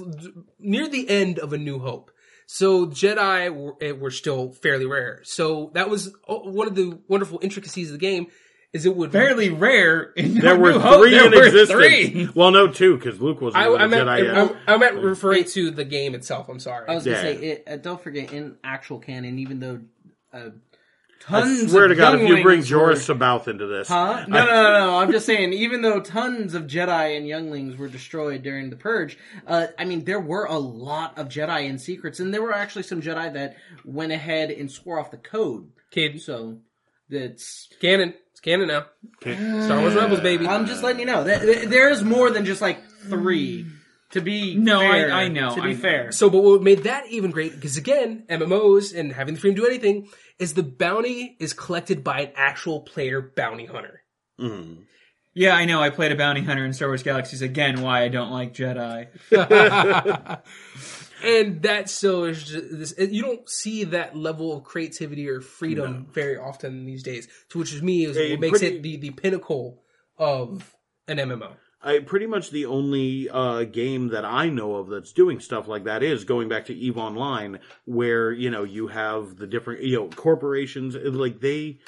near 0.59 0.89
the 0.89 1.09
end 1.09 1.39
of 1.39 1.53
a 1.53 1.59
new 1.59 1.79
hope 1.79 2.11
so 2.47 2.87
jedi 2.87 3.55
were, 3.55 3.75
eh, 3.81 3.93
were 3.93 4.11
still 4.11 4.53
fairly 4.53 4.87
rare 4.87 5.21
so 5.25 5.71
that 5.75 5.89
was 5.91 6.15
one 6.27 6.67
of 6.67 6.75
the 6.75 6.99
wonderful 7.09 7.39
intricacies 7.43 7.89
of 7.89 7.93
the 7.93 7.99
game 7.99 8.27
is 8.73 8.85
it 8.85 8.97
would 8.97 9.13
Fairly 9.13 9.51
rare. 9.51 10.03
In 10.17 10.35
There 10.35 10.59
were 10.59 10.73
three 10.73 11.13
there 11.13 11.27
in 11.27 11.31
were 11.31 11.45
existence. 11.47 11.71
three. 11.81 12.29
Well, 12.35 12.51
no, 12.51 12.67
two 12.67 12.97
because 12.97 13.21
Luke 13.21 13.41
wasn't 13.41 13.63
I, 13.63 13.69
even 13.69 13.81
I 13.81 13.85
a 13.85 13.89
meant 13.89 14.09
Jedi. 14.09 14.59
I, 14.67 14.75
I 14.75 14.77
meant 14.79 14.97
referring 14.97 15.45
to 15.45 15.71
the 15.71 15.85
game 15.85 16.13
itself 16.17 16.49
i'm 16.49 16.59
sorry 16.59 16.89
I 16.89 16.95
was 16.97 17.05
gonna 17.05 17.17
Yeah. 17.19 17.23
say, 17.23 17.35
it, 17.37 17.65
uh, 17.69 17.77
don't 17.77 18.01
forget, 18.03 18.33
in 18.33 18.57
actual 18.65 18.99
canon, 18.99 19.39
even 19.39 19.61
though 19.61 19.81
uh, 20.33 20.51
I 21.29 21.41
tons 21.41 21.71
swear 21.71 21.85
of 21.85 21.91
to 21.91 21.95
God, 21.97 22.15
if 22.17 22.21
you 22.23 22.27
bring 22.43 22.61
younglings 22.63 22.71
were- 22.71 22.93
Jorah 22.95 23.17
Sabath 23.17 23.49
into 23.49 23.67
this, 23.67 23.89
Huh? 23.89 24.25
No, 24.29 24.45
no, 24.45 24.53
no, 24.63 24.79
no. 24.87 24.99
I'm 24.99 25.11
just 25.11 25.25
saying, 25.27 25.53
even 25.55 25.81
though 25.83 26.01
tons 26.01 26.55
of 26.55 26.65
Jedi 26.65 27.17
and 27.17 27.27
younglings 27.27 27.77
were 27.77 27.89
destroyed 27.89 28.43
during 28.43 28.69
the 28.71 28.77
Purge, 28.77 29.17
uh, 29.47 29.69
I 29.79 29.85
mean, 29.85 30.05
there 30.05 30.21
were 30.21 30.45
a 30.45 30.59
lot 30.59 31.17
of 31.19 31.29
Jedi 31.29 31.67
in 31.69 31.79
secrets, 31.79 32.21
and 32.21 32.33
there 32.35 32.43
were 32.43 32.53
actually 32.55 32.83
some 32.83 33.01
Jedi 33.01 33.33
that 33.33 33.57
went 33.85 34.13
ahead 34.13 34.51
and 34.51 34.71
swore 34.71 34.99
off 35.01 35.11
the 35.11 35.17
code. 35.17 35.71
kid 35.91 36.21
So, 36.21 36.59
that's. 37.09 37.69
canon 37.81 38.15
it's 38.31 38.41
canon 38.41 38.69
now 38.69 38.87
star 39.21 39.79
wars 39.81 39.95
rebels 39.95 40.21
baby 40.21 40.47
I'm 40.49 40.67
just 40.67 40.83
letting 40.83 41.01
you 41.01 41.07
know 41.07 41.23
that 41.25 41.43
that 41.43 41.71
there 41.71 41.91
is 41.91 42.03
more 42.03 42.31
than 42.31 42.45
just 42.45 42.61
like 42.61 42.83
three. 43.09 43.67
To 44.15 44.21
be 44.21 44.55
No, 44.57 44.81
I- 44.81 44.91
fair, 44.91 45.13
I 45.13 45.29
know, 45.29 45.55
To 45.55 45.63
be 45.63 45.69
I 45.69 45.73
know. 45.75 45.79
fair, 45.79 46.13
so 46.13 46.29
but 46.31 46.43
what 46.43 46.63
made 46.63 46.85
that 46.85 47.07
even 47.11 47.31
great 47.31 47.55
because 47.55 47.77
again 47.77 48.25
mmos 48.31 48.93
and 48.99 49.13
having 49.13 49.35
the 49.35 49.41
freedom 49.41 49.57
to 49.57 49.63
do 49.63 49.67
anything 49.69 50.09
is 50.39 50.55
the 50.55 50.63
bounty 50.65 51.37
is 51.39 51.53
collected 51.53 52.03
by 52.03 52.21
an 52.23 52.33
actual 52.37 52.81
player 52.81 53.21
bounty 53.21 53.67
hunter 53.67 54.01
Mm. 54.41 54.85
Yeah, 55.37 55.55
I 55.57 55.65
know. 55.65 55.81
I 55.83 55.91
played 55.91 56.13
a 56.13 56.17
bounty 56.17 56.43
hunter 56.43 56.65
in 56.65 56.73
Star 56.73 56.87
Wars 56.89 57.03
Galaxies. 57.03 57.43
Again, 57.43 57.83
why 57.83 58.05
I 58.05 58.09
don't 58.09 58.31
like 58.31 58.55
Jedi. 58.55 59.09
and 61.25 61.63
that 61.63 61.89
still 61.91 62.25
is 62.25 62.45
just 62.45 62.65
this, 62.71 62.95
you 63.13 63.23
don't 63.23 63.49
see 63.49 63.85
that 63.85 64.17
level 64.17 64.57
of 64.57 64.65
creativity 64.65 65.29
or 65.29 65.41
freedom 65.41 66.07
very 66.13 66.37
often 66.37 66.85
these 66.85 67.03
days 67.03 67.29
to 67.51 67.59
which 67.59 67.73
is 67.73 67.83
me 67.83 68.05
is 68.05 68.17
Hey, 68.17 68.33
what 68.33 68.41
makes 68.41 68.59
pretty- 68.61 68.77
it 68.77 68.83
the, 68.83 68.97
the 68.97 69.11
pinnacle 69.11 69.83
of 70.19 70.75
an 71.09 71.19
mmo 71.19 71.53
I 71.85 71.99
pretty 71.99 72.27
much 72.27 72.51
the 72.51 72.67
only 72.67 73.29
uh, 73.29 73.65
game 73.65 74.09
that 74.09 74.25
I 74.25 74.49
know 74.49 74.77
of 74.77 74.89
that's 74.89 75.13
doing 75.13 75.39
stuff 75.39 75.69
like 75.69 75.85
that 75.85 76.03
is 76.03 76.25
going 76.25 76.49
back 76.49 76.67
to 76.67 76.75
Eve 76.75 76.97
Online, 76.97 77.61
where 77.85 78.33
you 78.33 78.51
know 78.51 78.65
you 78.65 78.89
have 78.89 79.37
the 79.37 79.47
different 79.47 79.83
you 79.83 79.97
know 79.97 80.09
corporations 80.09 80.97
like 80.97 81.41
they 81.41 81.81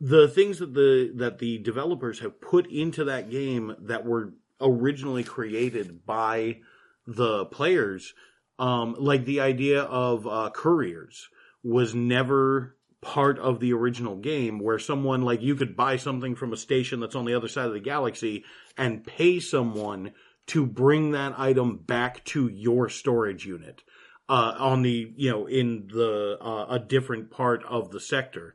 the 0.00 0.28
things 0.28 0.58
that 0.58 0.74
the 0.74 1.12
that 1.16 1.38
the 1.38 1.58
developers 1.58 2.20
have 2.20 2.40
put 2.40 2.66
into 2.70 3.04
that 3.04 3.30
game 3.30 3.74
that 3.80 4.04
were 4.04 4.34
originally 4.60 5.24
created 5.24 6.04
by 6.04 6.58
the 7.06 7.46
players, 7.46 8.12
um, 8.58 8.94
like 8.98 9.24
the 9.24 9.40
idea 9.40 9.82
of 9.82 10.26
uh, 10.26 10.50
couriers 10.52 11.28
was 11.62 11.94
never 11.94 12.76
part 13.00 13.38
of 13.38 13.60
the 13.60 13.72
original 13.72 14.16
game 14.16 14.58
where 14.58 14.78
someone 14.78 15.22
like 15.22 15.40
you 15.40 15.54
could 15.54 15.76
buy 15.76 15.96
something 15.96 16.34
from 16.34 16.52
a 16.52 16.56
station 16.56 16.98
that's 16.98 17.14
on 17.14 17.24
the 17.24 17.34
other 17.34 17.46
side 17.46 17.66
of 17.66 17.72
the 17.72 17.80
galaxy 17.80 18.44
and 18.78 19.04
pay 19.04 19.40
someone 19.40 20.12
to 20.46 20.64
bring 20.64 21.10
that 21.10 21.38
item 21.38 21.76
back 21.76 22.24
to 22.24 22.48
your 22.48 22.88
storage 22.88 23.44
unit 23.44 23.82
uh, 24.28 24.54
on 24.58 24.82
the 24.82 25.12
you 25.16 25.30
know 25.30 25.46
in 25.46 25.88
the 25.88 26.38
uh, 26.40 26.66
a 26.70 26.78
different 26.78 27.30
part 27.30 27.62
of 27.64 27.90
the 27.90 28.00
sector. 28.00 28.54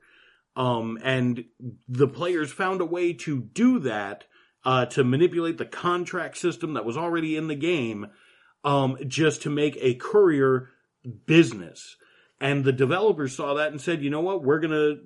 Um, 0.56 1.00
and 1.04 1.46
the 1.88 2.08
players 2.08 2.52
found 2.52 2.80
a 2.80 2.86
way 2.86 3.14
to 3.14 3.42
do 3.42 3.80
that 3.80 4.26
uh, 4.64 4.86
to 4.88 5.04
manipulate 5.04 5.58
the 5.58 5.66
contract 5.66 6.38
system 6.38 6.74
that 6.74 6.86
was 6.86 6.96
already 6.96 7.36
in 7.36 7.48
the 7.48 7.56
game 7.56 8.08
um, 8.64 8.98
just 9.08 9.42
to 9.44 9.50
make 9.50 9.78
a 9.82 9.96
courier 9.96 10.70
business. 11.26 11.98
And 12.40 12.64
the 12.64 12.72
developers 12.72 13.36
saw 13.36 13.56
that 13.56 13.72
and 13.72 13.82
said, 13.82 14.04
you 14.04 14.10
know 14.10 14.22
what, 14.22 14.44
we're 14.44 14.60
going 14.60 14.72
to 14.72 15.00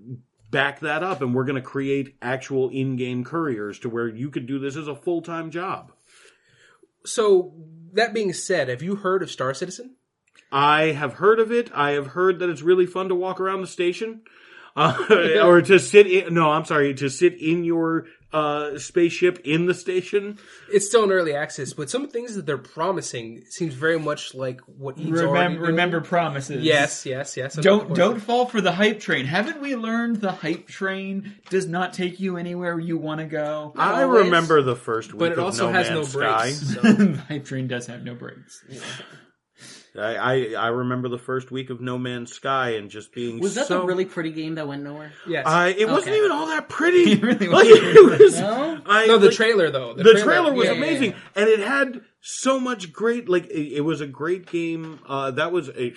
back 0.50 0.80
that 0.80 1.04
up 1.04 1.22
and 1.22 1.34
we're 1.34 1.46
going 1.46 1.56
to 1.56 1.62
create 1.62 2.16
actual 2.22 2.70
in-game 2.70 3.24
couriers 3.24 3.80
to 3.80 3.90
where 3.90 4.08
you 4.08 4.30
could 4.30 4.46
do 4.46 4.60
this 4.60 4.76
as 4.76 4.88
a 4.88 4.96
full-time 4.96 5.52
job. 5.52 5.92
So 7.06 7.54
that 7.94 8.14
being 8.14 8.34
said, 8.34 8.70
have 8.70 8.82
you 8.82 8.96
heard 8.96 9.24
of 9.24 9.32
Star 9.32 9.54
Citizen? 9.54 9.96
I 10.52 10.92
have 10.92 11.14
heard 11.14 11.40
of 11.40 11.52
it. 11.52 11.70
I 11.74 11.92
have 11.92 12.08
heard 12.08 12.40
that 12.40 12.50
it's 12.50 12.62
really 12.62 12.86
fun 12.86 13.10
to 13.10 13.16
walk 13.16 13.40
around 13.40 13.62
the 13.62 13.68
station. 13.68 14.22
Uh, 14.76 14.96
or 15.44 15.62
to 15.62 15.80
sit 15.80 16.08
in, 16.08 16.34
no, 16.34 16.52
I'm 16.52 16.66
sorry, 16.66 16.94
to 16.94 17.10
sit 17.10 17.42
in 17.42 17.64
your 17.64 18.06
uh, 18.34 18.78
spaceship 18.78 19.40
in 19.46 19.66
the 19.68 19.74
station. 19.74 20.38
It's 20.72 20.86
still 20.86 21.04
in 21.06 21.12
early 21.12 21.34
access, 21.34 21.74
but 21.74 21.90
some 21.90 22.10
things 22.10 22.36
that 22.36 22.46
they're 22.46 22.58
promising 22.58 23.44
seems 23.50 23.74
very 23.74 23.98
much 23.98 24.36
like 24.36 24.60
what 24.62 24.98
he's 24.98 25.10
Remember, 25.10 25.60
doing. 25.60 25.68
remember 25.70 26.02
promises. 26.02 26.64
Yes, 26.64 27.06
yes, 27.06 27.38
yes. 27.38 27.56
Don't 27.56 27.96
don't 27.96 28.20
fall 28.20 28.46
for 28.46 28.60
the 28.60 28.74
hype 28.74 29.00
train. 29.00 29.26
Haven't 29.26 29.62
we 29.62 29.76
learned 29.76 30.18
the 30.18 30.32
hype 30.34 30.68
train 30.68 31.36
does 31.50 31.68
not 31.68 31.94
take 31.94 32.20
you 32.20 32.36
anywhere 32.38 32.78
you 32.80 32.98
want 32.98 33.20
to 33.22 33.26
go? 33.28 33.74
I 33.78 34.04
always, 34.04 34.26
remember 34.26 34.62
the 34.62 34.76
first 34.76 35.14
week 35.14 35.20
but 35.20 35.32
it 35.32 35.38
of 35.38 35.46
also 35.46 35.68
No 35.68 35.74
has 35.74 35.90
Man's 35.90 36.16
no 36.16 36.20
Sky. 36.22 36.42
brakes. 36.44 36.74
So. 36.74 36.82
the 36.82 37.18
hype 37.30 37.46
train 37.46 37.68
does 37.68 37.88
have 37.88 38.04
no 38.04 38.14
brakes. 38.14 38.64
I, 39.98 40.16
I 40.16 40.54
I 40.54 40.68
remember 40.68 41.10
the 41.10 41.18
first 41.18 41.50
week 41.52 41.70
of 41.70 41.82
No 41.82 41.98
Man's 41.98 42.32
Sky 42.32 42.72
and 42.76 42.90
just 42.90 43.14
being 43.14 43.40
Was 43.40 43.56
that 43.56 43.68
so, 43.68 43.80
the 43.82 43.86
really 43.86 44.06
pretty 44.06 44.32
game 44.32 44.56
that 44.56 44.68
went 44.68 44.84
nowhere? 44.84 45.12
yes. 45.28 45.46
I 45.48 45.70
it 45.70 45.88
wasn't 45.88 46.16
even 46.16 46.32
all 46.32 46.48
that 46.48 46.70
pretty. 46.70 47.14
It 47.14 47.22
really 47.22 47.48
Like, 47.48 47.66
it 47.68 48.20
was. 48.20 48.40
No? 48.40 48.80
I, 48.86 49.08
no, 49.08 49.18
the 49.18 49.28
like, 49.28 49.36
trailer 49.36 49.72
though. 49.72 49.94
the 49.94 50.22
trailer 50.24 50.54
was 50.54 50.66
yeah, 50.66 50.72
yeah, 50.74 50.78
amazing, 50.78 51.12
yeah. 51.12 51.18
and 51.36 51.50
it 51.50 51.60
had 51.60 52.02
so 52.22 52.60
much 52.60 52.94
great. 52.94 53.28
Like 53.28 53.46
it, 53.48 53.78
it 53.78 53.82
was 53.82 54.02
a 54.02 54.08
great 54.08 54.46
game. 54.46 55.00
Uh, 55.08 55.32
that 55.32 55.52
was 55.52 55.70
a. 55.70 55.94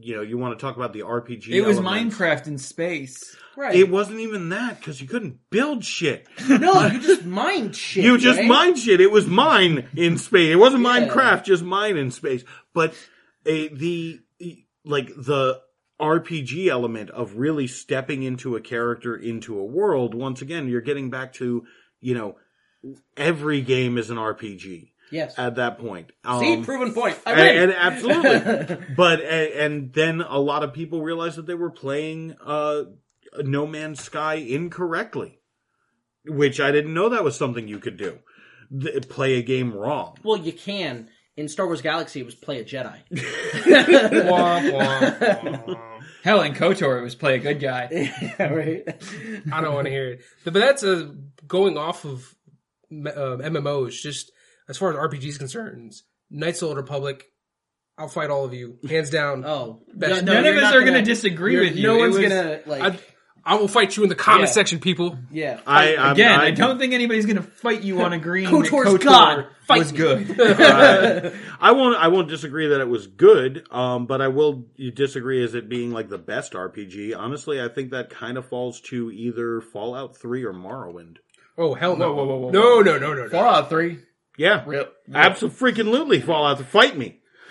You 0.00 0.16
know, 0.16 0.22
you 0.22 0.38
want 0.38 0.58
to 0.58 0.64
talk 0.64 0.76
about 0.76 0.94
the 0.94 1.00
RPG? 1.00 1.48
It 1.48 1.60
was 1.60 1.76
elements. 1.76 2.16
Minecraft 2.16 2.46
in 2.46 2.56
space. 2.56 3.36
Right. 3.54 3.76
It 3.76 3.90
wasn't 3.90 4.20
even 4.20 4.48
that 4.48 4.78
because 4.78 4.98
you 4.98 5.06
couldn't 5.06 5.40
build 5.50 5.84
shit. 5.84 6.26
no, 6.48 6.86
you 6.86 7.00
just 7.02 7.24
mind 7.26 7.76
shit. 7.76 8.02
You 8.02 8.16
just 8.16 8.38
right? 8.38 8.48
mine 8.48 8.76
shit. 8.76 9.02
It 9.02 9.10
was 9.10 9.26
mine 9.26 9.86
in 9.94 10.16
space. 10.16 10.50
It 10.50 10.56
wasn't 10.56 10.84
Yeah. 10.84 11.06
Minecraft, 11.06 11.44
just 11.44 11.62
mine 11.62 11.98
in 11.98 12.10
space. 12.10 12.44
But 12.72 12.94
a, 13.46 13.68
the 13.68 14.20
like 14.84 15.08
the 15.16 15.60
RPG 16.00 16.68
element 16.68 17.10
of 17.10 17.36
really 17.36 17.66
stepping 17.66 18.22
into 18.22 18.56
a 18.56 18.60
character 18.60 19.14
into 19.16 19.58
a 19.58 19.64
world. 19.64 20.14
Once 20.14 20.42
again, 20.42 20.68
you're 20.68 20.80
getting 20.80 21.10
back 21.10 21.32
to 21.34 21.64
you 22.00 22.14
know 22.14 22.36
every 23.16 23.60
game 23.62 23.96
is 23.98 24.10
an 24.10 24.16
RPG 24.16 24.90
Yes. 25.10 25.34
at 25.38 25.56
that 25.56 25.78
point. 25.78 26.10
See, 26.40 26.54
Um, 26.54 26.64
proven 26.64 26.92
point. 26.92 27.18
I 27.24 27.32
and, 27.32 27.70
and 27.70 27.72
absolutely, 27.72 28.76
but 28.96 29.20
and, 29.20 29.52
and 29.52 29.92
then 29.92 30.20
a 30.20 30.38
lot 30.38 30.64
of 30.64 30.72
people 30.72 31.00
realized 31.02 31.36
that 31.36 31.46
they 31.46 31.54
were 31.54 31.70
playing 31.70 32.34
uh, 32.44 32.82
No 33.38 33.66
Man's 33.66 34.02
Sky 34.02 34.34
incorrectly, 34.34 35.38
which 36.26 36.58
I 36.60 36.72
didn't 36.72 36.94
know 36.94 37.08
that 37.10 37.22
was 37.24 37.36
something 37.36 37.68
you 37.68 37.78
could 37.78 37.96
do. 37.96 38.18
Th- 38.80 39.08
play 39.08 39.34
a 39.34 39.42
game 39.42 39.72
wrong. 39.72 40.16
well, 40.24 40.38
you 40.38 40.52
can. 40.52 41.08
In 41.36 41.48
Star 41.48 41.66
Wars 41.66 41.82
Galaxy, 41.82 42.20
it 42.20 42.26
was 42.26 42.34
play 42.36 42.60
a 42.60 42.64
Jedi. 42.64 42.96
Wah, 44.30 44.70
wah, 44.70 45.64
wah. 45.66 45.74
Hell, 46.22 46.42
in 46.42 46.54
KOTOR, 46.54 47.00
it 47.00 47.02
was 47.02 47.14
play 47.16 47.34
a 47.34 47.38
good 47.38 47.58
guy. 47.60 47.88
yeah, 48.38 48.48
right. 48.52 48.82
I 49.52 49.60
don't 49.60 49.74
want 49.74 49.86
to 49.86 49.90
hear 49.90 50.10
it. 50.12 50.22
But 50.44 50.54
that's 50.54 50.82
a 50.84 51.12
going 51.46 51.76
off 51.76 52.04
of 52.04 52.34
uh, 52.92 53.38
MMOs. 53.42 53.92
Just 54.00 54.30
as 54.68 54.78
far 54.78 54.90
as 54.90 54.96
RPGs 54.96 55.38
concerns, 55.38 56.04
Knights 56.30 56.58
of 56.58 56.60
the 56.60 56.68
Old 56.68 56.76
Republic. 56.76 57.24
I'll 57.96 58.08
fight 58.08 58.28
all 58.30 58.44
of 58.44 58.52
you, 58.52 58.78
hands 58.88 59.08
down. 59.10 59.44
Oh, 59.44 59.82
Best- 59.94 60.24
no, 60.24 60.32
None 60.34 60.46
of 60.46 60.56
us 60.56 60.74
are 60.74 60.82
gonna, 60.84 61.02
disagree 61.02 61.60
with 61.60 61.76
you. 61.76 61.84
No 61.84 61.94
It 61.96 61.98
one's 62.00 62.18
was- 62.18 62.28
gonna 62.28 62.60
like. 62.66 62.82
I, 63.46 63.54
I 63.54 63.58
will 63.60 63.68
fight 63.68 63.96
you 63.96 64.02
in 64.02 64.08
the 64.08 64.14
comment 64.14 64.48
Yeah. 64.48 64.52
section, 64.52 64.78
people. 64.80 65.18
yeah. 65.30 65.60
I 65.66 65.94
I'm- 65.96 66.12
Again, 66.12 66.40
I, 66.40 66.46
I 66.46 66.50
don't 66.52 66.78
think 66.78 66.92
anybody's 66.94 67.26
going 67.26 67.36
to 67.36 67.42
fight 67.42 67.82
you 67.82 68.00
on 68.00 68.12
agreeing 68.12 68.48
KOTOR's 68.48 68.92
that 68.92 69.00
KOTOR 69.00 69.04
God. 69.04 69.46
Fight 69.66 69.78
was 69.78 69.92
me. 69.92 69.98
good. 69.98 70.40
uh, 70.60 71.30
I 71.60 71.72
won't. 71.72 71.96
I 71.96 72.08
won't 72.08 72.28
disagree 72.28 72.68
that 72.68 72.80
it 72.80 72.88
was 72.88 73.06
good. 73.06 73.66
Um, 73.70 74.06
but 74.06 74.20
I 74.20 74.28
will 74.28 74.64
disagree 74.94 75.42
as 75.42 75.54
it 75.54 75.68
being 75.68 75.90
like 75.90 76.08
the 76.10 76.18
best 76.18 76.52
RPG. 76.52 77.16
Honestly, 77.16 77.60
I 77.62 77.68
think 77.68 77.90
that 77.92 78.10
kind 78.10 78.36
of 78.36 78.46
falls 78.46 78.80
to 78.82 79.10
either 79.10 79.60
Fallout 79.62 80.16
Three 80.16 80.44
or 80.44 80.52
Morrowind. 80.52 81.16
Oh 81.56 81.72
hell 81.74 81.96
no! 81.96 82.12
Whoa, 82.12 82.24
whoa, 82.24 82.36
whoa, 82.36 82.38
whoa, 82.46 82.50
no, 82.50 82.80
no, 82.80 82.98
no, 82.98 83.14
no, 83.14 83.22
no. 83.24 83.28
Fallout 83.28 83.70
3. 83.70 83.98
Yeah, 84.36 84.64
Real, 84.66 84.86
absolutely. 85.14 85.72
Freaking 85.72 85.88
lootly 85.94 86.22
Fallout. 86.22 86.60
Fight 86.66 86.98
me. 86.98 87.20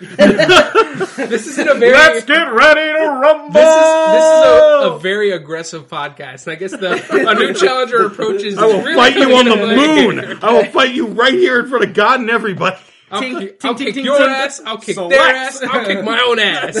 This 1.16 1.46
isn't 1.46 1.68
a 1.68 1.74
very. 1.74 1.92
Let's 1.92 2.24
get 2.24 2.42
ready 2.52 2.92
to 2.92 3.08
rumble. 3.20 3.52
this 3.52 3.64
is 3.68 3.80
this 4.12 4.24
is 4.24 4.44
a, 4.44 4.90
a 4.94 4.98
very 5.00 5.30
aggressive 5.32 5.88
podcast, 5.88 6.46
and 6.46 6.52
I 6.52 6.56
guess 6.56 6.72
the 6.72 7.28
a 7.30 7.34
new 7.34 7.54
challenger 7.54 8.04
approaches. 8.06 8.58
I 8.58 8.66
will 8.66 8.82
really 8.82 8.94
fight 8.96 9.14
you 9.16 9.34
on 9.34 9.44
the 9.44 9.50
coming 9.54 9.76
play. 9.76 10.06
moon. 10.06 10.38
I 10.42 10.52
will 10.52 10.64
fight 10.66 10.94
you 10.94 11.06
right 11.08 11.32
here 11.32 11.60
in 11.60 11.68
front 11.68 11.84
of 11.84 11.94
God 11.94 12.20
and 12.20 12.30
everybody. 12.30 12.76
I'll, 13.10 13.20
Ting, 13.20 13.38
kick- 13.38 13.60
ting, 13.60 13.68
I'll 13.70 13.74
ting, 13.76 13.86
kick 13.86 13.94
ting, 13.94 14.04
your 14.04 14.18
ting. 14.18 14.26
ass. 14.28 14.60
I'll 14.64 14.78
kick 14.78 14.94
Select. 14.96 15.10
their 15.14 15.34
ass. 15.34 15.62
I'll 15.62 15.84
kick 15.86 16.04
my 16.04 16.20
own 16.26 16.38
ass. 16.40 16.76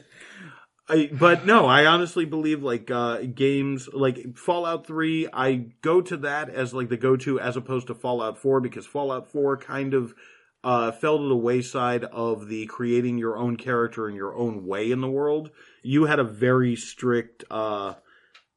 I, 0.88 1.10
but 1.12 1.44
no, 1.46 1.66
I 1.66 1.86
honestly 1.86 2.24
believe 2.26 2.62
like 2.62 2.90
uh, 2.92 3.18
games 3.22 3.88
like 3.92 4.36
Fallout 4.36 4.86
Three. 4.86 5.26
I 5.32 5.66
go 5.82 6.00
to 6.00 6.16
that 6.18 6.48
as 6.48 6.72
like 6.72 6.88
the 6.88 6.96
go-to 6.96 7.40
as 7.40 7.56
opposed 7.56 7.88
to 7.88 7.94
Fallout 7.94 8.38
Four 8.38 8.60
because 8.60 8.86
Fallout 8.86 9.28
Four 9.28 9.56
kind 9.56 9.94
of 9.94 10.14
uh, 10.66 10.90
fell 10.90 11.18
to 11.18 11.28
the 11.28 11.36
wayside 11.36 12.02
of 12.02 12.48
the 12.48 12.66
creating 12.66 13.16
your 13.18 13.38
own 13.38 13.56
character 13.56 14.08
in 14.08 14.16
your 14.16 14.34
own 14.34 14.66
way 14.66 14.90
in 14.90 15.00
the 15.00 15.08
world. 15.08 15.50
You 15.82 16.06
had 16.06 16.18
a 16.18 16.24
very 16.24 16.74
strict, 16.74 17.44
uh, 17.50 17.94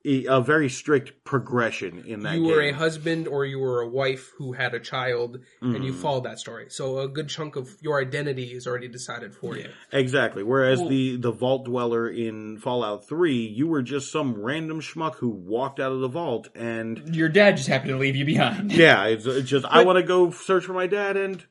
a 0.05 0.41
very 0.41 0.69
strict 0.69 1.23
progression 1.23 2.03
in 2.07 2.21
that. 2.21 2.33
you 2.35 2.43
were 2.45 2.61
a 2.61 2.71
husband 2.71 3.27
or 3.27 3.45
you 3.45 3.59
were 3.59 3.81
a 3.81 3.87
wife 3.87 4.31
who 4.39 4.53
had 4.53 4.73
a 4.73 4.79
child, 4.79 5.35
and 5.61 5.73
Mm-hmm. 5.75 5.83
you 5.83 5.93
followed 5.93 6.23
that 6.23 6.39
story. 6.39 6.65
So 6.69 6.99
a 6.99 7.07
good 7.07 7.29
chunk 7.29 7.55
of 7.57 7.69
your 7.81 8.01
identity 8.01 8.45
is 8.57 8.65
already 8.65 8.87
decided 8.87 9.35
for 9.35 9.55
you. 9.55 9.69
Exactly. 9.91 10.41
Whereas 10.41 10.79
the 10.79 11.17
the 11.17 11.31
vault 11.31 11.65
dweller 11.65 12.09
in 12.09 12.57
Fallout 12.57 13.07
Three, 13.07 13.45
you 13.45 13.67
were 13.67 13.83
just 13.83 14.11
some 14.11 14.41
random 14.41 14.81
schmuck 14.81 15.15
who 15.15 15.29
walked 15.29 15.79
out 15.79 15.91
of 15.91 15.99
the 15.99 16.07
vault 16.07 16.49
and 16.55 17.15
Your 17.15 17.29
dad 17.29 17.57
just 17.57 17.69
happened 17.69 17.91
to 17.91 17.97
leave 17.97 18.15
you 18.15 18.25
behind. 18.25 18.71
Yeah, 18.71 19.05
it's, 19.05 19.27
it's 19.27 19.49
just 19.49 19.65
I 19.67 19.83
want 19.83 19.97
to 19.97 20.03
go 20.03 20.31
search 20.31 20.65
for 20.65 20.73
my 20.73 20.87
dad, 20.87 21.15
and 21.17 21.35
And 21.35 21.45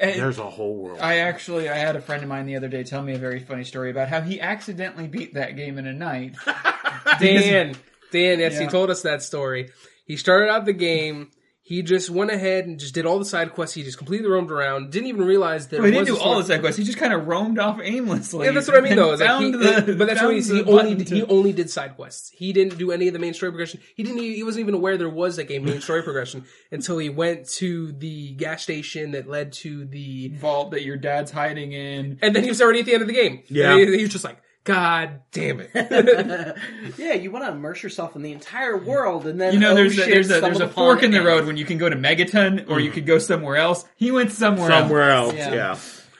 there's 0.00 0.38
a 0.38 0.48
whole 0.48 0.76
world. 0.76 1.00
I 1.00 1.18
actually, 1.18 1.68
I 1.68 1.76
had 1.76 1.96
a 1.96 2.00
friend 2.00 2.22
of 2.22 2.28
mine 2.28 2.46
the 2.46 2.56
other 2.56 2.68
day 2.68 2.84
tell 2.84 3.02
me 3.02 3.14
a 3.14 3.18
very 3.18 3.40
funny 3.40 3.64
story 3.64 3.90
about 3.90 4.08
how 4.08 4.20
he 4.20 4.40
accidentally 4.40 5.08
beat 5.08 5.34
that 5.34 5.56
game 5.56 5.78
in 5.78 5.86
a 5.86 5.92
night. 5.92 6.36
Dan, 7.20 7.74
Dan, 8.12 8.38
yes, 8.38 8.58
he 8.58 8.66
told 8.66 8.90
us 8.90 9.02
that 9.02 9.22
story. 9.22 9.70
He 10.04 10.16
started 10.16 10.50
out 10.50 10.64
the 10.64 10.72
game. 10.72 11.30
He 11.70 11.82
just 11.82 12.10
went 12.10 12.32
ahead 12.32 12.66
and 12.66 12.80
just 12.80 12.94
did 12.94 13.06
all 13.06 13.20
the 13.20 13.24
side 13.24 13.52
quests. 13.54 13.76
He 13.76 13.84
just 13.84 13.96
completely 13.96 14.28
roamed 14.28 14.50
around. 14.50 14.90
Didn't 14.90 15.06
even 15.06 15.22
realize 15.22 15.68
that 15.68 15.76
Well, 15.78 15.86
he 15.86 15.92
didn't 15.92 16.08
was 16.10 16.18
do 16.18 16.24
a 16.24 16.28
all 16.28 16.36
the 16.38 16.42
side 16.44 16.58
quests. 16.60 16.78
He 16.78 16.82
just 16.84 16.98
kind 16.98 17.12
of 17.12 17.28
roamed 17.28 17.60
off 17.60 17.78
aimlessly. 17.80 18.46
Yeah, 18.46 18.50
that's 18.52 18.66
what 18.66 18.76
I 18.76 18.80
mean 18.80 18.96
though. 18.96 19.10
Like 19.14 19.40
he, 19.40 19.50
the- 19.52 19.94
but 19.96 20.08
that's 20.08 20.20
what 20.20 20.26
found 20.26 20.34
he's, 20.34 20.48
he 20.48 20.64
only 20.64 20.94
did, 20.96 21.06
to- 21.06 21.14
he 21.14 21.22
only 21.22 21.52
did 21.52 21.70
side 21.70 21.94
quests. 21.94 22.30
He 22.34 22.52
didn't 22.52 22.76
do 22.76 22.90
any 22.90 23.06
of 23.06 23.12
the 23.12 23.20
main 23.20 23.34
story 23.34 23.52
progression. 23.52 23.78
He 23.94 24.02
didn't. 24.02 24.18
He 24.18 24.42
wasn't 24.42 24.62
even 24.62 24.74
aware 24.74 24.96
there 24.98 25.08
was 25.08 25.38
like 25.38 25.52
a 25.52 25.60
main 25.60 25.80
story 25.80 26.02
progression 26.02 26.44
until 26.72 26.98
he 26.98 27.08
went 27.08 27.48
to 27.50 27.92
the 27.92 28.32
gas 28.32 28.64
station 28.64 29.12
that 29.12 29.28
led 29.28 29.52
to 29.62 29.84
the. 29.84 30.28
vault 30.40 30.72
that 30.72 30.82
your 30.82 30.96
dad's 30.96 31.30
hiding 31.30 31.70
in. 31.70 32.18
And 32.20 32.34
then 32.34 32.42
he 32.42 32.48
was 32.48 32.60
already 32.60 32.80
at 32.80 32.86
the 32.86 32.94
end 32.94 33.02
of 33.02 33.06
the 33.08 33.14
game. 33.14 33.44
Yeah. 33.48 33.76
He, 33.76 33.86
he 33.96 34.02
was 34.02 34.10
just 34.10 34.24
like, 34.24 34.42
God 34.64 35.20
damn 35.32 35.60
it. 35.60 35.70
yeah, 36.98 37.14
you 37.14 37.30
want 37.30 37.46
to 37.46 37.52
immerse 37.52 37.82
yourself 37.82 38.14
in 38.14 38.22
the 38.22 38.32
entire 38.32 38.76
world, 38.76 39.26
and 39.26 39.40
then 39.40 39.54
You 39.54 39.58
know, 39.58 39.72
oh, 39.72 39.74
there's 39.74 39.98
a, 39.98 40.02
shit, 40.02 40.10
there's 40.10 40.30
a 40.30 40.40
there's 40.40 40.60
a 40.60 40.68
fork 40.68 41.02
in 41.02 41.12
the 41.12 41.22
road 41.22 41.46
when 41.46 41.56
you 41.56 41.64
can 41.64 41.78
go 41.78 41.88
to 41.88 41.96
Megaton 41.96 42.68
or 42.68 42.78
you 42.78 42.88
mm-hmm. 42.88 42.94
could 42.94 43.06
go 43.06 43.18
somewhere 43.18 43.56
else. 43.56 43.86
He 43.96 44.10
went 44.10 44.32
somewhere, 44.32 44.68
Somewhere 44.68 45.10
else. 45.10 45.32
else, 45.32 45.38
Yeah. 45.38 45.54
yeah. 45.54 45.78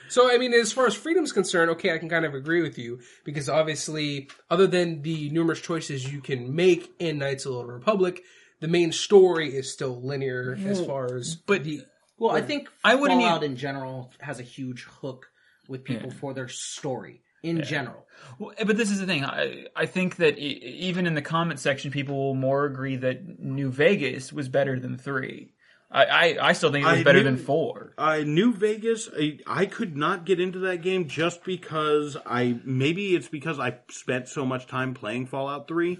So, 0.09 0.29
I 0.29 0.37
mean, 0.37 0.53
as 0.53 0.73
far 0.73 0.87
as 0.87 0.93
freedom's 0.93 1.31
concerned, 1.31 1.71
okay, 1.71 1.93
I 1.93 1.97
can 1.97 2.09
kind 2.09 2.25
of 2.25 2.33
agree 2.33 2.61
with 2.61 2.77
you 2.77 2.99
because 3.23 3.47
obviously, 3.47 4.27
other 4.49 4.67
than 4.67 5.03
the 5.03 5.29
numerous 5.29 5.61
choices 5.61 6.11
you 6.11 6.19
can 6.19 6.53
make 6.53 6.91
in 6.99 7.19
Knights 7.19 7.45
of 7.45 7.53
the 7.53 7.57
Old 7.59 7.69
Republic, 7.69 8.21
the 8.59 8.67
main 8.67 8.91
story 8.91 9.55
is 9.55 9.71
still 9.71 10.01
linear 10.01 10.57
mm-hmm. 10.57 10.67
as 10.67 10.85
far 10.85 11.15
as 11.15 11.35
But 11.35 11.63
the 11.63 11.85
Well, 12.17 12.35
I 12.35 12.41
think 12.41 12.69
I 12.83 12.95
wouldn't 12.95 13.21
Fallout 13.21 13.43
e- 13.43 13.45
in 13.45 13.55
general 13.55 14.11
has 14.19 14.41
a 14.41 14.43
huge 14.43 14.83
hook 14.83 15.27
with 15.69 15.85
people 15.85 16.11
for 16.11 16.33
their 16.33 16.49
story 16.49 17.21
in 17.43 17.63
general. 17.63 18.05
Well, 18.39 18.53
eh, 18.57 18.63
but 18.65 18.77
this 18.77 18.91
is 18.91 18.99
the 18.99 19.05
thing. 19.05 19.23
I, 19.25 19.65
I 19.75 19.85
think 19.85 20.17
that 20.17 20.37
e- 20.37 20.61
even 20.81 21.07
in 21.07 21.15
the 21.15 21.21
comment 21.21 21.59
section, 21.59 21.91
people 21.91 22.15
will 22.17 22.35
more 22.35 22.65
agree 22.65 22.95
that 22.97 23.39
New 23.39 23.71
Vegas 23.71 24.31
was 24.31 24.47
better 24.49 24.79
than 24.79 24.97
three. 24.97 25.53
I, 25.93 26.05
I, 26.05 26.47
I 26.49 26.53
still 26.53 26.71
think 26.71 26.85
it 26.85 26.89
was 26.91 26.99
I 27.01 27.03
better 27.03 27.17
knew- 27.19 27.25
than 27.25 27.37
four. 27.37 27.93
I 27.97 28.23
New 28.23 28.53
Vegas, 28.53 29.09
I, 29.17 29.39
I 29.45 29.65
could 29.65 29.97
not 29.97 30.25
get 30.25 30.39
into 30.39 30.59
that 30.59 30.81
game 30.81 31.07
just 31.07 31.43
because 31.43 32.15
I 32.25 32.59
maybe 32.63 33.15
it's 33.15 33.27
because 33.27 33.59
I 33.59 33.77
spent 33.89 34.27
so 34.29 34.45
much 34.45 34.67
time 34.67 34.93
playing 34.93 35.25
Fallout 35.25 35.67
Three. 35.67 35.99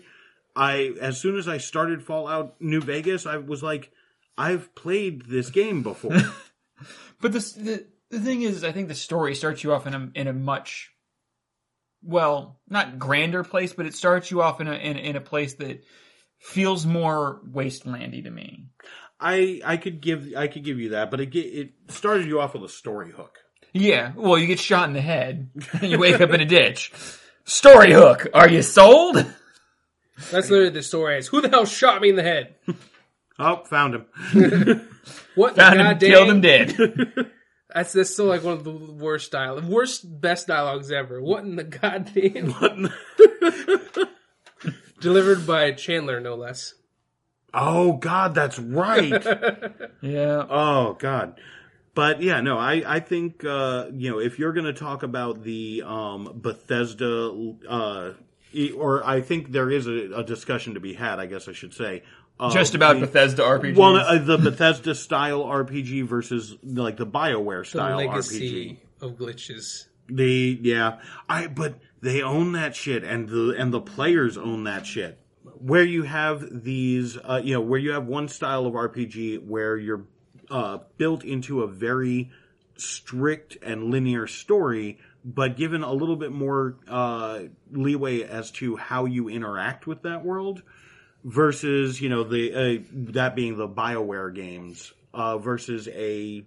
I 0.55 0.93
as 1.01 1.19
soon 1.19 1.37
as 1.37 1.47
I 1.47 1.57
started 1.57 2.03
Fallout 2.03 2.55
New 2.61 2.81
Vegas, 2.81 3.25
I 3.25 3.37
was 3.37 3.61
like, 3.63 3.91
I've 4.37 4.73
played 4.75 5.23
this 5.27 5.49
game 5.49 5.83
before. 5.83 6.17
But 7.19 7.33
this, 7.33 7.51
the 7.51 7.85
the 8.09 8.19
thing 8.19 8.41
is, 8.41 8.63
I 8.63 8.71
think 8.71 8.87
the 8.87 8.95
story 8.95 9.35
starts 9.35 9.63
you 9.63 9.71
off 9.73 9.85
in 9.85 9.93
a 9.93 10.09
in 10.15 10.27
a 10.27 10.33
much 10.33 10.91
well, 12.03 12.59
not 12.69 12.99
grander 12.99 13.43
place, 13.43 13.73
but 13.73 13.85
it 13.85 13.93
starts 13.95 14.31
you 14.31 14.41
off 14.41 14.61
in 14.61 14.67
a 14.67 14.73
in, 14.73 14.97
in 14.97 15.15
a 15.15 15.21
place 15.21 15.53
that 15.55 15.83
feels 16.39 16.85
more 16.85 17.41
wastelandy 17.49 18.23
to 18.23 18.29
me. 18.31 18.65
I 19.19 19.61
I 19.63 19.77
could 19.77 20.01
give 20.01 20.33
I 20.35 20.47
could 20.47 20.63
give 20.63 20.79
you 20.79 20.89
that, 20.89 21.11
but 21.11 21.19
it 21.21 21.35
it 21.35 21.71
started 21.89 22.25
you 22.27 22.39
off 22.41 22.53
with 22.53 22.63
a 22.63 22.69
story 22.69 23.11
hook. 23.11 23.37
Yeah, 23.73 24.11
well, 24.15 24.37
you 24.37 24.47
get 24.47 24.59
shot 24.59 24.87
in 24.89 24.93
the 24.93 25.01
head, 25.01 25.49
and 25.73 25.83
you 25.91 25.97
wake 25.99 26.19
up 26.19 26.31
in 26.31 26.41
a 26.41 26.45
ditch. 26.45 26.91
Story 27.45 27.93
hook. 27.93 28.27
Are 28.33 28.49
you 28.49 28.61
sold? 28.61 29.15
That's 30.31 30.49
literally 30.49 30.69
the 30.71 30.83
story. 30.83 31.17
Is 31.19 31.27
who 31.27 31.41
the 31.41 31.49
hell 31.49 31.65
shot 31.65 32.01
me 32.01 32.09
in 32.09 32.15
the 32.15 32.23
head? 32.23 32.55
Oh, 33.39 33.63
found 33.65 33.95
him. 33.95 34.87
What 35.35 35.55
Found 35.55 35.79
the 35.79 35.83
him, 35.83 35.91
goddamn? 35.93 36.09
killed 36.11 36.29
him 36.29 36.41
dead. 36.41 37.31
That's 37.73 37.93
that's 37.93 38.09
still 38.11 38.25
like 38.25 38.43
one 38.43 38.53
of 38.53 38.63
the 38.63 38.71
worst 38.71 39.31
dialogue, 39.31 39.65
worst 39.65 40.19
best 40.21 40.47
dialogues 40.47 40.91
ever. 40.91 41.21
What 41.21 41.43
in 41.43 41.55
the 41.55 41.63
goddamn? 41.63 42.53
Delivered 44.99 45.47
by 45.47 45.71
Chandler, 45.71 46.19
no 46.19 46.35
less. 46.35 46.73
oh 47.53 47.93
God, 47.93 48.35
that's 48.35 48.59
right. 48.59 49.23
Yeah. 50.01 50.45
Oh 50.49 50.93
God. 50.99 51.39
But 51.93 52.21
yeah, 52.21 52.41
no, 52.41 52.57
I, 52.57 52.83
I 52.85 52.99
think 53.01 53.43
uh, 53.45 53.87
you 53.93 54.09
know 54.09 54.19
if 54.19 54.39
you're 54.39 54.53
going 54.53 54.65
to 54.65 54.73
talk 54.73 55.03
about 55.03 55.43
the 55.43 55.83
um, 55.85 56.31
Bethesda, 56.35 57.53
uh, 57.69 58.13
e- 58.53 58.71
or 58.71 59.05
I 59.05 59.21
think 59.21 59.51
there 59.51 59.69
is 59.69 59.87
a, 59.87 60.11
a 60.15 60.23
discussion 60.23 60.73
to 60.75 60.79
be 60.79 60.93
had. 60.93 61.19
I 61.19 61.25
guess 61.27 61.47
I 61.47 61.51
should 61.51 61.73
say 61.73 62.03
uh, 62.41 62.51
Just 62.51 62.73
about 62.73 62.95
the, 62.99 63.05
Bethesda 63.05 63.43
RPGs. 63.43 63.75
Well, 63.75 63.95
uh, 63.97 64.17
the 64.17 64.37
Bethesda 64.37 64.95
style 64.95 65.43
RPG 65.43 66.05
versus 66.05 66.57
like 66.63 66.97
the 66.97 67.05
Bioware 67.05 67.63
The 67.63 67.69
style 67.69 67.97
legacy 67.97 68.79
RPG. 69.01 69.05
of 69.05 69.17
glitches. 69.17 69.85
The 70.09 70.59
yeah, 70.61 70.99
I 71.29 71.47
but 71.47 71.75
they 72.01 72.21
own 72.23 72.53
that 72.53 72.75
shit, 72.75 73.03
and 73.03 73.29
the 73.29 73.55
and 73.57 73.71
the 73.71 73.79
players 73.79 74.37
own 74.37 74.63
that 74.65 74.85
shit. 74.85 75.19
Where 75.43 75.83
you 75.83 76.03
have 76.03 76.63
these, 76.63 77.17
uh, 77.17 77.41
you 77.43 77.53
know, 77.53 77.61
where 77.61 77.79
you 77.79 77.91
have 77.91 78.07
one 78.07 78.27
style 78.27 78.65
of 78.65 78.73
RPG 78.73 79.45
where 79.45 79.77
you're 79.77 80.05
uh, 80.49 80.79
built 80.97 81.23
into 81.23 81.61
a 81.61 81.67
very 81.67 82.31
strict 82.75 83.57
and 83.61 83.85
linear 83.85 84.25
story, 84.27 84.97
but 85.23 85.55
given 85.55 85.83
a 85.83 85.93
little 85.93 86.15
bit 86.15 86.31
more 86.31 86.77
uh, 86.87 87.41
leeway 87.71 88.23
as 88.23 88.51
to 88.51 88.75
how 88.75 89.05
you 89.05 89.29
interact 89.29 89.85
with 89.85 90.01
that 90.01 90.25
world, 90.25 90.63
versus 91.23 92.01
you 92.01 92.09
know 92.09 92.23
the 92.23 92.53
uh, 92.53 92.83
that 92.91 93.35
being 93.35 93.57
the 93.57 93.67
Bioware 93.67 94.33
games 94.33 94.93
uh, 95.13 95.37
versus 95.37 95.87
a 95.89 96.43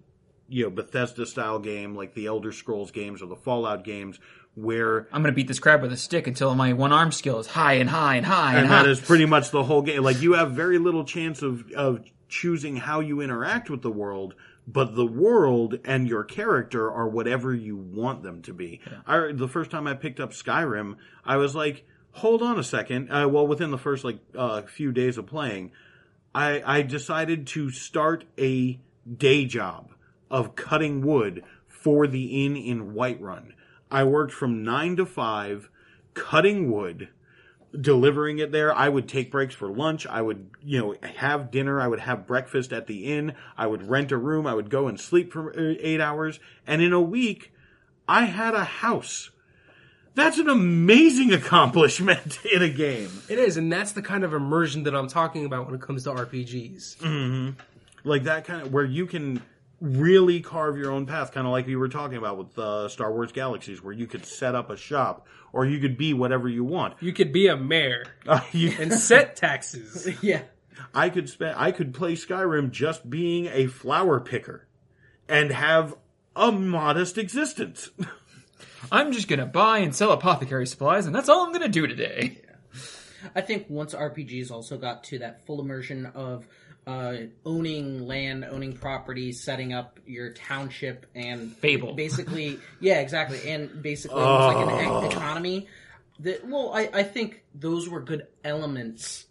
you 0.48 0.64
know 0.64 0.70
Bethesda 0.70 1.26
style 1.26 1.58
game 1.58 1.94
like 1.94 2.14
the 2.14 2.26
Elder 2.26 2.52
Scrolls 2.52 2.90
games 2.90 3.22
or 3.22 3.26
the 3.26 3.36
Fallout 3.36 3.84
games 3.84 4.18
where 4.54 5.08
I'm 5.12 5.22
gonna 5.22 5.32
beat 5.32 5.48
this 5.48 5.58
crab 5.58 5.82
with 5.82 5.92
a 5.92 5.96
stick 5.96 6.26
until 6.26 6.54
my 6.54 6.72
one 6.72 6.92
arm 6.92 7.12
skill 7.12 7.38
is 7.38 7.46
high 7.46 7.74
and 7.74 7.90
high 7.90 8.16
and 8.16 8.26
high 8.26 8.50
and, 8.50 8.58
and 8.60 8.68
high. 8.68 8.82
that 8.82 8.88
is 8.88 9.00
pretty 9.00 9.26
much 9.26 9.50
the 9.50 9.64
whole 9.64 9.82
game. 9.82 10.02
Like 10.02 10.20
you 10.20 10.34
have 10.34 10.52
very 10.52 10.78
little 10.78 11.04
chance 11.04 11.42
of 11.42 11.70
of 11.72 12.04
choosing 12.28 12.76
how 12.76 13.00
you 13.00 13.20
interact 13.20 13.70
with 13.70 13.82
the 13.82 13.90
world, 13.90 14.34
but 14.66 14.94
the 14.94 15.06
world 15.06 15.78
and 15.84 16.08
your 16.08 16.24
character 16.24 16.90
are 16.90 17.08
whatever 17.08 17.54
you 17.54 17.76
want 17.76 18.22
them 18.22 18.42
to 18.42 18.52
be. 18.52 18.80
I 19.06 19.32
the 19.32 19.48
first 19.48 19.70
time 19.70 19.86
I 19.86 19.94
picked 19.94 20.20
up 20.20 20.30
Skyrim, 20.30 20.96
I 21.24 21.36
was 21.36 21.54
like, 21.54 21.86
hold 22.14 22.42
on 22.42 22.58
a 22.58 22.64
second. 22.64 23.10
Uh, 23.10 23.28
well, 23.28 23.46
within 23.46 23.70
the 23.70 23.78
first 23.78 24.04
like 24.04 24.18
uh, 24.36 24.62
few 24.62 24.92
days 24.92 25.18
of 25.18 25.26
playing, 25.26 25.72
I 26.34 26.62
I 26.64 26.82
decided 26.82 27.46
to 27.48 27.70
start 27.70 28.24
a 28.38 28.78
day 29.16 29.44
job 29.44 29.90
of 30.30 30.56
cutting 30.56 31.04
wood 31.04 31.44
for 31.68 32.06
the 32.06 32.44
inn 32.44 32.56
in 32.56 32.94
Whiterun. 32.94 33.52
I 33.90 34.04
worked 34.04 34.32
from 34.32 34.64
nine 34.64 34.96
to 34.96 35.06
five, 35.06 35.68
cutting 36.14 36.70
wood 36.70 37.08
delivering 37.78 38.38
it 38.38 38.52
there. 38.52 38.74
I 38.74 38.88
would 38.88 39.08
take 39.08 39.30
breaks 39.30 39.54
for 39.54 39.68
lunch. 39.68 40.06
I 40.06 40.22
would, 40.22 40.50
you 40.62 40.78
know, 40.78 41.08
have 41.16 41.50
dinner. 41.50 41.80
I 41.80 41.88
would 41.88 42.00
have 42.00 42.26
breakfast 42.26 42.72
at 42.72 42.86
the 42.86 43.12
inn. 43.12 43.34
I 43.56 43.66
would 43.66 43.88
rent 43.88 44.12
a 44.12 44.16
room. 44.16 44.46
I 44.46 44.54
would 44.54 44.70
go 44.70 44.88
and 44.88 44.98
sleep 44.98 45.32
for 45.32 45.50
uh, 45.50 45.74
eight 45.80 46.00
hours. 46.00 46.40
And 46.66 46.80
in 46.82 46.92
a 46.92 47.00
week, 47.00 47.52
I 48.08 48.24
had 48.24 48.54
a 48.54 48.64
house. 48.64 49.30
That's 50.14 50.38
an 50.38 50.48
amazing 50.48 51.32
accomplishment 51.32 52.38
in 52.52 52.62
a 52.62 52.68
game. 52.68 53.10
It 53.28 53.38
is, 53.38 53.56
and 53.56 53.72
that's 53.72 53.92
the 53.92 54.02
kind 54.02 54.22
of 54.24 54.32
immersion 54.32 54.84
that 54.84 54.94
I'm 54.94 55.08
talking 55.08 55.44
about 55.44 55.66
when 55.66 55.74
it 55.74 55.80
comes 55.80 56.04
to 56.04 56.10
RPGs. 56.10 57.54
Like 58.04 58.24
that 58.24 58.44
kind 58.44 58.62
of 58.62 58.72
where 58.72 58.84
you 58.84 59.06
can 59.06 59.42
really 59.80 60.40
carve 60.40 60.76
your 60.78 60.90
own 60.92 61.06
path, 61.06 61.32
kind 61.32 61.46
of 61.46 61.52
like 61.52 61.66
we 61.66 61.74
were 61.76 61.88
talking 61.88 62.16
about 62.16 62.38
with 62.38 62.58
uh, 62.58 62.88
Star 62.88 63.12
Wars 63.12 63.32
Galaxies, 63.32 63.82
where 63.82 63.92
you 63.92 64.06
could 64.06 64.24
set 64.24 64.54
up 64.54 64.70
a 64.70 64.76
shop 64.76 65.26
or 65.52 65.66
you 65.66 65.78
could 65.80 65.96
be 65.96 66.12
whatever 66.14 66.48
you 66.48 66.64
want. 66.64 66.94
You 67.00 67.12
could 67.12 67.32
be 67.32 67.48
a 67.48 67.56
mayor 67.56 68.04
Uh, 68.26 68.40
you- 68.52 68.74
and 68.78 68.92
set 68.92 69.36
taxes. 69.36 70.08
Yeah. 70.22 70.42
I 70.92 71.08
could 71.08 71.28
spend 71.28 71.54
I 71.56 71.70
could 71.72 71.94
play 71.94 72.14
Skyrim 72.14 72.70
just 72.70 73.08
being 73.08 73.46
a 73.46 73.66
flower 73.68 74.20
picker 74.20 74.66
and 75.28 75.50
have 75.50 75.94
a 76.36 76.50
modest 76.52 77.16
existence. 77.16 77.90
I'm 78.92 79.12
just 79.12 79.28
gonna 79.28 79.46
buy 79.46 79.78
and 79.78 79.94
sell 79.94 80.12
apothecary 80.12 80.66
supplies, 80.66 81.06
and 81.06 81.14
that's 81.14 81.28
all 81.28 81.44
I'm 81.46 81.52
gonna 81.52 81.68
do 81.68 81.86
today. 81.86 82.38
I 83.34 83.40
think 83.40 83.66
once 83.68 83.94
RPGs 83.94 84.50
also 84.50 84.76
got 84.76 85.04
to 85.04 85.20
that 85.20 85.46
full 85.46 85.60
immersion 85.60 86.06
of 86.06 86.46
uh, 86.86 87.16
owning 87.46 88.06
land, 88.06 88.44
owning 88.44 88.74
property, 88.76 89.32
setting 89.32 89.72
up 89.72 89.98
your 90.06 90.32
township, 90.34 91.06
and 91.14 91.56
Fable. 91.56 91.92
basically, 91.96 92.58
yeah, 92.80 93.00
exactly, 93.00 93.50
and 93.50 93.82
basically 93.82 94.20
almost 94.20 94.56
like 94.56 94.82
an 94.84 95.04
e- 95.04 95.06
economy. 95.08 95.68
That 96.20 96.46
well, 96.46 96.72
I, 96.74 96.90
I 96.92 97.02
think 97.02 97.42
those 97.54 97.88
were 97.88 98.00
good 98.00 98.26
elements 98.44 99.26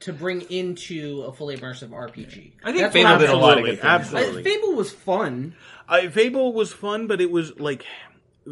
to 0.00 0.12
bring 0.12 0.42
into 0.42 1.22
a 1.22 1.32
fully 1.32 1.56
immersive 1.56 1.88
RPG. 1.88 2.52
I 2.62 2.72
think 2.72 2.78
That's 2.82 2.92
Fable 2.92 3.10
what 3.10 3.18
did 3.18 3.28
a 3.30 3.32
I'm 3.32 3.40
lot 3.40 3.58
of 3.58 3.64
saying. 3.64 3.76
good 3.76 3.80
things. 3.80 3.84
I- 3.84 3.94
Absolutely. 3.94 4.42
Fable 4.44 4.74
was 4.74 4.92
fun. 4.92 5.56
I, 5.88 6.08
Fable 6.08 6.52
was 6.52 6.72
fun, 6.72 7.06
but 7.08 7.20
it 7.20 7.30
was 7.30 7.58
like 7.58 7.84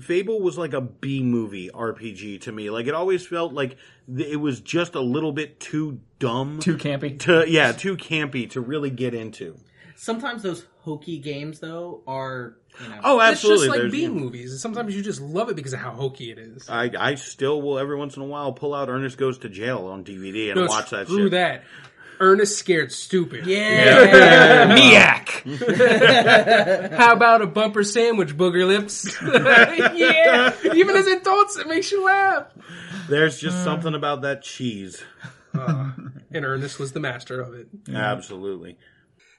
Fable 0.00 0.40
was 0.40 0.56
like 0.56 0.72
a 0.72 0.80
B 0.80 1.22
movie 1.22 1.68
RPG 1.72 2.42
to 2.42 2.52
me. 2.52 2.70
Like 2.70 2.86
it 2.86 2.94
always 2.94 3.26
felt 3.26 3.52
like 3.52 3.76
th- 4.14 4.26
it 4.28 4.36
was 4.36 4.60
just 4.60 4.94
a 4.94 5.00
little 5.00 5.32
bit 5.32 5.60
too 5.60 6.00
dumb 6.18 6.60
Too 6.60 6.76
campy. 6.76 7.18
to 7.20 7.44
yeah, 7.48 7.72
too 7.72 7.96
campy 7.96 8.48
to 8.50 8.60
really 8.60 8.90
get 8.90 9.14
into. 9.14 9.56
Sometimes 9.96 10.42
those 10.42 10.66
hokey 10.80 11.18
games, 11.18 11.60
though, 11.60 12.02
are 12.06 12.56
you 12.82 12.88
know. 12.88 13.00
Oh, 13.04 13.20
absolutely. 13.20 13.66
It's 13.66 13.74
just 13.74 13.82
like 13.84 13.92
There's- 13.92 13.92
B 13.92 14.08
movies. 14.20 14.60
Sometimes 14.60 14.96
you 14.96 15.02
just 15.02 15.20
love 15.20 15.48
it 15.50 15.56
because 15.56 15.74
of 15.74 15.78
how 15.80 15.90
hokey 15.92 16.30
it 16.32 16.38
is. 16.38 16.68
I 16.68 16.90
I 16.98 17.14
still 17.16 17.60
will 17.62 17.78
every 17.78 17.96
once 17.96 18.16
in 18.16 18.22
a 18.22 18.26
while 18.26 18.52
pull 18.52 18.74
out 18.74 18.88
Ernest 18.88 19.18
Goes 19.18 19.38
to 19.38 19.48
Jail 19.48 19.86
on 19.86 20.02
DVD 20.04 20.50
and 20.50 20.60
No, 20.60 20.66
watch 20.66 20.90
that 20.90 21.06
screw 21.06 21.24
shit. 21.26 21.30
that. 21.32 21.64
Ernest 22.22 22.56
scared 22.56 22.92
stupid. 22.92 23.44
yeah. 23.46 24.68
Miak. 24.76 25.26
How 26.96 27.12
about 27.12 27.42
a 27.42 27.46
bumper 27.48 27.82
sandwich, 27.82 28.36
booger 28.36 28.64
lips? 28.66 29.04
yeah. 29.22 30.54
Even 30.72 30.96
as 30.96 31.08
adults, 31.08 31.58
it 31.58 31.66
makes 31.66 31.90
you 31.90 32.04
laugh. 32.04 32.46
There's 33.08 33.40
just 33.40 33.64
something 33.64 33.94
about 33.94 34.22
that 34.22 34.42
cheese. 34.42 35.02
And 35.52 36.46
Ernest 36.46 36.78
was 36.78 36.92
the 36.92 37.00
master 37.00 37.40
of 37.40 37.54
it. 37.54 37.68
Absolutely. 37.92 38.78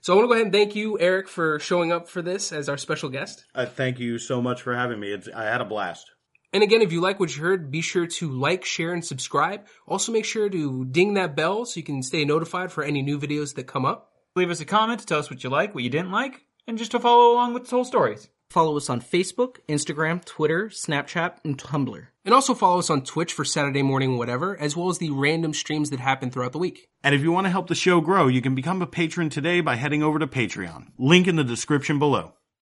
So 0.02 0.12
I 0.12 0.16
want 0.18 0.26
to 0.26 0.28
go 0.28 0.34
ahead 0.34 0.48
and 0.48 0.54
thank 0.54 0.76
you, 0.76 1.00
Eric, 1.00 1.30
for 1.30 1.60
showing 1.60 1.94
up 1.94 2.10
for 2.10 2.22
this 2.22 2.52
as 2.52 2.68
our 2.68 2.78
special 2.78 3.08
guest. 3.08 3.46
Uh, 3.56 3.66
thank 3.66 4.00
you 4.00 4.18
so 4.20 4.42
much 4.42 4.62
for 4.62 4.76
having 4.76 5.00
me. 5.00 5.14
It's, 5.14 5.30
I 5.34 5.46
had 5.46 5.62
a 5.62 5.66
blast. 5.66 6.12
And 6.54 6.62
again, 6.62 6.84
if 6.84 6.92
you 6.92 7.02
like 7.02 7.20
what 7.20 7.36
you 7.36 7.42
heard, 7.42 7.72
be 7.72 7.82
sure 7.82 8.06
to 8.06 8.30
like, 8.30 8.64
share, 8.64 8.94
and 8.94 9.04
subscribe. 9.04 9.66
Also, 9.88 10.12
make 10.12 10.24
sure 10.26 10.48
to 10.48 10.86
ding 10.86 11.16
that 11.16 11.36
bell 11.36 11.66
so 11.66 11.80
you 11.80 11.84
can 11.84 12.04
stay 12.04 12.26
notified 12.26 12.72
for 12.72 12.84
any 12.84 13.02
new 13.02 13.20
videos 13.20 13.56
that 13.56 13.66
come 13.66 13.86
up. 13.86 14.12
Leave 14.36 14.52
us 14.52 14.60
a 14.60 14.66
comment 14.66 15.00
to 15.00 15.06
tell 15.06 15.20
us 15.20 15.32
what 15.32 15.44
you 15.44 15.50
like, 15.50 15.74
what 15.74 15.84
you 15.84 15.90
didn't 15.90 16.12
like, 16.12 16.46
and 16.68 16.78
just 16.78 16.92
to 16.92 17.00
follow 17.00 17.34
along 17.34 17.54
with 17.54 17.64
the 17.64 17.70
whole 17.72 17.84
Stories. 17.84 18.30
Follow 18.52 18.78
us 18.78 18.88
on 18.88 19.02
Facebook, 19.02 19.58
Instagram, 19.68 20.24
Twitter, 20.24 20.70
Snapchat, 20.70 21.38
and 21.44 21.58
Tumblr. 21.58 22.08
And 22.24 22.36
also 22.36 22.54
follow 22.54 22.78
us 22.78 22.92
on 22.92 23.04
Twitch 23.04 23.34
for 23.34 23.44
Saturday 23.44 23.82
Morning 23.82 24.16
Whatever, 24.16 24.56
as 24.60 24.78
well 24.78 24.90
as 24.90 25.00
the 25.00 25.10
random 25.10 25.56
streams 25.56 25.90
that 25.90 26.00
happen 26.00 26.30
throughout 26.30 26.52
the 26.52 26.60
week. 26.60 26.88
And 27.04 27.16
if 27.16 27.22
you 27.22 27.32
want 27.32 27.46
to 27.46 27.52
help 27.52 27.68
the 27.68 27.74
show 27.74 28.00
grow, 28.00 28.28
you 28.28 28.44
can 28.44 28.54
become 28.54 28.84
a 28.84 28.88
patron 28.88 29.32
today 29.32 29.62
by 29.62 29.76
heading 29.76 30.04
over 30.04 30.20
to 30.20 30.28
Patreon. 30.28 30.90
Link 31.00 31.28
in 31.28 31.36
the 31.36 31.44
description 31.44 31.98
below. 31.98 32.36